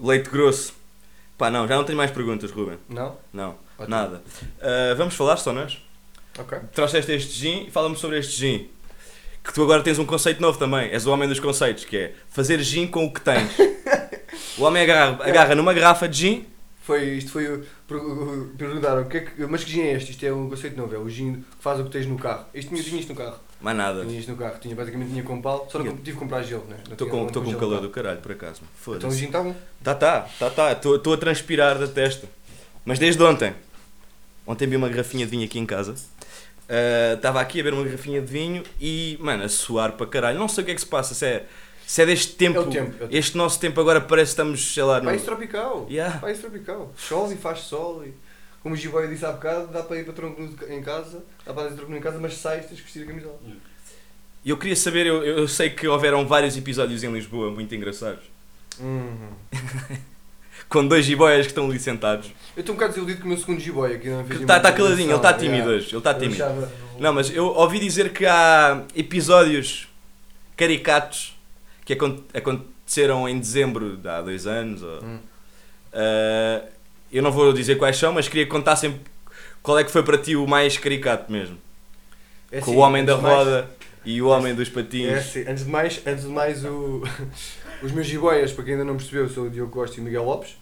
Leite 0.00 0.30
grosso. 0.30 0.74
Pá, 1.36 1.50
não, 1.50 1.66
já 1.66 1.76
não 1.76 1.84
tenho 1.84 1.96
mais 1.98 2.10
perguntas, 2.10 2.50
Ruben. 2.50 2.78
não? 2.88 3.16
Não, 3.32 3.58
Ótimo. 3.78 3.88
nada. 3.88 4.22
Ah, 4.60 4.94
vamos 4.96 5.14
falar 5.14 5.36
só 5.36 5.52
nós? 5.52 5.78
Ok. 6.38 6.58
Trouxeste 6.72 7.12
este 7.12 7.32
gin 7.32 7.66
e 7.66 7.70
fala-me 7.70 7.96
sobre 7.96 8.18
este 8.18 8.32
gin. 8.36 8.68
Que 9.48 9.54
tu 9.54 9.62
agora 9.62 9.82
tens 9.82 9.98
um 9.98 10.04
conceito 10.04 10.42
novo 10.42 10.58
também. 10.58 10.90
És 10.90 11.06
o 11.06 11.10
homem 11.10 11.26
dos 11.26 11.40
conceitos, 11.40 11.82
que 11.86 11.96
é 11.96 12.12
fazer 12.28 12.60
gin 12.60 12.86
com 12.86 13.06
o 13.06 13.10
que 13.12 13.20
tens. 13.22 13.50
o 14.58 14.62
homem 14.62 14.82
agarra, 14.82 15.24
agarra 15.24 15.54
numa 15.54 15.72
garrafa 15.72 16.06
de 16.06 16.18
gin. 16.18 16.46
Foi, 16.82 17.02
isto 17.16 17.30
foi. 17.32 17.46
o- 17.50 17.64
per- 17.86 17.96
o- 17.96 18.50
Perguntaram, 18.58 19.04
que 19.08 19.16
é 19.16 19.20
que, 19.20 19.46
mas 19.46 19.64
que 19.64 19.70
gin 19.70 19.80
é 19.80 19.92
este? 19.94 20.10
Isto 20.10 20.26
é 20.26 20.32
um 20.32 20.50
conceito 20.50 20.76
novo, 20.76 20.94
é 20.94 20.98
o 20.98 21.08
gin 21.08 21.36
que 21.36 21.44
faz 21.60 21.80
o 21.80 21.84
que 21.84 21.90
tens 21.90 22.04
no 22.06 22.18
carro. 22.18 22.44
Isto 22.54 22.68
tinha, 22.68 22.82
tinha 22.82 23.00
isto 23.00 23.08
no 23.08 23.14
carro. 23.16 23.38
Mais 23.58 23.74
nada. 23.76 24.04
Tinha 24.04 24.20
isto 24.20 24.30
no 24.30 24.36
carro, 24.36 24.54
tinha, 24.60 24.74
basicamente 24.76 25.10
tinha 25.12 25.22
com 25.22 25.40
pau, 25.40 25.66
só 25.72 25.78
não 25.78 25.96
tive 25.96 26.12
que 26.12 26.18
comprar 26.18 26.42
gelo, 26.42 26.64
né? 26.68 26.76
Não 26.86 26.92
Estou 26.92 27.08
tinha- 27.08 27.10
com, 27.10 27.24
não 27.26 27.32
com 27.42 27.44
gelo 27.48 27.58
calor 27.60 27.76
no 27.76 27.88
do 27.88 27.90
caralho, 27.90 28.20
por 28.20 28.32
acaso. 28.32 28.60
Então 28.60 28.68
o 28.68 29.00
Foda-se. 29.00 29.16
gin 29.18 29.26
está 29.26 29.42
bom. 29.42 29.54
Tá, 29.82 29.94
tá, 29.94 30.28
tá, 30.38 30.50
tá. 30.50 30.72
Estou 30.72 31.14
a 31.14 31.16
transpirar 31.16 31.78
da 31.78 31.88
testa. 31.88 32.28
Mas 32.84 32.98
desde 32.98 33.22
ontem. 33.22 33.54
Ontem 34.46 34.66
vi 34.68 34.76
uma 34.76 34.88
garrafinha 34.88 35.24
de 35.24 35.30
vinho 35.30 35.44
aqui 35.44 35.58
em 35.58 35.66
casa. 35.66 35.94
Estava 37.14 37.40
aqui 37.40 37.60
a 37.60 37.62
ver 37.62 37.72
uma 37.72 37.82
garrafinha 37.82 38.20
de 38.20 38.26
vinho 38.30 38.62
e, 38.80 39.16
mano, 39.20 39.44
a 39.44 39.48
suar 39.48 39.92
para 39.92 40.06
caralho. 40.06 40.38
Não 40.38 40.48
sei 40.48 40.62
o 40.62 40.64
que 40.64 40.72
é 40.72 40.74
que 40.74 40.80
se 40.80 40.86
passa. 40.86 41.14
Se 41.14 41.24
é, 41.24 41.46
se 41.86 42.02
é 42.02 42.06
deste 42.06 42.34
tempo, 42.34 42.60
É 42.60 42.64
tempo, 42.64 42.76
é 42.76 42.98
tempo. 42.98 43.08
Este 43.10 43.36
nosso 43.36 43.58
tempo 43.58 43.80
agora 43.80 44.00
parece 44.00 44.30
que 44.30 44.32
estamos, 44.32 44.74
sei 44.74 44.82
lá, 44.82 44.98
no... 44.98 45.06
País 45.06 45.22
tropical. 45.22 45.86
Yeah. 45.90 46.18
País 46.18 46.38
tropical. 46.38 46.92
Chove 46.96 47.34
e 47.34 47.38
faz 47.38 47.60
sol. 47.60 48.04
E, 48.04 48.12
como 48.62 48.74
o 48.74 48.78
Giboia 48.78 49.08
disse 49.08 49.24
há 49.24 49.32
bocado, 49.32 49.68
dá 49.68 49.82
para 49.82 49.98
ir 49.98 50.04
para 50.04 50.12
tronco 50.12 50.42
em 50.68 50.82
casa, 50.82 51.24
dá 51.46 51.54
para 51.54 51.64
fazer 51.64 51.76
tronco 51.76 51.94
em 51.94 52.00
casa, 52.00 52.18
mas 52.18 52.34
sai 52.34 52.60
tens 52.60 52.78
que 52.78 52.82
vestir 52.82 53.04
a 53.04 53.06
camisola. 53.06 53.38
E 54.44 54.50
eu 54.50 54.56
queria 54.56 54.76
saber, 54.76 55.06
eu, 55.06 55.24
eu 55.24 55.48
sei 55.48 55.70
que 55.70 55.86
houveram 55.88 56.26
vários 56.26 56.56
episódios 56.56 57.02
em 57.02 57.12
Lisboa 57.12 57.50
muito 57.50 57.74
engraçados. 57.74 58.24
Uhum. 58.78 59.30
com 60.68 60.86
dois 60.86 61.04
jiboias 61.04 61.46
que 61.46 61.52
estão 61.52 61.66
ali 61.66 61.78
sentados. 61.78 62.30
Eu 62.56 62.60
estou 62.60 62.74
um 62.74 62.76
bocado 62.76 62.92
desiludido 62.94 63.20
com 63.20 63.26
o 63.26 63.28
meu 63.28 63.38
segundo 63.38 63.60
jiboia 63.60 63.96
aqui 63.96 64.08
fez 64.26 64.40
Está 64.40 64.60
tá 64.60 64.72
caladinho, 64.72 65.08
ele 65.10 65.16
está 65.16 65.32
tímido 65.32 65.68
hoje. 65.70 65.88
Ele 65.90 65.98
está 65.98 66.14
tímido. 66.14 66.44
Não, 66.98 67.12
mas 67.12 67.30
eu 67.34 67.46
ouvi 67.46 67.78
dizer 67.78 68.12
que 68.12 68.26
há 68.26 68.82
episódios 68.94 69.88
caricatos 70.56 71.36
que 71.84 71.92
acon- 71.92 72.18
aconteceram 72.34 73.28
em 73.28 73.38
dezembro 73.38 73.96
de 73.96 74.08
há 74.08 74.20
dois 74.20 74.46
anos. 74.46 74.82
ou- 74.82 75.02
Hum. 75.02 75.18
Ah, 75.92 76.62
eu 77.12 77.22
não 77.22 77.30
vou 77.32 77.52
dizer 77.52 77.76
quais 77.76 77.96
são, 77.96 78.12
mas 78.12 78.28
queria 78.28 78.44
que 78.44 78.50
contassem 78.50 79.00
qual 79.62 79.78
é 79.78 79.84
que 79.84 79.90
foi 79.90 80.02
para 80.02 80.18
ti 80.18 80.36
o 80.36 80.46
mais 80.46 80.76
caricato 80.76 81.30
mesmo. 81.32 81.56
É 82.50 82.60
com 82.60 82.70
assim, 82.70 82.76
o 82.78 82.82
homem 82.82 83.04
da 83.04 83.14
de 83.16 83.22
mais- 83.22 83.34
roda 83.36 83.70
e 84.08 84.22
o 84.22 84.28
homem 84.28 84.54
dos 84.54 84.68
É 84.68 84.70
patins. 84.70 85.12
assim, 85.18 85.44
antes 85.46 85.64
de 85.66 85.70
mais, 85.70 86.00
antes 86.06 86.24
de 86.24 86.30
mais 86.30 86.64
o, 86.64 87.02
os 87.82 87.92
meus 87.92 88.06
jiboias, 88.06 88.50
para 88.52 88.64
quem 88.64 88.72
ainda 88.72 88.84
não 88.86 88.96
percebeu, 88.96 89.24
eu 89.24 89.28
sou 89.28 89.44
o 89.44 89.50
Diogo 89.50 89.70
Costa 89.70 89.98
e 89.98 90.00
o 90.00 90.02
Miguel 90.02 90.24
Lopes. 90.24 90.52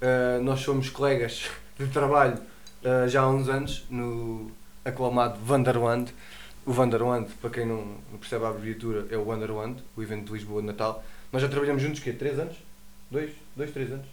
Uh, 0.00 0.40
nós 0.40 0.60
somos 0.60 0.88
colegas 0.88 1.50
de 1.76 1.88
trabalho 1.88 2.38
uh, 2.84 3.08
já 3.08 3.22
há 3.22 3.28
uns 3.28 3.48
anos 3.48 3.84
no 3.90 4.52
aclamado 4.84 5.36
Vanderland. 5.44 6.14
O 6.64 6.72
Vanderland, 6.72 7.28
para 7.40 7.50
quem 7.50 7.66
não 7.66 7.84
não 8.12 8.18
percebe 8.20 8.44
a 8.44 8.50
abreviatura, 8.50 9.04
é 9.10 9.16
o 9.16 9.24
Wonderland, 9.24 9.82
o 9.96 10.02
evento 10.02 10.26
de 10.26 10.32
Lisboa 10.34 10.60
de 10.60 10.68
Natal. 10.68 11.04
Nós 11.32 11.42
já 11.42 11.48
trabalhamos 11.48 11.82
juntos, 11.82 11.98
quê? 11.98 12.12
3 12.12 12.38
anos? 12.38 12.54
2? 13.10 13.30
2, 13.56 13.70
3 13.72 13.92
anos? 13.94 14.06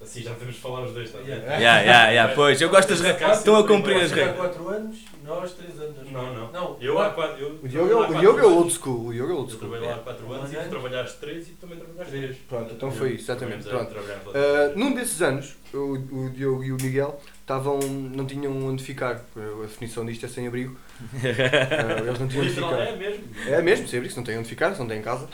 Assim 0.00 0.22
já 0.22 0.32
de 0.34 0.52
falar 0.52 0.82
os 0.82 0.92
dois, 0.92 1.06
está 1.06 1.18
Yeah. 1.18 1.44
yeah. 1.56 1.80
Yeah, 1.80 2.08
yeah, 2.10 2.34
pois, 2.34 2.60
eu 2.60 2.68
gosto 2.68 2.90
das 2.90 3.00
regras. 3.00 3.38
Estão 3.38 3.56
a 3.56 3.66
cumprir 3.66 3.96
as 3.96 4.12
regras. 4.12 4.36
4 4.36 4.68
anos, 4.68 4.98
nós 5.24 5.52
3 5.54 5.80
anos. 5.80 6.10
Não, 6.10 6.34
não. 6.34 6.52
Não, 6.52 6.76
Eu 6.80 6.98
há 6.98 7.10
quatro. 7.10 7.40
Eu, 7.40 7.58
O 7.62 7.68
Diogo, 7.68 7.90
é 7.92 7.96
o- 7.96 8.18
Diogo 8.20 8.38
é 8.38 8.42
anos. 8.42 8.56
old 8.56 8.72
school. 8.72 9.06
O 9.08 9.12
Diogo 9.12 9.32
é 9.32 9.34
old 9.34 9.52
Eu 9.52 9.58
school. 9.58 9.70
trabalhei 9.70 9.94
lá 9.94 9.96
há 9.96 10.04
4 10.04 10.32
anos 10.32 10.52
e 10.52 10.56
tu 10.56 10.68
trabalhaste 10.68 11.18
3 11.18 11.48
e 11.48 11.50
tu 11.52 11.56
também 11.60 11.78
trabalhaste 11.78 12.12
3. 12.18 12.36
Pronto, 12.48 12.74
então 12.74 12.90
foi 12.90 13.10
isso, 13.12 13.24
exatamente. 13.30 13.68
Pronto. 13.68 13.92
Uh, 13.94 14.78
num 14.78 14.94
desses 14.94 15.22
anos, 15.22 15.54
o, 15.72 15.92
o 15.94 16.30
Diogo 16.30 16.64
e 16.64 16.72
o 16.72 16.76
Miguel 16.80 17.20
estavam, 17.40 17.78
não 17.78 18.24
tinham 18.26 18.52
onde 18.66 18.82
ficar. 18.82 19.24
A 19.36 19.62
definição 19.62 20.04
disto 20.06 20.26
é 20.26 20.28
sem 20.28 20.46
abrigo. 20.46 20.76
Uh, 21.14 21.16
eles 22.06 22.18
não 22.18 22.28
tinham 22.28 22.44
onde 22.44 22.54
ficar. 22.54 22.78
é 22.80 22.96
mesmo. 22.96 23.24
É 23.48 23.62
mesmo, 23.62 23.88
sem 23.88 23.98
abrigo, 23.98 24.12
se 24.12 24.18
não 24.18 24.24
têm 24.24 24.38
onde 24.38 24.48
ficar, 24.48 24.72
se 24.74 24.80
não 24.80 24.88
têm 24.88 24.98
em 24.98 25.02
casa. 25.02 25.24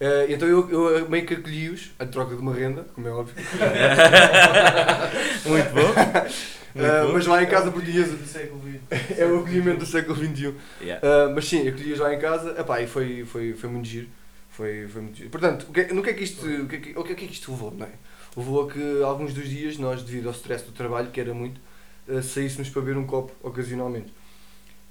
Uh, 0.00 0.24
então 0.30 0.48
eu, 0.48 0.70
eu 0.70 1.08
meio 1.10 1.26
que 1.26 1.34
acolhi-os, 1.34 1.90
a 1.98 2.06
troca 2.06 2.34
de 2.34 2.40
uma 2.40 2.54
renda, 2.54 2.86
como 2.94 3.06
é 3.06 3.10
óbvio. 3.10 3.34
Muito 5.44 5.70
bom. 5.74 6.59
Uh, 6.74 7.12
mas 7.12 7.26
lá 7.26 7.42
em 7.42 7.46
casa 7.46 7.70
por 7.70 7.82
dias 7.82 8.08
do 8.10 8.26
século 8.26 8.60
XX. 8.62 9.18
é 9.18 9.26
o 9.26 9.40
acolhimento 9.40 9.78
do 9.80 9.86
século 9.86 10.16
XXI. 10.16 10.54
Yeah. 10.80 11.06
Uh, 11.06 11.34
mas 11.34 11.46
sim, 11.48 11.66
acolhi-os 11.68 11.98
lá 11.98 12.14
em 12.14 12.18
casa 12.18 12.54
epá, 12.58 12.80
e 12.80 12.86
foi, 12.86 13.24
foi, 13.24 13.52
foi 13.54 13.70
muito 13.70 13.86
giro. 13.88 14.08
Foi, 14.50 14.86
foi 14.88 15.02
muito 15.02 15.16
giro. 15.16 15.30
Portanto, 15.30 15.66
o 15.68 15.72
que, 15.72 15.80
é- 15.80 15.92
no 15.92 16.02
que 16.02 16.10
é 16.10 16.14
que 16.14 16.24
isto, 16.24 16.46
o 16.46 16.66
que 16.68 16.76
é 16.76 16.78
que, 16.78 16.98
o 16.98 17.02
que 17.04 17.12
é 17.12 17.14
que 17.14 17.24
isto 17.24 17.50
levou? 17.50 17.72
Não 17.72 17.86
é? 17.86 17.90
Levou 18.36 18.68
a 18.68 18.72
que 18.72 19.02
alguns 19.02 19.34
dos 19.34 19.48
dias 19.48 19.78
nós, 19.78 20.02
devido 20.02 20.26
ao 20.28 20.32
stress 20.32 20.64
do 20.64 20.72
trabalho, 20.72 21.10
que 21.10 21.20
era 21.20 21.34
muito, 21.34 21.60
uh, 22.08 22.22
saíssemos 22.22 22.68
para 22.68 22.82
beber 22.82 22.98
um 22.98 23.06
copo 23.06 23.32
ocasionalmente. 23.42 24.12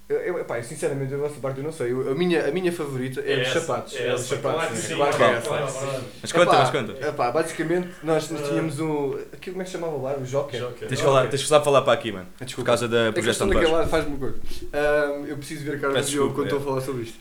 Eu, 0.09 0.17
eu, 0.17 0.39
epá, 0.39 0.57
eu, 0.57 0.63
sinceramente, 0.63 1.11
da 1.11 1.17
vossa 1.17 1.35
parte 1.39 1.59
eu 1.59 1.63
não 1.63 1.71
sei. 1.71 1.91
Eu- 1.91 2.11
a, 2.11 2.15
minha, 2.15 2.47
a 2.47 2.51
minha 2.51 2.71
favorita 2.71 3.21
é, 3.21 3.33
É 3.33 3.41
os 3.43 3.47
essa, 3.49 3.59
sapatos. 3.61 3.95
é 3.95 4.07
É 4.07 4.13
os 4.15 4.21
essa, 4.21 4.35
sapatos. 4.37 4.57
claro 4.57 4.67
que 4.69 4.73
né? 4.73 4.81
sim, 4.81 4.95
Claro 4.95 5.11
que 5.11 5.15
é 5.15 5.19
claro, 5.19 5.37
essa. 5.37 5.47
claro, 5.47 5.67
claro. 5.71 5.87
claro. 5.87 6.03
Mas 6.23 6.31
conta, 6.31 6.43
Epá, 6.51 6.57
mas 6.57 6.69
conta. 6.71 7.07
epá, 7.07 7.31
basicamente, 7.31 7.87
nós, 8.01 8.29
nós 8.31 8.47
tínhamos 8.49 8.79
um. 8.79 9.13
Aquilo 9.31 9.53
como 9.53 9.61
é 9.61 9.65
que 9.65 9.69
se 9.69 9.77
chamava 9.77 9.95
o 9.95 9.99
bar? 9.99 10.17
O 10.19 10.25
Joker? 10.25 10.59
Joker. 10.61 10.87
Tens 10.87 10.97
que, 10.99 11.05
falar, 11.05 11.27
tens 11.27 11.41
que 11.43 11.47
só 11.47 11.63
falar 11.63 11.83
para 11.83 11.93
aqui, 11.93 12.11
mano. 12.11 12.25
Por 12.39 12.43
Desculpa. 12.45 12.65
causa 12.65 12.87
da 12.87 12.97
É 12.97 13.07
a 13.09 13.13
projeção 13.13 13.47
de 13.47 13.53
baixo. 13.53 13.87
faz-me 13.87 14.09
uma 14.15 14.17
coisa. 14.19 14.35
Ahm, 14.73 15.25
eu 15.27 15.37
preciso 15.37 15.63
ver 15.65 15.75
a 15.75 15.79
cara 15.79 16.01
do 16.01 16.07
Diogo 16.07 16.33
quando 16.33 16.45
estou 16.47 16.59
é. 16.59 16.61
a 16.63 16.65
falar 16.65 16.81
sobre 16.81 17.03
isto. 17.03 17.17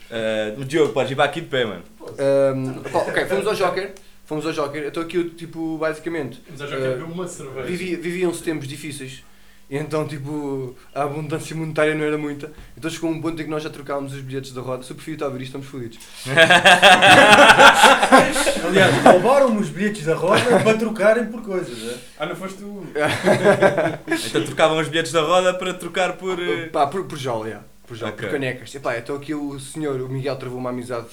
Uh, 0.59 0.65
Diogo, 0.65 0.93
podes 0.95 1.13
ir 1.13 1.15
para 1.15 1.25
aqui 1.27 1.43
de 1.43 1.47
pé, 1.49 1.67
mano. 1.67 1.83
Pá, 2.91 2.99
ok, 3.01 3.27
fomos 3.27 3.47
ao 3.47 3.55
Joker. 3.55 3.93
Fomos 4.25 4.47
ao 4.47 4.53
Joker. 4.53 4.87
Então 4.87 5.03
aquilo, 5.03 5.29
tipo, 5.31 5.77
basicamente, 5.77 6.43
eu 6.51 6.57
já 6.57 6.67
quero 6.67 6.81
beber 6.83 7.03
uma 7.05 7.29
cerveja. 7.29 7.67
vivi- 7.67 7.97
viviam-se 7.97 8.43
tempos 8.43 8.67
difíceis. 8.67 9.23
E 9.71 9.77
então, 9.77 10.09
tipo, 10.09 10.75
a 10.95 11.03
abundância 11.03 11.55
monetária 11.55 11.95
não 11.95 12.03
era 12.05 12.17
muita. 12.17 12.51
Então 12.77 12.91
chegou 12.91 13.11
um 13.11 13.21
ponto 13.21 13.41
em 13.41 13.45
que 13.45 13.51
nós 13.51 13.63
já 13.63 13.69
trocávamos 13.69 14.15
os 14.15 14.21
bilhetes 14.23 14.53
da 14.53 14.63
roda. 14.63 14.83
Se 14.83 14.93
o 14.93 14.95
perfil 14.95 15.15
está 15.15 15.27
a 15.27 15.29
ver 15.29 15.43
isto, 15.43 15.59
estamos 15.59 15.67
fodidos. 15.67 15.99
Aliás, 18.67 18.95
roubaram-me 19.05 19.61
os 19.61 19.69
bilhetes 19.69 20.05
da 20.05 20.15
roda 20.15 20.61
para 20.63 20.77
trocarem 20.79 21.27
por 21.27 21.43
coisas. 21.43 21.79
É? 21.93 21.97
Ah, 22.19 22.27
não 22.27 22.37
foste 22.37 22.59
tu? 22.59 22.87
Então 24.29 24.45
trocavam 24.45 24.79
os 24.79 24.89
bilhetes 24.89 25.13
da 25.13 25.23
roda 25.23 25.55
para 25.55 25.75
trocar 25.75 26.15
por. 26.15 26.39
uh, 26.39 26.71
Pá, 26.73 26.87
por, 26.87 27.05
por 27.05 27.19
jola, 27.19 27.47
yeah. 27.47 27.67
por 27.87 27.97
jola, 27.97 28.13
Ok. 28.13 28.27
por 28.27 28.33
canecas. 28.33 28.75
Epá, 28.75 28.99
então 28.99 29.17
aqui 29.17 29.35
o 29.35 29.59
senhor, 29.61 30.01
o 30.01 30.09
Miguel, 30.09 30.37
travou 30.37 30.59
uma 30.59 30.71
amizade 30.71 31.07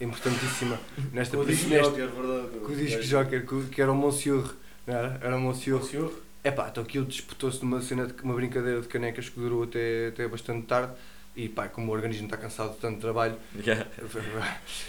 importantíssima 0.00 0.78
nesta 1.12 1.36
Com 1.36 1.42
o 1.42 1.46
disco 1.46 1.68
neste- 1.68 1.84
Joker, 1.88 2.08
verdade. 2.08 2.48
com 2.64 2.72
o 2.72 2.76
disco 2.76 3.02
Joker, 3.02 3.46
que, 3.46 3.62
que 3.74 3.82
era 3.82 3.92
o 3.92 3.94
Monsieur. 3.94 4.44
Não 4.86 4.94
era? 4.94 5.18
Era 5.22 5.36
o 5.36 5.40
Monsieur. 5.40 5.82
Senhor? 5.82 6.12
É 6.44 6.50
pá, 6.50 6.68
então 6.70 6.82
aquilo 6.84 7.06
disputou-se 7.06 7.64
numa 7.64 7.80
cena, 7.80 8.06
de, 8.06 8.22
uma 8.22 8.34
brincadeira 8.34 8.80
de 8.80 8.86
canecas 8.86 9.30
que 9.30 9.40
durou 9.40 9.62
até, 9.62 10.08
até 10.08 10.28
bastante 10.28 10.66
tarde. 10.66 10.92
E 11.34 11.48
pá, 11.48 11.66
como 11.68 11.90
o 11.90 11.94
organismo 11.94 12.26
está 12.26 12.36
cansado 12.36 12.74
de 12.74 12.76
tanto 12.76 13.00
trabalho, 13.00 13.36
Yeah. 13.56 13.88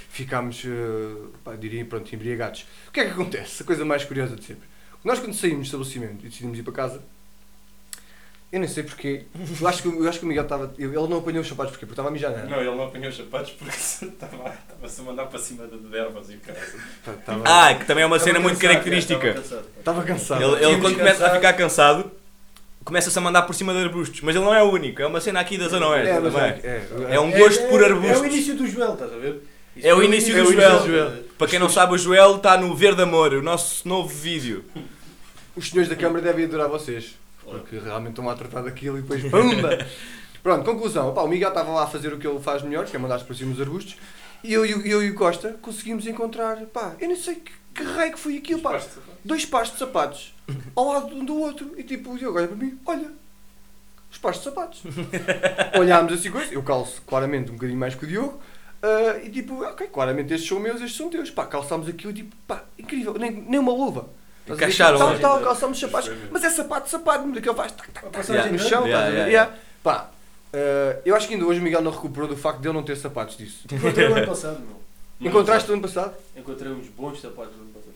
ficámos, 0.09 0.63
eh, 0.63 1.27
pá, 1.43 1.55
diria, 1.55 1.83
pronto, 1.85 2.13
embriagados. 2.13 2.67
O 2.87 2.91
que 2.91 2.99
é 2.99 3.05
que 3.05 3.11
acontece? 3.11 3.63
A 3.63 3.65
coisa 3.65 3.83
mais 3.83 4.03
curiosa 4.03 4.35
de 4.35 4.43
sempre. 4.43 4.67
Nós 5.03 5.19
quando 5.19 5.33
saímos 5.33 5.69
do 5.71 5.81
estabelecimento 5.81 6.25
e 6.25 6.29
decidimos 6.29 6.59
ir 6.59 6.63
para 6.63 6.73
casa, 6.73 7.03
eu 8.51 8.59
nem 8.59 8.69
sei 8.69 8.83
porquê, 8.83 9.23
eu 9.59 9.67
acho 9.67 9.81
que, 9.81 9.87
eu 9.89 10.07
acho 10.09 10.19
que 10.19 10.25
o 10.25 10.27
Miguel 10.27 10.43
estava, 10.43 10.73
ele 10.77 10.93
não 10.93 11.17
apanhou 11.17 11.41
os 11.41 11.47
sapatos 11.47 11.71
porquê? 11.71 11.85
Porque 11.85 11.93
estava 11.93 12.07
a 12.09 12.11
mijar, 12.11 12.31
não 12.31 12.39
é? 12.39 12.45
Não, 12.45 12.57
ele 12.61 12.75
não 12.75 12.85
apanhou 12.85 13.09
os 13.09 13.17
sapatos 13.17 13.51
porque 13.51 13.75
estava- 13.75 14.53
estava-se 14.67 15.01
a 15.01 15.03
mandar 15.03 15.25
para 15.25 15.39
cima 15.39 15.67
de 15.67 15.97
ervas 15.97 16.29
e 16.29 16.35
o 16.35 16.39
cara. 16.39 16.59
Estava, 17.19 17.43
Ah, 17.45 17.73
que 17.75 17.85
também 17.85 18.03
é 18.03 18.07
uma 18.07 18.17
cena 18.19 18.39
Estava 18.39 18.43
muito 18.43 18.55
cansado, 18.59 18.71
característica. 18.71 19.27
estava 19.27 19.41
cansado. 19.41 19.65
estava 19.79 20.03
cansado. 20.03 20.43
Ele, 20.43 20.65
ele 20.65 20.81
quando 20.81 20.95
começa 20.97 21.17
a 21.17 21.19
cansado. 21.29 21.35
ficar 21.35 21.53
cansado, 21.53 22.11
começa-se 22.85 23.17
a 23.17 23.21
mandar 23.21 23.41
por 23.41 23.53
cima 23.55 23.73
de 23.73 23.79
arbustos. 23.79 24.21
Mas 24.21 24.35
ele 24.35 24.45
não 24.45 24.53
é 24.53 24.63
o 24.63 24.71
único, 24.71 25.01
é 25.01 25.07
uma 25.07 25.19
cena 25.19 25.39
aqui 25.41 25.57
da 25.57 25.67
Zona 25.67 25.87
Oeste 25.89 26.09
é, 26.09 26.21
também. 26.21 26.41
é, 26.41 26.55
é, 27.11 27.15
É 27.15 27.19
um 27.19 27.31
gosto 27.31 27.63
por 27.67 27.81
É 27.81 27.83
o 27.83 27.85
arbustos. 27.95 28.25
início 28.25 28.55
do 28.55 28.67
Joel, 28.67 28.93
estás 28.93 29.11
a 29.11 29.17
ver? 29.17 29.41
Isso 29.75 29.85
É 29.87 29.93
o 29.93 30.01
início 30.01 30.33
do 30.33 30.43
do 30.45 30.53
Joel. 30.53 31.23
Para 31.37 31.47
quem 31.47 31.59
não 31.59 31.67
sabe, 31.67 31.93
o 31.93 31.97
Joel 31.97 32.37
está 32.37 32.55
no 32.57 32.73
Verde 32.73 33.01
Amor, 33.01 33.33
o 33.33 33.41
nosso 33.41 33.85
novo 33.85 34.07
vídeo. 34.07 34.63
Os 35.55 35.69
senhores 35.69 35.89
da 35.89 35.95
Câmara 35.97 36.21
devem 36.21 36.45
adorar 36.45 36.69
vocês. 36.69 37.15
Porque 37.45 37.77
realmente 37.79 38.11
estão 38.11 38.25
lá 38.25 38.33
a 38.33 38.35
tratar 38.35 38.61
daquilo 38.61 38.97
e 38.97 39.01
depois 39.01 39.21
pumba! 39.23 39.77
Pronto, 40.43 40.63
conclusão. 40.63 41.09
Opá, 41.09 41.21
o 41.23 41.27
Miguel 41.27 41.49
estava 41.49 41.71
lá 41.71 41.83
a 41.83 41.87
fazer 41.87 42.13
o 42.13 42.19
que 42.19 42.27
ele 42.27 42.39
faz 42.39 42.61
melhor, 42.61 42.85
que 42.85 42.95
é 42.95 42.99
mandar-se 42.99 43.25
para 43.25 43.35
cima 43.35 43.51
dos 43.51 43.61
arbustos. 43.61 43.95
E 44.43 44.53
eu, 44.53 44.63
e 44.65 44.73
o- 44.75 44.85
eu 44.85 45.03
e 45.03 45.09
o 45.09 45.15
Costa 45.15 45.57
conseguimos 45.61 46.05
encontrar, 46.05 46.57
pá, 46.67 46.93
eu 46.99 47.07
nem 47.07 47.17
sei 47.17 47.35
que, 47.35 47.51
que 47.73 47.83
raio 47.83 48.11
que 48.13 48.19
foi 48.19 48.37
aquilo, 48.37 48.61
pá. 48.61 48.79
Dois 49.23 49.43
pares 49.45 49.71
de 49.71 49.79
sapatos 49.79 50.35
ao 50.75 50.85
lado 50.93 51.15
um 51.15 51.25
do 51.25 51.35
outro. 51.39 51.73
E 51.77 51.83
tipo, 51.83 52.11
o 52.13 52.17
Diogo 52.17 52.37
olha 52.37 52.47
para 52.47 52.55
mim, 52.57 52.77
olha, 52.85 53.09
os 54.11 54.17
pares 54.19 54.37
de 54.37 54.43
sapatos. 54.43 54.83
Olhámos 55.79 56.13
assim, 56.13 56.29
coisa, 56.29 56.53
eu 56.53 56.61
calço 56.61 57.01
claramente 57.07 57.49
um 57.49 57.55
bocadinho 57.55 57.79
mais 57.79 57.95
que 57.95 58.05
o 58.05 58.07
Diogo. 58.07 58.39
ah, 58.83 59.17
e 59.23 59.29
tipo, 59.31 59.63
ok, 59.63 59.87
claramente 59.87 60.31
estes 60.33 60.47
são 60.47 60.59
meus, 60.59 60.75
estes 60.79 60.95
são 60.95 61.09
teus. 61.09 61.31
Pá, 61.31 61.45
calçámos 61.47 61.87
aquilo 61.87 62.11
e 62.11 62.15
tipo, 62.15 62.35
pá, 62.47 62.63
incrível, 62.77 63.15
nem, 63.15 63.31
nem 63.31 63.59
uma 63.59 63.71
luva. 63.73 64.09
Encaixaram 64.47 64.97
Tal, 64.97 65.09
ali. 65.09 65.19
tal, 65.19 65.41
calçamos 65.41 65.79
sapatos. 65.79 66.11
Mas 66.31 66.43
é 66.43 66.49
sapato, 66.49 66.89
sapato, 66.89 67.31
daquele 67.31 67.55
faz 67.55 67.71
tac, 67.71 67.89
tac, 67.91 68.03
tac, 68.05 68.13
passagem 68.17 68.51
no 68.51 68.57
de 68.57 68.63
chão, 68.69 68.85
Yeah, 68.87 69.07
yeah, 69.09 69.27
Yeah. 69.31 69.53
Pá, 69.83 70.09
ah, 70.53 70.97
eu 71.05 71.15
acho 71.15 71.27
que 71.27 71.33
ainda 71.33 71.45
hoje 71.45 71.59
o 71.59 71.63
Miguel 71.63 71.81
não 71.81 71.91
recuperou 71.91 72.27
do 72.27 72.37
facto 72.37 72.59
de 72.61 72.67
ele 72.67 72.73
não 72.75 72.83
ter 72.83 72.95
sapatos 72.95 73.37
disso. 73.37 73.63
Encontrei 73.71 74.07
o 74.07 74.15
ano 74.15 74.27
passado, 74.27 74.59
meu. 74.59 74.85
Encontraste 75.29 75.69
o 75.69 75.73
ano 75.73 75.81
passado? 75.81 76.13
Encontrei 76.35 76.71
uns 76.71 76.87
bons 76.89 77.19
sapatos 77.21 77.55
no 77.55 77.63
ano 77.63 77.71
passado. 77.71 77.95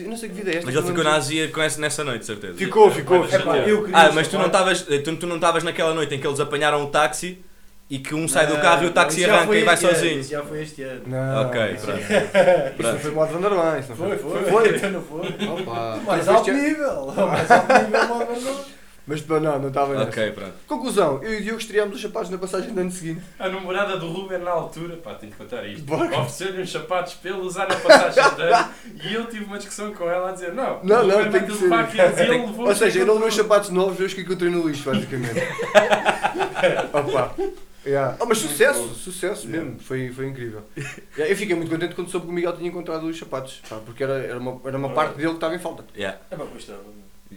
Eu 0.00 0.08
não 0.08 0.16
sei 0.16 0.28
que 0.28 0.36
vida 0.36 0.50
é 0.50 0.54
esta. 0.58 0.66
Mas 0.66 0.74
ele 0.76 0.84
que 0.84 0.88
ficou 0.90 1.04
na 1.04 1.16
Azia 1.16 1.48
com 1.48 1.60
essa, 1.60 1.80
nessa 1.80 2.04
noite, 2.04 2.24
certeza. 2.24 2.54
Ficou, 2.54 2.88
ficou. 2.90 3.20
Vai, 3.24 3.30
ficou. 3.30 3.46
vai, 3.52 3.68
eu 3.70 3.82
queria 3.82 3.98
Ah, 3.98 4.12
mas 4.12 4.28
tu 4.28 4.36
não 4.38 4.44
sapatos. 4.44 4.80
estavas 4.80 5.02
tu, 5.04 5.16
tu 5.16 5.26
não 5.26 5.34
estavas 5.36 5.64
naquela 5.64 5.92
noite 5.92 6.14
em 6.14 6.20
que 6.20 6.26
eles 6.26 6.38
apanharam 6.38 6.84
o 6.84 6.86
táxi 6.86 7.44
e 7.92 7.98
que 7.98 8.14
um 8.14 8.26
sai 8.26 8.46
do 8.46 8.56
carro 8.56 8.84
e 8.84 8.86
o 8.86 8.90
táxi 8.90 9.22
arranca 9.22 9.54
e 9.54 9.64
vai 9.64 9.74
este 9.74 9.84
ano, 9.84 9.94
sozinho. 9.94 10.20
Isso 10.20 10.30
já 10.30 10.42
foi 10.42 10.62
este 10.62 10.82
ano. 10.82 11.02
Não, 11.06 11.42
Ok, 11.42 11.72
isso- 11.74 11.86
pronto. 11.86 12.00
Isso 12.00 12.92
não 12.92 12.98
foi 12.98 13.10
modo 13.10 13.32
Vanderlan, 13.34 13.78
isso 13.78 13.88
não 13.90 13.96
Foi, 13.96 14.16
foi. 14.16 14.30
foi. 14.30 14.50
Foi? 14.50 14.68
Então 14.76 14.90
não 14.92 15.02
foi. 15.02 15.20
Opa. 15.46 15.96
Mais 15.96 16.06
Mas 16.06 16.28
alto 16.28 16.52
nível. 16.52 17.06
Mais 17.14 17.50
alto 17.50 17.72
nível, 17.74 18.08
modo 18.08 18.26
Vanderlan. 18.26 18.64
Mas 19.04 19.26
não, 19.26 19.40
não 19.58 19.68
estava 19.68 19.94
nessa. 19.94 20.04
Ok, 20.08 20.30
pronto. 20.30 20.52
Conclusão, 20.66 21.20
eu 21.24 21.34
e 21.34 21.36
o 21.38 21.42
Diogo 21.42 21.58
estreámos 21.58 21.96
os 21.96 22.00
sapatos 22.00 22.30
na 22.30 22.38
passagem 22.38 22.72
do 22.72 22.80
ano 22.80 22.90
seguinte. 22.92 23.20
A 23.38 23.48
namorada 23.48 23.96
do 23.98 24.06
Ruben 24.08 24.38
na 24.38 24.52
altura, 24.52 24.96
pá, 24.96 25.12
tenho 25.14 25.32
que 25.32 25.38
contar 25.38 25.66
isto. 25.66 25.92
Ofereceu-lhe 25.92 26.62
uns 26.62 26.70
sapatos 26.70 27.14
para 27.14 27.30
ele 27.32 27.40
usar 27.40 27.68
na 27.68 27.74
passagem 27.74 28.34
de 28.36 28.42
ano 28.42 28.68
e 29.04 29.12
eu 29.12 29.26
tive 29.26 29.44
uma 29.44 29.58
discussão 29.58 29.92
com 29.92 30.08
ela 30.08 30.30
a 30.30 30.32
dizer: 30.32 30.52
Não, 30.54 30.82
Não, 30.84 31.04
não, 31.04 31.30
tem 31.30 31.44
que 31.44 31.52
ser. 31.52 31.64
ele 32.20 32.46
levou 32.46 32.68
Ou 32.68 32.74
seja, 32.74 33.00
eu 33.00 33.06
não 33.06 33.14
levei 33.14 33.28
os 33.28 33.34
sapatos 33.34 33.70
novos, 33.70 33.98
eu 34.00 34.06
os 34.06 34.14
que 34.14 34.20
encontrei 34.22 34.50
no 34.50 34.66
lixo, 34.68 34.88
basicamente. 34.88 35.34
Opa. 36.94 37.34
Yeah. 37.84 38.16
Oh, 38.20 38.26
mas 38.26 38.38
sucesso, 38.38 38.94
sucesso 38.94 39.48
mesmo, 39.48 39.78
foi, 39.80 40.10
foi 40.10 40.28
incrível. 40.28 40.62
Yeah, 41.16 41.30
eu 41.32 41.36
fiquei 41.36 41.54
muito 41.54 41.70
contente 41.70 41.94
quando 41.94 42.08
soube 42.10 42.26
que 42.26 42.32
o 42.32 42.34
Miguel 42.34 42.56
tinha 42.56 42.68
encontrado 42.68 43.04
os 43.06 43.18
sapatos, 43.18 43.60
pá, 43.68 43.76
porque 43.84 44.02
era, 44.04 44.14
era, 44.14 44.38
uma, 44.38 44.60
era 44.64 44.78
uma 44.78 44.90
parte 44.90 45.16
dele 45.16 45.28
que 45.30 45.34
estava 45.34 45.54
em 45.54 45.58
falta. 45.58 45.84
Yeah. 45.96 46.18
É 46.30 46.36
pá, 46.36 46.44
pois 46.48 46.62
estava. 46.62 46.80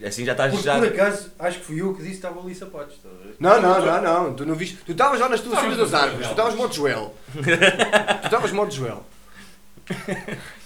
Assim 0.04 0.24
já 0.24 0.32
estás 0.32 0.62
já. 0.62 0.78
por 0.78 0.88
acaso, 0.88 1.30
acho 1.38 1.58
que 1.58 1.64
fui 1.64 1.80
eu 1.80 1.92
que 1.94 1.98
disse 2.00 2.10
que 2.10 2.16
estavam 2.16 2.42
ali 2.42 2.54
sapatos, 2.54 2.96
estás 2.96 3.14
a 3.14 3.18
ver? 3.24 3.34
Não, 3.40 3.60
não, 3.62 3.84
não, 3.84 4.02
não, 4.02 4.34
tu 4.34 4.44
não 4.46 4.54
viste. 4.54 4.76
Tu 4.84 4.92
estavas 4.92 5.18
já 5.18 5.28
nas 5.28 5.40
tuas 5.40 5.58
cima 5.58 5.74
das 5.74 5.94
árvores, 5.94 6.26
tu 6.26 6.30
estavas 6.30 6.54
modo 6.54 6.74
Joel. 6.74 7.14
Tu 7.34 8.24
estavas 8.26 8.52
modo 8.52 8.70
Joel. 8.72 9.04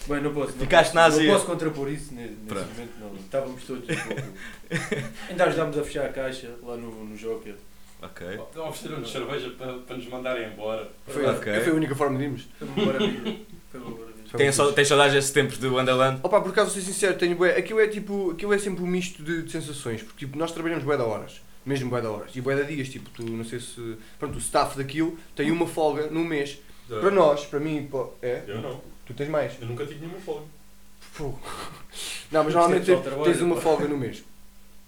Bem, 0.09 0.21
não 0.23 0.33
posso. 0.33 0.53
Não 0.53 0.59
Ficaste 0.61 0.93
posso. 0.95 1.21
Não 1.21 1.33
posso 1.33 1.47
contrapor 1.47 1.89
isso 1.91 2.15
ne- 2.15 2.23
nesse 2.23 2.35
Pronto. 2.47 2.69
momento, 2.71 2.93
não. 2.99 3.15
Estávamos 3.17 3.63
todos 3.65 3.85
um 3.89 3.95
pouco. 3.95 4.23
Ainda 5.29 5.45
ajudámos 5.45 5.79
a 5.79 5.85
fechar 5.85 6.07
a 6.07 6.09
caixa 6.09 6.51
lá 6.63 6.77
no, 6.77 7.05
no 7.05 7.17
Joker. 7.17 7.55
Ok. 8.03 8.27
Então 8.51 8.69
ofereceram-nos 8.69 9.11
cerveja 9.13 9.51
para, 9.51 9.75
para 9.75 9.97
nos 9.97 10.07
mandarem 10.09 10.49
embora. 10.49 10.91
Foi, 11.07 11.25
Ok. 11.27 11.61
foi 11.61 11.73
a 11.73 11.75
única 11.75 11.95
forma 11.95 12.19
de 12.19 12.25
irmos. 12.25 12.49
Foi 12.59 12.69
uma 12.69 12.87
maravilha. 12.87 13.37
Foi 13.71 13.81
uma 13.81 13.91
maravilha. 13.91 14.11
Foi 14.31 14.39
Tem, 14.39 14.53
só, 14.53 14.73
tem 14.73 14.85
saudades 14.85 15.15
desses 15.15 15.31
tempos 15.33 15.59
do 15.59 15.75
Wonderland? 15.75 16.21
Opa, 16.23 16.41
por 16.41 16.51
acaso, 16.51 16.71
ser 16.71 16.83
sincero, 16.83 17.19
tenho 17.19 17.37
bué. 17.37 17.57
Aquilo 17.57 17.81
é 17.81 17.89
tipo. 17.89 18.31
Aquilo 18.31 18.53
é 18.55 18.59
sempre 18.59 18.83
um 18.83 18.87
misto 18.87 19.23
de, 19.23 19.43
de 19.43 19.51
sensações. 19.51 20.03
Porque 20.03 20.25
tipo, 20.25 20.39
nós 20.39 20.53
trabalhamos 20.53 20.85
bué 20.85 20.97
da 20.97 21.05
horas. 21.05 21.41
Mesmo 21.67 21.91
bué 21.91 22.01
da 22.01 22.11
horas. 22.11 22.31
E 22.35 22.41
bué 22.41 22.57
da 22.57 22.63
dias. 22.63 22.89
Tipo, 22.89 23.11
tu 23.11 23.23
não 23.25 23.45
sei 23.45 23.61
se. 23.61 23.97
Pronto, 24.19 24.37
o 24.37 24.39
staff 24.39 24.77
daquilo 24.79 25.19
tem 25.35 25.51
uma 25.51 25.67
folga 25.67 26.07
no 26.07 26.25
mês. 26.25 26.59
Para 26.89 27.11
nós, 27.11 27.45
para 27.47 27.61
mim, 27.61 27.87
pô, 27.91 28.13
é. 28.23 28.43
Eu 28.47 28.61
não. 28.61 28.81
Tu 29.05 29.15
tens 29.15 29.29
mais. 29.29 29.53
Eu 29.61 29.67
nunca 29.67 29.85
tive 29.85 30.01
nenhuma 30.01 30.21
folga. 30.21 30.45
Fogo. 31.01 31.41
Não, 32.31 32.45
mas 32.45 32.55
normalmente 32.55 32.87
tens, 32.87 33.01
trabalho, 33.03 33.25
tens 33.25 33.41
uma 33.41 33.57
folga 33.57 33.89
no 33.89 33.97
mês. 33.97 34.23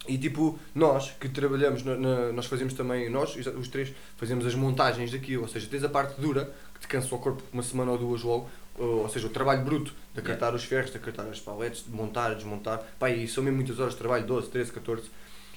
E 0.08 0.18
tipo, 0.18 0.58
nós 0.74 1.12
que 1.20 1.28
trabalhamos, 1.28 1.84
na, 1.84 1.94
na- 1.96 2.32
nós 2.32 2.46
fazemos 2.46 2.74
também, 2.74 3.08
nós, 3.08 3.36
os 3.36 3.68
três, 3.68 3.92
fazemos 4.16 4.44
as 4.44 4.54
montagens 4.54 5.12
daquilo. 5.12 5.42
Ou 5.42 5.48
seja, 5.48 5.66
tens 5.70 5.84
a 5.84 5.88
parte 5.88 6.20
dura, 6.20 6.52
que 6.74 6.80
te 6.80 6.88
cansa 6.88 7.14
o 7.14 7.18
corpo 7.18 7.42
uma 7.52 7.62
semana 7.62 7.92
ou 7.92 7.98
duas 7.98 8.22
logo. 8.22 8.50
Ou, 8.78 9.02
ou 9.02 9.08
seja, 9.08 9.26
o 9.26 9.30
trabalho 9.30 9.62
bruto, 9.64 9.94
de 10.12 10.18
acartar 10.20 10.54
os 10.54 10.64
ferros, 10.64 10.90
de 10.90 10.96
acartar 10.96 11.24
as 11.28 11.38
paletes, 11.38 11.84
de 11.84 11.90
montar, 11.92 12.34
desmontar. 12.34 12.82
Pá, 12.98 13.10
e 13.10 13.28
são 13.28 13.44
mesmo 13.44 13.58
muitas 13.58 13.78
horas 13.78 13.92
de 13.92 13.98
trabalho, 14.00 14.26
12, 14.26 14.48
13, 14.48 14.72
14. 14.72 15.10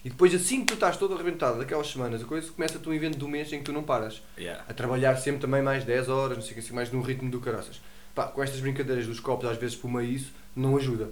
E 0.04 0.10
depois 0.12 0.36
assim 0.36 0.60
que 0.60 0.68
tu 0.68 0.74
estás 0.76 0.98
todo 0.98 1.16
arrebentado 1.16 1.58
daquelas 1.58 1.88
semanas, 1.90 2.22
a 2.22 2.26
coisa 2.26 2.52
começa-te 2.52 2.88
um 2.88 2.94
evento 2.94 3.18
do 3.18 3.28
mês 3.28 3.52
em 3.52 3.58
que 3.58 3.64
tu 3.64 3.74
não 3.74 3.82
paras 3.82 4.22
Yeah. 4.38 4.64
a 4.70 4.74
trabalhar 4.76 5.16
sempre 5.18 5.42
também 5.42 5.64
mais 5.64 5.84
10 5.84 6.08
horas, 6.10 6.38
não 6.38 6.44
sei 6.44 6.52
o 6.52 6.54
que, 6.54 6.60
assim, 6.60 6.74
mais 6.74 6.92
num 6.92 7.02
ritmo 7.02 7.32
do 7.32 7.40
caraças. 7.40 7.82
Pá, 8.14 8.26
com 8.28 8.44
estas 8.44 8.60
brincadeiras 8.60 9.08
dos 9.08 9.20
copos, 9.20 9.50
às 9.50 9.58
vezes 9.58 9.76
por 9.76 9.90
meio 9.90 10.08
isso, 10.12 10.32
não 10.56 10.78
ajuda. 10.78 11.10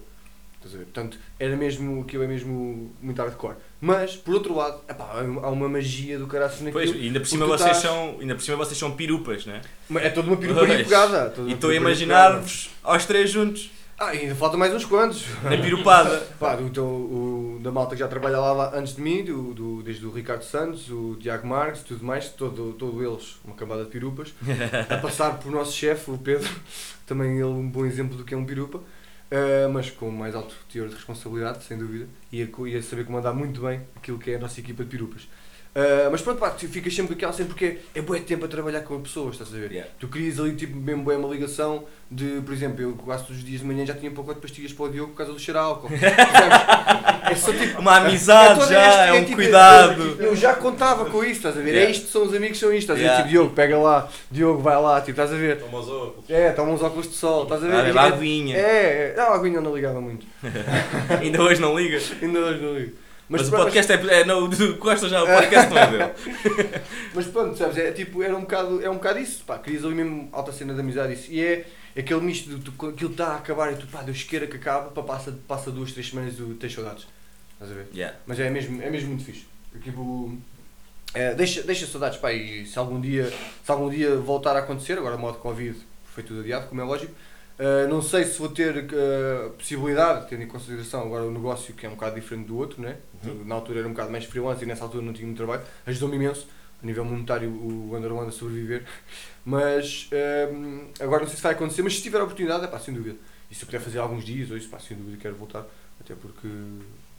Estás 0.64 0.76
a 0.76 0.78
ver? 0.78 0.86
Portanto, 0.86 1.18
era 1.38 1.58
mesmo, 1.58 2.02
aquilo 2.04 2.24
é 2.24 2.28
mesmo 2.28 2.94
muito 3.02 3.22
hardcore. 3.22 3.56
Mas, 3.82 4.16
por 4.16 4.34
outro 4.36 4.56
lado, 4.56 4.80
epá, 4.88 5.22
há 5.42 5.50
uma 5.50 5.68
magia 5.68 6.18
do 6.18 6.26
caraças 6.26 6.62
naquilo. 6.62 6.84
Pois, 6.86 6.96
ainda 6.96 7.20
por 7.20 7.26
cima 7.28 7.46
vocês 7.46 7.76
estás- 7.76 7.84
são, 7.94 8.18
ainda 8.22 8.34
por 8.36 8.42
cima 8.42 8.56
vocês 8.58 8.78
são 8.78 8.92
pirupas, 8.92 9.46
né? 9.46 9.62
É 9.96 10.10
toda 10.10 10.30
uma 10.30 10.38
piruparia 10.38 10.76
Pois. 10.76 10.88
pegada. 10.88 11.34
E 11.46 11.52
estou 11.52 11.70
a 11.70 11.76
imaginar-vos 11.76 12.70
aos 12.82 13.06
três 13.06 13.30
juntos. 13.30 13.72
Ah, 14.00 14.08
ainda 14.08 14.34
falta 14.36 14.58
mais 14.58 14.74
uns 14.74 14.86
quantos. 14.86 15.24
na 15.44 15.56
pirupada. 15.58 16.18
Pá, 16.40 16.56
do, 16.56 16.70
teu- 16.70 16.84
o, 16.84 17.60
da 17.62 17.72
malta 17.72 17.94
que 17.96 18.00
já 18.00 18.08
trabalha 18.08 18.40
lá, 18.40 18.72
antes 18.76 18.96
de 18.96 19.02
mim, 19.02 19.24
do, 19.24 19.54
do- 19.54 19.84
desde 19.84 20.06
o 20.06 20.12
Ricardo 20.12 20.44
Santos, 20.44 20.90
o 20.90 21.16
Tiago 21.20 21.46
Marques, 21.46 21.84
tudo 21.84 22.04
mais, 22.04 22.30
todo, 22.30 22.74
todo 22.74 23.04
eles, 23.06 23.36
uma 23.46 23.56
cambada 23.56 23.84
de 23.84 23.92
pirupas, 23.92 24.34
a 24.90 24.98
passar 24.98 25.38
por 25.40 25.52
nosso 25.52 25.74
chefe, 25.74 26.10
o 26.10 26.18
Pedro, 26.18 26.50
também 27.06 27.34
ele 27.36 27.44
um 27.44 27.70
bom 27.70 27.86
exemplo 27.86 28.18
do 28.18 28.24
que 28.24 28.34
é 28.34 28.38
um 28.38 28.46
pirupa, 28.46 28.80
ah, 29.32 29.70
mas 29.70 29.90
com 29.90 30.10
mais 30.12 30.36
alto 30.36 30.56
teor 30.72 30.88
de 30.88 30.96
responsabilidade, 30.96 31.64
sem 31.64 31.78
dúvida, 31.78 32.08
e 32.32 32.44
a, 32.44 32.48
e 32.68 32.76
a 32.76 32.84
saber 32.84 33.06
comandar 33.06 33.34
muito 33.34 33.62
bem 33.62 33.82
aquilo 33.96 34.20
que 34.20 34.32
é 34.32 34.36
a 34.36 34.40
nossa 34.40 34.60
equipa 34.60 34.84
de 34.84 34.90
pirupas. 34.90 35.28
Ah, 35.76 36.10
mas 36.12 36.22
pronto, 36.22 36.38
pá, 36.40 36.52
tu 36.52 36.68
ficas 36.68 36.94
sempre 36.94 37.14
com 37.14 37.18
aquela 37.18 37.34
sempre 37.34 37.54
porque 37.54 37.78
é 37.96 38.02
bué 38.02 38.20
tempo 38.20 38.46
a 38.46 38.48
trabalhar 38.48 38.82
com 38.82 39.02
pessoas, 39.02 39.34
estás 39.34 39.54
a 39.54 39.58
ver? 39.58 39.72
Yeah. 39.72 39.90
Tu 40.00 40.08
crias 40.08 40.40
ali 40.40 40.56
tipo 40.56 40.76
mesmo 40.78 41.10
uma 41.10 41.28
ligação 41.34 41.86
de, 42.12 42.42
por 42.46 42.54
exemplo, 42.54 42.80
eu 42.82 42.94
quase 42.94 43.24
todos 43.24 43.38
os 43.42 43.44
dias 43.46 43.62
de 43.62 43.66
manhã 43.66 43.84
já 43.84 43.96
tinha 43.96 44.12
um 44.12 44.14
pacote 44.14 44.36
de 44.36 44.42
pastilhas 44.42 44.72
para 44.72 44.86
o 44.86 44.90
Diogo 44.90 45.12
por 45.14 45.18
causa 45.18 45.34
do 45.34 45.40
cheiro 45.40 45.60
a 45.60 45.64
álcool. 45.64 45.90
É 47.26 47.36
só 47.36 47.52
tipo. 47.54 47.80
Uma 47.80 47.98
amizade 47.98 48.60
todo 48.60 48.70
já, 48.70 48.88
este- 48.90 49.00
é 49.10 49.14
um 49.14 49.24
tipo, 49.24 49.36
cuidado. 49.38 50.18
Eu 50.22 50.36
já 50.36 50.54
contava 50.54 51.06
com 51.06 51.24
isso, 51.24 51.38
estás 51.38 51.58
a 51.58 51.62
ver? 51.62 51.70
Yeah. 51.72 51.88
É 51.88 51.92
isto, 51.92 52.08
são 52.10 52.24
os 52.24 52.34
amigos, 52.36 52.60
são 52.60 52.70
isto, 52.72 52.92
estás 52.92 53.00
a 53.00 53.02
ver? 53.02 53.06
Yeah. 53.08 53.24
Tipo, 53.24 53.30
Diogo, 53.30 53.56
pega 53.56 53.78
lá, 53.78 54.10
Diogo, 54.30 54.62
vai 54.62 54.80
lá, 54.80 55.00
tipo, 55.00 55.12
estás 55.12 55.32
a 55.34 55.36
ver? 55.38 55.60
Toma 55.60 55.80
os 55.80 55.88
óculos. 55.90 56.30
É, 56.30 56.52
toma 56.52 56.72
uns 56.74 56.82
óculos 56.84 57.08
de 57.10 57.16
sol, 57.16 57.44
estás 57.44 57.64
a 57.64 57.68
ver? 57.68 57.76
Ah, 57.76 57.84
bebe 57.84 57.98
é, 57.98 58.02
aguinha. 58.02 58.58
é, 58.58 58.62
é, 58.62 59.14
não, 59.18 59.24
a 59.32 59.36
aguinha 59.36 59.56
eu 59.58 59.62
não 59.62 59.74
ligava 59.74 60.00
muito. 60.02 60.26
Ainda 61.22 61.42
hoje 61.42 61.62
não 61.62 61.76
ligas. 61.80 62.12
Ainda 62.22 62.40
hoje 62.40 62.62
não 62.62 62.74
ligo. 62.78 62.92
Mas, 63.30 63.48
o 63.48 63.50
pronto, 63.50 63.64
podcast 63.64 63.92
é, 63.92 64.22
é 64.22 64.26
no, 64.26 64.48
do 64.50 64.78
Costa 64.78 65.08
já, 65.08 65.24
o 65.24 65.28
podcast 65.28 65.70
não 65.70 65.78
é 65.78 65.92
dele. 65.92 66.82
Mas 67.16 67.28
pronto, 67.28 67.58
sabes, 67.58 67.78
é 67.78 67.92
tipo, 67.92 68.22
era 68.22 68.36
um 68.36 68.42
bocado, 68.42 68.84
é 68.84 68.90
um 68.90 68.96
bocado 68.96 69.20
isso, 69.20 69.44
pá, 69.44 69.58
querias 69.58 69.86
ali 69.86 69.96
mesmo 69.96 70.30
alta 70.32 70.52
cena 70.52 70.74
de 70.74 70.80
amizade 70.80 71.14
isso. 71.14 71.32
E 71.32 71.42
é 71.42 71.66
aquele 71.98 72.22
misto 72.22 72.50
de 72.50 72.60
tu, 72.60 72.90
aquilo 72.90 73.12
está 73.12 73.28
a 73.28 73.36
acabar 73.38 73.72
e 73.72 73.76
tu, 73.76 73.88
pá, 73.88 74.02
Deus 74.02 74.24
queira 74.24 74.46
que 74.46 74.58
acabe, 74.58 74.94
pá, 74.94 75.02
passa, 75.04 75.38
passa 75.48 75.72
duas, 75.72 75.92
três 75.92 76.10
semanas 76.10 76.34
e 76.34 76.38
tu 76.38 76.54
tens 76.56 76.74
saudades. 76.74 77.08
Estás 77.54 77.72
a 77.72 77.76
ver? 77.76 77.88
Yeah. 77.94 78.18
Mas 78.26 78.40
é 78.40 78.50
mesmo, 78.50 78.82
é 78.82 78.90
mesmo 78.90 79.10
muito 79.10 79.24
fixe. 79.24 79.46
Tipo, 79.82 80.38
é, 81.14 81.34
deixa, 81.34 81.64
deixa 81.64 81.88
saudades, 81.88 82.20
pá, 82.20 82.34
e 82.34 82.66
se 82.66 82.78
algum 82.78 83.00
dia, 83.00 83.32
se 83.64 83.72
algum 83.72 83.90
dia 83.90 84.16
voltar 84.18 84.56
a 84.56 84.60
acontecer, 84.60 84.98
agora 84.98 85.18
modo 85.18 85.38
Covid 85.38 85.78
foi 86.06 86.24
tudo 86.24 86.42
adiado, 86.42 86.68
como 86.68 86.82
é 86.82 86.84
lógico, 86.84 87.14
uh, 87.64 87.88
não 87.90 88.02
sei 88.02 88.24
se 88.26 88.38
vou 88.40 88.50
ter 88.50 88.76
uh, 88.78 89.50
possibilidade, 89.52 90.28
tendo 90.30 90.44
em 90.44 90.48
consideração 90.48 91.02
agora 91.02 91.24
o 91.24 91.32
negócio 91.32 91.74
que 91.74 91.86
é 91.86 91.90
um 91.90 91.94
bocado 91.94 92.16
diferente 92.16 92.48
do 92.48 92.58
outro, 92.58 92.82
né? 92.82 92.98
Na 93.46 93.56
altura 93.56 93.80
era 93.80 93.88
um 93.88 93.92
bocado 93.92 94.12
mais 94.12 94.26
freelance 94.26 94.64
e 94.64 94.68
nessa 94.68 94.84
altura 94.84 95.04
não 95.04 95.14
tinha 95.14 95.26
muito 95.26 95.38
trabalho, 95.38 95.62
ajudou-me 95.86 96.16
imenso, 96.18 96.48
a 96.82 96.86
nível 96.86 97.06
monetário 97.06 97.50
o 97.50 97.92
Wonderland 97.94 98.28
a 98.28 98.32
sobreviver, 98.32 98.84
mas 99.46 100.10
um, 100.54 100.88
agora 101.00 101.22
não 101.22 101.28
sei 101.28 101.38
se 101.38 101.44
vai 101.44 101.54
acontecer, 101.54 101.82
mas 101.82 101.96
se 101.96 102.02
tiver 102.02 102.20
a 102.20 102.24
oportunidade, 102.24 102.66
é 102.66 102.68
pá, 102.68 102.80
sem 102.80 102.94
dúvida. 102.94 103.18
E 103.50 103.56
se 103.56 103.62
eu 103.64 103.66
puder 103.68 103.80
fazer 103.80 104.00
alguns 104.00 104.26
dias, 104.26 104.50
ou 104.52 104.58
isso, 104.58 104.68
pá, 104.70 104.80
sem 104.80 104.98
dúvida 104.98 105.18
quero 105.22 105.36
voltar, 105.36 105.66
até 106.00 106.14
porque... 106.16 106.48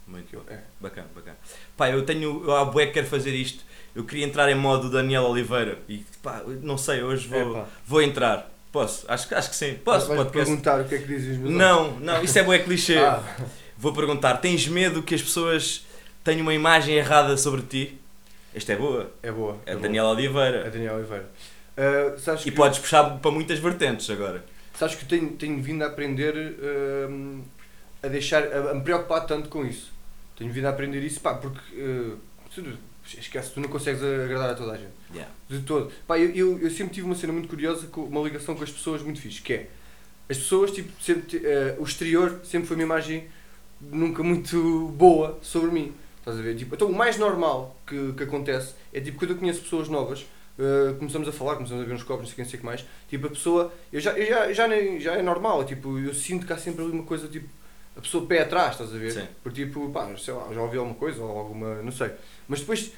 Muito 0.07 0.39
É. 0.47 0.59
bacana, 0.79 1.07
bacana. 1.15 1.35
Pá, 1.75 1.89
eu 1.89 2.05
tenho, 2.05 2.43
eu 2.43 2.55
há 2.55 2.63
bué 2.65 2.85
que 2.85 2.93
quero 2.93 3.07
fazer 3.07 3.31
isto. 3.33 3.63
Eu 3.95 4.03
queria 4.03 4.23
entrar 4.23 4.47
em 4.51 4.53
modo 4.53 4.87
Daniel 4.91 5.23
Oliveira 5.23 5.79
e 5.89 6.05
pá, 6.21 6.43
não 6.61 6.77
sei, 6.77 7.01
hoje 7.01 7.27
vou, 7.27 7.51
Epá. 7.51 7.67
vou 7.87 8.01
entrar. 8.03 8.54
Posso? 8.75 9.05
Acho, 9.07 9.27
que- 9.29 9.35
acho 9.35 9.49
que 9.51 9.55
sim. 9.55 9.75
Posso? 9.85 10.07
Vais 10.07 10.19
Podcast? 10.19 10.49
perguntar 10.49 10.81
o 10.81 10.83
que 10.85 10.95
é 10.95 10.97
que 10.97 11.07
dizem 11.07 11.31
os 11.31 11.37
meus 11.37 11.53
Não, 11.53 11.97
não, 12.01 12.21
isso 12.21 12.37
é 12.37 12.43
bué 12.43 12.59
clichê. 12.59 12.97
Ah, 12.97 13.23
Vou 13.77 13.93
perguntar, 13.93 14.35
tens 14.37 14.67
medo 14.67 15.01
que 15.01 15.15
as 15.15 15.21
pessoas 15.21 15.85
tenham 16.25 16.41
uma 16.41 16.53
imagem 16.53 16.95
errada 16.95 17.37
sobre 17.37 17.61
ti? 17.61 17.97
Esta 18.53 18.73
é 18.73 18.75
boa. 18.75 19.11
é 19.23 19.31
boa. 19.31 19.57
É 19.65 19.71
boa. 19.71 19.81
Daniel 19.81 20.05
É 20.07 20.09
Oliveira. 20.09 20.69
Daniel 20.69 20.95
Oliveira. 20.95 21.29
Ah, 21.77 22.17
sabes 22.17 22.45
E 22.45 22.51
podes 22.51 22.79
puxar 22.79 23.17
para 23.19 23.31
muitas 23.31 23.59
vertentes 23.59 24.09
agora. 24.09 24.43
Sabes 24.77 24.95
que 24.95 25.05
tenho, 25.05 25.29
tenho 25.37 25.61
vindo 25.61 25.83
a 25.83 25.87
aprender 25.87 26.33
ah, 26.61 27.43
a 28.03 28.07
deixar, 28.09 28.43
a, 28.43 28.71
a 28.71 28.73
me 28.73 28.81
preocupar 28.81 29.25
tanto 29.25 29.47
com 29.47 29.65
isso. 29.65 29.93
Tenho 30.37 30.51
vindo 30.51 30.65
a 30.65 30.69
aprender 30.69 31.01
isso, 31.01 31.21
pá, 31.21 31.33
porque 31.35 31.59
ah, 31.79 32.15
tu- 32.53 32.77
esquece, 33.05 33.51
tu 33.51 33.59
não 33.59 33.69
consegues 33.69 34.01
agradar 34.01 34.51
a 34.51 34.55
toda 34.55 34.73
a 34.73 34.77
gente. 34.77 34.93
Yeah. 35.11 35.31
De 35.47 35.61
todo. 35.61 35.91
Pá, 36.07 36.19
eu, 36.19 36.29
eu, 36.31 36.59
eu 36.59 36.69
sempre 36.69 36.93
tive 36.93 37.05
uma 37.05 37.15
cena 37.15 37.33
muito 37.33 37.47
curiosa, 37.47 37.87
com 37.87 38.03
uma 38.03 38.21
ligação 38.21 38.55
com 38.55 38.63
as 38.63 38.71
pessoas 38.71 39.01
muito 39.01 39.21
fixe, 39.21 39.41
que 39.41 39.53
é 39.53 39.69
as 40.27 40.37
pessoas, 40.37 40.71
tipo, 40.71 40.91
sempre, 41.01 41.41
eh, 41.45 41.75
o 41.79 41.83
exterior 41.83 42.41
sempre 42.43 42.67
foi 42.67 42.75
uma 42.75 42.83
imagem 42.83 43.27
nunca 43.79 44.23
muito 44.23 44.87
boa 44.97 45.37
sobre 45.41 45.69
mim. 45.69 45.93
Estás 46.17 46.39
a 46.39 46.41
ver? 46.41 46.55
Tipo, 46.55 46.73
então 46.73 46.89
o 46.89 46.95
mais 46.95 47.17
normal 47.17 47.79
que, 47.85 48.13
que 48.13 48.23
acontece 48.23 48.73
é 48.91 48.99
tipo 48.99 49.19
quando 49.19 49.31
eu 49.31 49.37
conheço 49.37 49.61
pessoas 49.61 49.87
novas, 49.87 50.25
eh, 50.57 50.95
começamos 50.97 51.27
a 51.27 51.31
falar, 51.31 51.55
começamos 51.55 51.83
a 51.83 51.87
ver 51.87 51.93
uns 51.93 52.01
copos, 52.01 52.23
não 52.23 52.27
sei 52.27 52.35
quem 52.35 52.45
sei 52.45 52.57
o 52.57 52.59
que 52.61 52.65
mais, 52.65 52.83
tipo 53.07 53.27
a 53.27 53.29
pessoa, 53.29 53.71
eu 53.93 53.99
já, 53.99 54.11
eu 54.13 54.25
já, 54.25 54.51
já, 54.51 54.67
nem, 54.67 54.99
já 54.99 55.13
é 55.13 55.21
normal, 55.21 55.63
tipo, 55.63 55.99
eu 55.99 56.13
sinto 56.15 56.47
que 56.47 56.53
há 56.53 56.57
sempre 56.57 56.83
ali 56.83 56.91
uma 56.91 57.03
coisa 57.03 57.27
tipo, 57.27 57.47
a 57.95 58.01
pessoa 58.01 58.25
pé 58.27 58.41
atrás, 58.41 58.71
estás 58.73 58.93
a 58.93 58.97
ver? 58.97 59.11
Sim. 59.11 59.27
Porque 59.43 59.65
tipo, 59.65 59.89
pá, 59.89 60.09
sei 60.17 60.33
lá, 60.33 60.47
já 60.53 60.61
ouvi 60.61 60.77
alguma 60.77 60.95
coisa 60.95 61.23
ou 61.23 61.37
alguma, 61.37 61.81
não 61.81 61.91
sei. 61.91 62.11
Mas 62.47 62.59
depois 62.59 62.91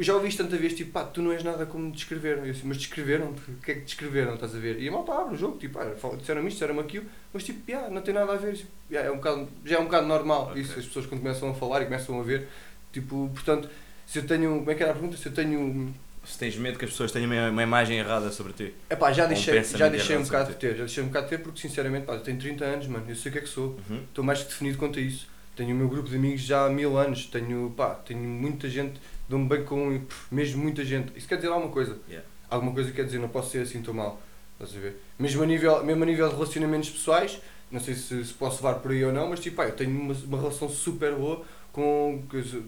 já 0.00 0.14
ouvi 0.14 0.28
isto 0.28 0.42
tanta 0.42 0.56
vez, 0.56 0.72
tipo, 0.74 0.92
pá, 0.92 1.04
tu 1.04 1.20
não 1.20 1.32
és 1.32 1.42
nada 1.44 1.66
como 1.66 1.90
descreveram. 1.92 2.44
Eu 2.46 2.52
assim, 2.52 2.62
mas 2.64 2.78
descreveram-te? 2.78 3.50
O 3.50 3.54
que 3.56 3.72
é 3.72 3.74
que 3.74 3.80
descreveram? 3.82 4.34
Estás 4.34 4.54
a 4.54 4.58
ver? 4.58 4.80
E 4.80 4.88
a 4.88 4.92
malta 4.92 5.12
abre 5.12 5.34
o 5.34 5.36
jogo, 5.36 5.58
tipo, 5.58 5.78
ah, 5.78 5.94
fala- 5.96 6.16
disseram 6.16 6.40
isto, 6.46 6.52
disseram 6.58 6.80
aquilo, 6.80 7.04
mas 7.32 7.44
tipo, 7.44 7.60
yeah, 7.70 7.90
não 7.90 8.00
tem 8.00 8.14
nada 8.14 8.32
a 8.32 8.36
ver. 8.36 8.54
Tipo, 8.54 8.70
yeah, 8.90 9.08
é 9.08 9.12
um 9.12 9.16
bocado, 9.16 9.48
já 9.64 9.76
é 9.76 9.78
um 9.80 9.84
bocado 9.84 10.06
normal 10.06 10.46
Ok. 10.50 10.62
isso, 10.62 10.78
as 10.78 10.86
pessoas 10.86 11.06
quando 11.06 11.20
começam 11.20 11.50
a 11.50 11.54
falar 11.54 11.82
e 11.82 11.84
começam 11.84 12.18
a 12.18 12.22
ver, 12.22 12.48
tipo, 12.92 13.30
portanto, 13.34 13.68
se 14.06 14.18
eu 14.20 14.26
tenho, 14.26 14.50
como 14.60 14.70
é 14.70 14.74
que 14.74 14.82
era 14.82 14.92
a 14.92 14.94
pergunta? 14.94 15.16
Se 15.18 15.26
eu 15.26 15.34
tenho, 15.34 15.92
Se 16.26 16.38
tens 16.38 16.56
medo 16.56 16.78
que 16.78 16.84
as 16.84 16.90
pessoas 16.90 17.12
tenham 17.12 17.30
uma, 17.30 17.50
uma 17.50 17.62
imagem 17.62 17.98
errada 17.98 18.30
sobre 18.32 18.52
ti. 18.52 18.74
epá, 18.90 19.12
já 19.12 19.22
Ou 19.22 19.30
um 19.30 19.32
deixei, 19.32 19.62
já 19.62 19.88
deixei 19.88 20.16
um 20.16 20.22
bocado 20.24 20.50
de 20.50 20.56
ter, 20.56 20.72
já 20.72 20.84
deixei 20.84 21.02
um 21.02 21.06
bocado 21.06 21.26
de 21.26 21.30
ter 21.30 21.38
porque 21.42 21.60
sinceramente, 21.60 22.04
pá, 22.04 22.14
eu 22.14 22.20
tenho 22.20 22.38
30 22.38 22.64
anos, 22.64 22.86
mano, 22.88 23.04
eu 23.08 23.14
sei 23.14 23.30
o 23.30 23.32
que 23.32 23.38
é 23.38 23.42
que 23.42 23.48
sou. 23.48 23.78
Uhum. 23.88 24.02
Estou 24.08 24.24
mais 24.24 24.42
que 24.42 24.48
definido 24.48 24.76
quanto 24.76 24.98
a 24.98 25.02
isso. 25.02 25.28
Tenho 25.54 25.74
o 25.74 25.78
meu 25.78 25.88
grupo 25.88 26.08
de 26.08 26.16
amigos 26.16 26.42
já 26.42 26.66
há 26.66 26.68
mil 26.68 26.98
anos. 26.98 27.26
Tenho, 27.26 27.72
pá, 27.76 27.94
tenho 27.94 28.20
muita 28.20 28.68
gente, 28.68 29.00
dou-me 29.28 29.48
bem 29.48 29.64
com 29.64 30.02
mesmo 30.30 30.62
muita 30.62 30.84
gente. 30.84 31.16
Isso 31.16 31.26
quer 31.26 31.36
dizer 31.36 31.48
alguma 31.48 31.72
coisa. 31.72 31.98
Yeah. 32.08 32.26
Alguma 32.50 32.72
coisa 32.72 32.90
quer 32.92 33.04
dizer, 33.04 33.18
não 33.18 33.28
posso 33.28 33.50
ser 33.50 33.62
assim 33.62 33.80
tão 33.80 33.94
mal. 33.94 34.20
Estás 34.60 34.76
a 34.76 34.80
ver? 34.80 35.00
Mesmo 35.18 35.42
a 35.42 35.46
nível, 35.46 35.84
mesmo 35.84 36.02
a 36.02 36.06
nível 36.06 36.28
de 36.28 36.34
relacionamentos 36.34 36.90
pessoais, 36.90 37.40
não 37.70 37.80
sei 37.80 37.94
se, 37.94 38.24
se 38.24 38.32
posso 38.34 38.64
levar 38.64 38.80
por 38.80 38.90
aí 38.90 39.04
ou 39.04 39.12
não, 39.12 39.28
mas 39.28 39.40
tipo, 39.40 39.56
pá, 39.56 39.64
eu 39.64 39.72
tenho 39.72 39.90
uma, 39.90 40.14
uma 40.14 40.38
relação 40.38 40.68
super 40.68 41.14
boa 41.14 41.44
com. 41.76 42.22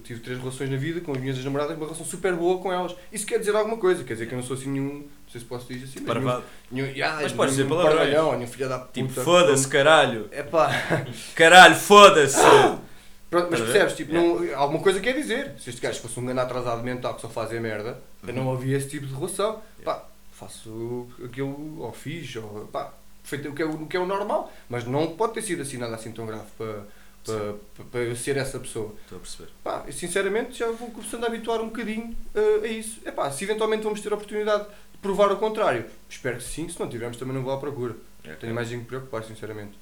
tive 0.05 0.21
três 0.21 0.39
relações 0.39 0.69
na 0.69 0.77
vida 0.77 1.01
com 1.01 1.13
as 1.13 1.19
minhas 1.19 1.43
namoradas, 1.43 1.75
uma 1.75 1.87
relação 1.87 2.05
super 2.05 2.35
boa 2.35 2.59
com 2.59 2.71
elas. 2.71 2.95
Isso 3.11 3.27
quer 3.27 3.39
dizer 3.39 3.57
alguma 3.57 3.79
coisa, 3.79 4.05
quer 4.05 4.13
dizer 4.13 4.27
que 4.27 4.35
eu 4.35 4.37
não 4.37 4.45
sou 4.45 4.55
assim 4.55 4.69
nenhum. 4.69 4.99
Não 4.99 5.33
sei 5.33 5.41
se 5.41 5.47
posso 5.47 5.67
dizer 5.67 5.85
assim, 5.85 6.01
mas 6.07 6.15
nenhum, 6.15 6.27
Parvado. 6.27 6.45
nenhum, 6.71 6.87
yeah, 6.89 7.23
Mas 7.23 7.33
podes 7.33 7.55
dizer 7.55 7.65
nenhum 7.65 7.83
palavrões. 7.83 8.11
nenhum 8.11 8.47
filho 8.47 8.69
da 8.69 8.79
puta. 8.79 8.93
Tipo, 8.93 9.09
foda-se, 9.09 9.67
caralho. 9.67 10.29
É 10.31 10.43
pá. 10.43 10.71
Caralho, 11.35 11.75
foda-se. 11.75 12.39
Pronto, 13.31 13.49
mas 13.51 13.61
percebes, 13.61 13.95
tipo, 13.95 14.13
não, 14.13 14.55
alguma 14.55 14.83
coisa 14.83 15.01
quer 15.01 15.15
dizer. 15.15 15.55
Se 15.59 15.71
este 15.71 15.81
gajo 15.81 16.01
fosse 16.01 16.21
um 16.21 16.25
grande 16.27 16.41
atrasado 16.41 16.83
mental 16.83 17.15
que 17.15 17.23
só 17.23 17.29
fazia 17.31 17.61
merda, 17.61 17.99
eu 18.27 18.35
não 18.35 18.53
havia 18.53 18.77
esse 18.77 18.89
tipo 18.89 19.07
de 19.07 19.15
relação. 19.15 19.63
Pá, 19.83 20.05
faço 20.33 21.09
aquilo, 21.25 21.81
ou 21.81 21.93
fiz, 21.93 22.37
ou 22.37 22.69
pá, 22.71 22.93
perfeito 23.23 23.49
o 23.49 23.55
que, 23.55 23.63
é, 23.63 23.67
o 23.67 23.87
que 23.87 23.97
é 23.97 24.01
o 24.01 24.07
normal, 24.07 24.53
mas 24.69 24.85
não 24.85 25.09
pode 25.09 25.35
ter 25.35 25.43
sido 25.43 25.63
assim 25.63 25.77
nada 25.79 25.95
assim 25.95 26.13
tão 26.13 26.27
grave 26.27 26.47
para, 26.57 26.85
para, 27.25 27.85
para, 27.91 28.01
eu 28.01 28.17
ser 28.17 28.37
essa 28.37 28.59
pessoa. 28.59 28.95
Estou 29.03 29.19
a 29.19 29.21
perceber. 29.21 29.51
Pá, 29.63 29.85
eu 29.87 29.93
sinceramente 29.93 30.59
já 30.59 30.71
vou 30.71 30.91
começando 30.91 31.25
a 31.25 31.27
habituar 31.27 31.61
um 31.61 31.67
bocadinho 31.67 32.17
eh, 32.35 32.61
a 32.65 32.67
isso. 32.69 33.01
É 33.05 33.11
pá, 33.11 33.31
se 33.31 33.45
eventualmente 33.45 33.83
vamos 33.83 34.01
ter 34.01 34.13
a 34.13 34.15
oportunidade 34.15 34.65
de 34.65 34.99
provar 34.99 35.31
o 35.33 35.37
contrário, 35.37 35.85
espero 36.09 36.37
que 36.37 36.43
sim, 36.45 36.69
se 36.69 36.79
não 36.79 36.89
tivermos 36.89 37.17
também 37.17 37.35
não 37.35 37.43
vou 37.43 37.53
à 37.53 37.59
procura. 37.59 37.97
Tenho 38.41 38.55
mais 38.55 38.69
em 38.69 38.73
que 38.73 38.79
me 38.79 38.85
preocupar, 38.85 39.25
sinceramente. 39.25 39.79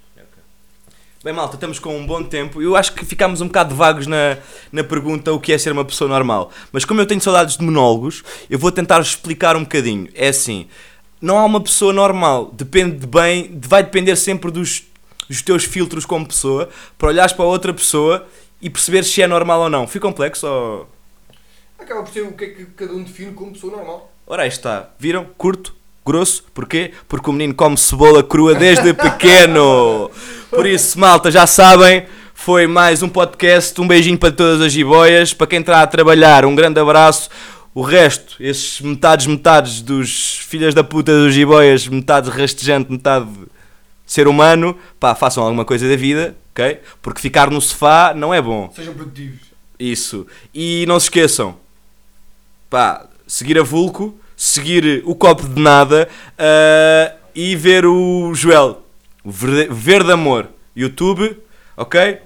Bem, 1.25 1.33
malta, 1.33 1.57
estamos 1.57 1.81
com 1.81 1.99
um 1.99 2.07
bom 2.07 2.23
tempo. 2.23 2.63
Eu 2.63 2.77
acho 2.77 2.93
que 2.93 3.05
ficámos 3.05 3.41
um 3.41 3.49
bocado 3.49 3.75
vagos 3.75 4.07
na, 4.07 4.39
na 4.71 4.85
pergunta 4.85 5.33
o 5.33 5.41
que 5.41 5.53
é 5.53 5.59
ser 5.59 5.73
uma 5.73 5.85
pessoa 5.85 6.09
normal. 6.09 6.53
Mas 6.71 6.85
como 6.85 7.01
eu 7.01 7.07
tenho 7.07 7.21
saudades 7.21 7.57
de 7.57 7.65
monólogos, 7.65 8.23
eu 8.49 8.59
vou 8.59 8.71
tentar 8.71 9.01
explicar 9.01 9.57
um 9.57 9.63
bocadinho. 9.63 10.09
É 10.15 10.29
assim, 10.29 10.69
não 11.21 11.39
há 11.39 11.45
uma 11.45 11.61
pessoa 11.61 11.93
normal. 11.93 12.53
Depende 12.53 12.99
de 12.99 13.07
bem, 13.09 13.59
vai 13.61 13.83
depender 13.83 14.15
sempre 14.15 14.53
dos, 14.53 14.85
dos 15.29 15.43
teus 15.43 15.65
filtros 15.65 16.05
como 16.05 16.27
pessoa, 16.27 16.69
para 16.97 17.09
olhares 17.09 17.33
para 17.33 17.45
outra 17.45 17.73
pessoa 17.73 18.27
e 18.61 18.71
perceber 18.71 19.05
se 19.05 19.23
é 19.23 19.27
normal 19.27 19.61
ou 19.63 19.71
não. 19.71 19.87
Fui 19.87 20.01
complexo 20.01 20.47
ou... 20.47 20.89
Acaba 21.79 22.03
por 22.03 22.13
ser 22.13 22.23
o 22.23 22.33
que 22.33 22.45
é 22.45 22.49
que 22.49 22.65
cada 22.67 22.93
um 22.93 23.03
define 23.03 23.33
como 23.33 23.53
pessoa 23.53 23.77
normal. 23.77 24.13
Ora, 24.27 24.43
aí 24.43 24.49
está. 24.49 24.91
Viram? 24.99 25.27
Curto, 25.37 25.75
grosso. 26.05 26.45
Porquê? 26.55 26.93
Porque 27.07 27.29
o 27.29 27.33
menino 27.33 27.55
come 27.55 27.77
cebola 27.77 28.23
crua 28.23 28.55
desde 28.55 28.93
pequeno. 28.95 30.11
Por 30.51 30.67
isso, 30.67 30.99
malta, 30.99 31.31
já 31.31 31.47
sabem, 31.47 32.07
foi 32.35 32.67
mais 32.67 33.03
um 33.03 33.09
podcast. 33.09 33.79
Um 33.81 33.87
beijinho 33.87 34.19
para 34.19 34.33
todas 34.33 34.61
as 34.63 34.73
jiboias. 34.73 35.33
Para 35.35 35.47
quem 35.47 35.61
está 35.61 35.83
a 35.83 35.87
trabalhar, 35.87 36.45
um 36.45 36.55
grande 36.55 36.81
abraço. 36.81 37.29
O 37.75 37.83
resto, 37.83 38.37
esses 38.41 38.81
metades, 38.81 39.27
metades 39.27 39.83
dos 39.83 40.39
filhas 40.49 40.73
da 40.73 40.83
puta 40.83 41.13
dos 41.13 41.35
jiboias, 41.35 41.87
metade 41.87 42.31
rastejante, 42.31 42.91
metade 42.91 43.29
ser 44.07 44.29
humano, 44.29 44.79
pá, 45.01 45.15
façam 45.15 45.43
alguma 45.43 45.65
coisa 45.65 45.89
da 45.89 45.97
vida, 45.97 46.37
ok? 46.53 46.81
Porque 47.03 47.21
ficar 47.21 47.51
no 47.51 47.61
sofá 47.61 48.15
não 48.15 48.33
é 48.33 48.41
bom. 48.41 48.71
Sejam 48.75 48.95
produtivos. 48.95 49.41
Isso. 49.79 50.27
E 50.55 50.85
não 50.87 50.99
se 51.01 51.07
esqueçam, 51.07 51.57
pá, 52.71 53.07
seguir 53.27 53.59
a 53.59 53.63
Vulco, 53.63 54.19
seguir 54.37 55.03
o 55.05 55.15
copo 55.15 55.47
de 55.49 55.61
nada 55.61 56.09
ah, 56.39 57.13
e 57.35 57.55
ver 57.57 57.85
o 57.85 58.33
Joel, 58.35 58.83
Verde, 59.25 59.69
Verde 59.75 60.13
Amor, 60.13 60.49
YouTube, 60.75 61.37
ok? 61.77 62.19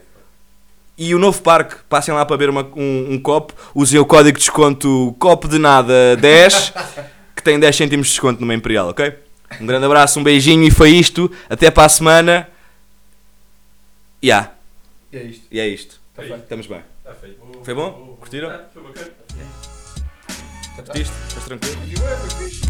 E 0.98 1.14
o 1.14 1.18
novo 1.18 1.40
parque, 1.40 1.76
passem 1.88 2.12
lá 2.12 2.26
para 2.26 2.36
ver 2.36 2.50
uma- 2.50 2.68
um, 2.76 3.14
um 3.14 3.18
copo, 3.18 3.54
usem 3.74 3.98
o 3.98 4.04
código 4.04 4.36
de 4.36 4.44
desconto 4.44 5.16
copo 5.18 5.48
de 5.48 5.58
nada 5.58 6.14
10, 6.16 6.74
que 7.34 7.42
tem 7.42 7.58
10 7.58 7.74
cêntimos 7.74 8.06
de 8.08 8.12
desconto 8.12 8.40
numa 8.40 8.52
Imperial, 8.54 8.90
ok? 8.90 9.14
Um 9.58 9.66
grande 9.66 9.86
abraço, 9.86 10.18
um 10.20 10.22
beijinho 10.22 10.62
e 10.64 10.70
foi 10.70 10.90
isto. 10.90 11.30
Até 11.48 11.70
para 11.70 11.86
a 11.86 11.88
semana. 11.88 12.48
Ya, 14.22 14.52
E 15.12 15.16
é 15.16 15.22
isto. 15.24 15.46
e 15.50 15.60
é 15.60 15.66
isto. 15.68 16.00
Tá 16.14 16.22
feito. 16.22 16.36
Estamos 16.42 16.66
bem. 16.66 16.82
Está 16.98 17.14
feito. 17.14 17.40
Foi 17.64 17.74
bom? 17.74 18.16
Curtiram? 18.20 18.50
Ah, 18.50 18.64
foi 18.72 18.82
bacana. 18.82 19.10
Está. 20.70 20.82
Curtiste? 20.84 21.14
Estás 21.28 21.44
tranquilo? 21.44 21.80
E 21.88 21.94
ué, 22.00 22.16
foi 22.16 22.48
fixe. 22.48 22.60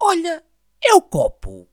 Olha, 0.00 0.42
é 0.84 0.94
o 0.94 1.02
copo. 1.02 1.68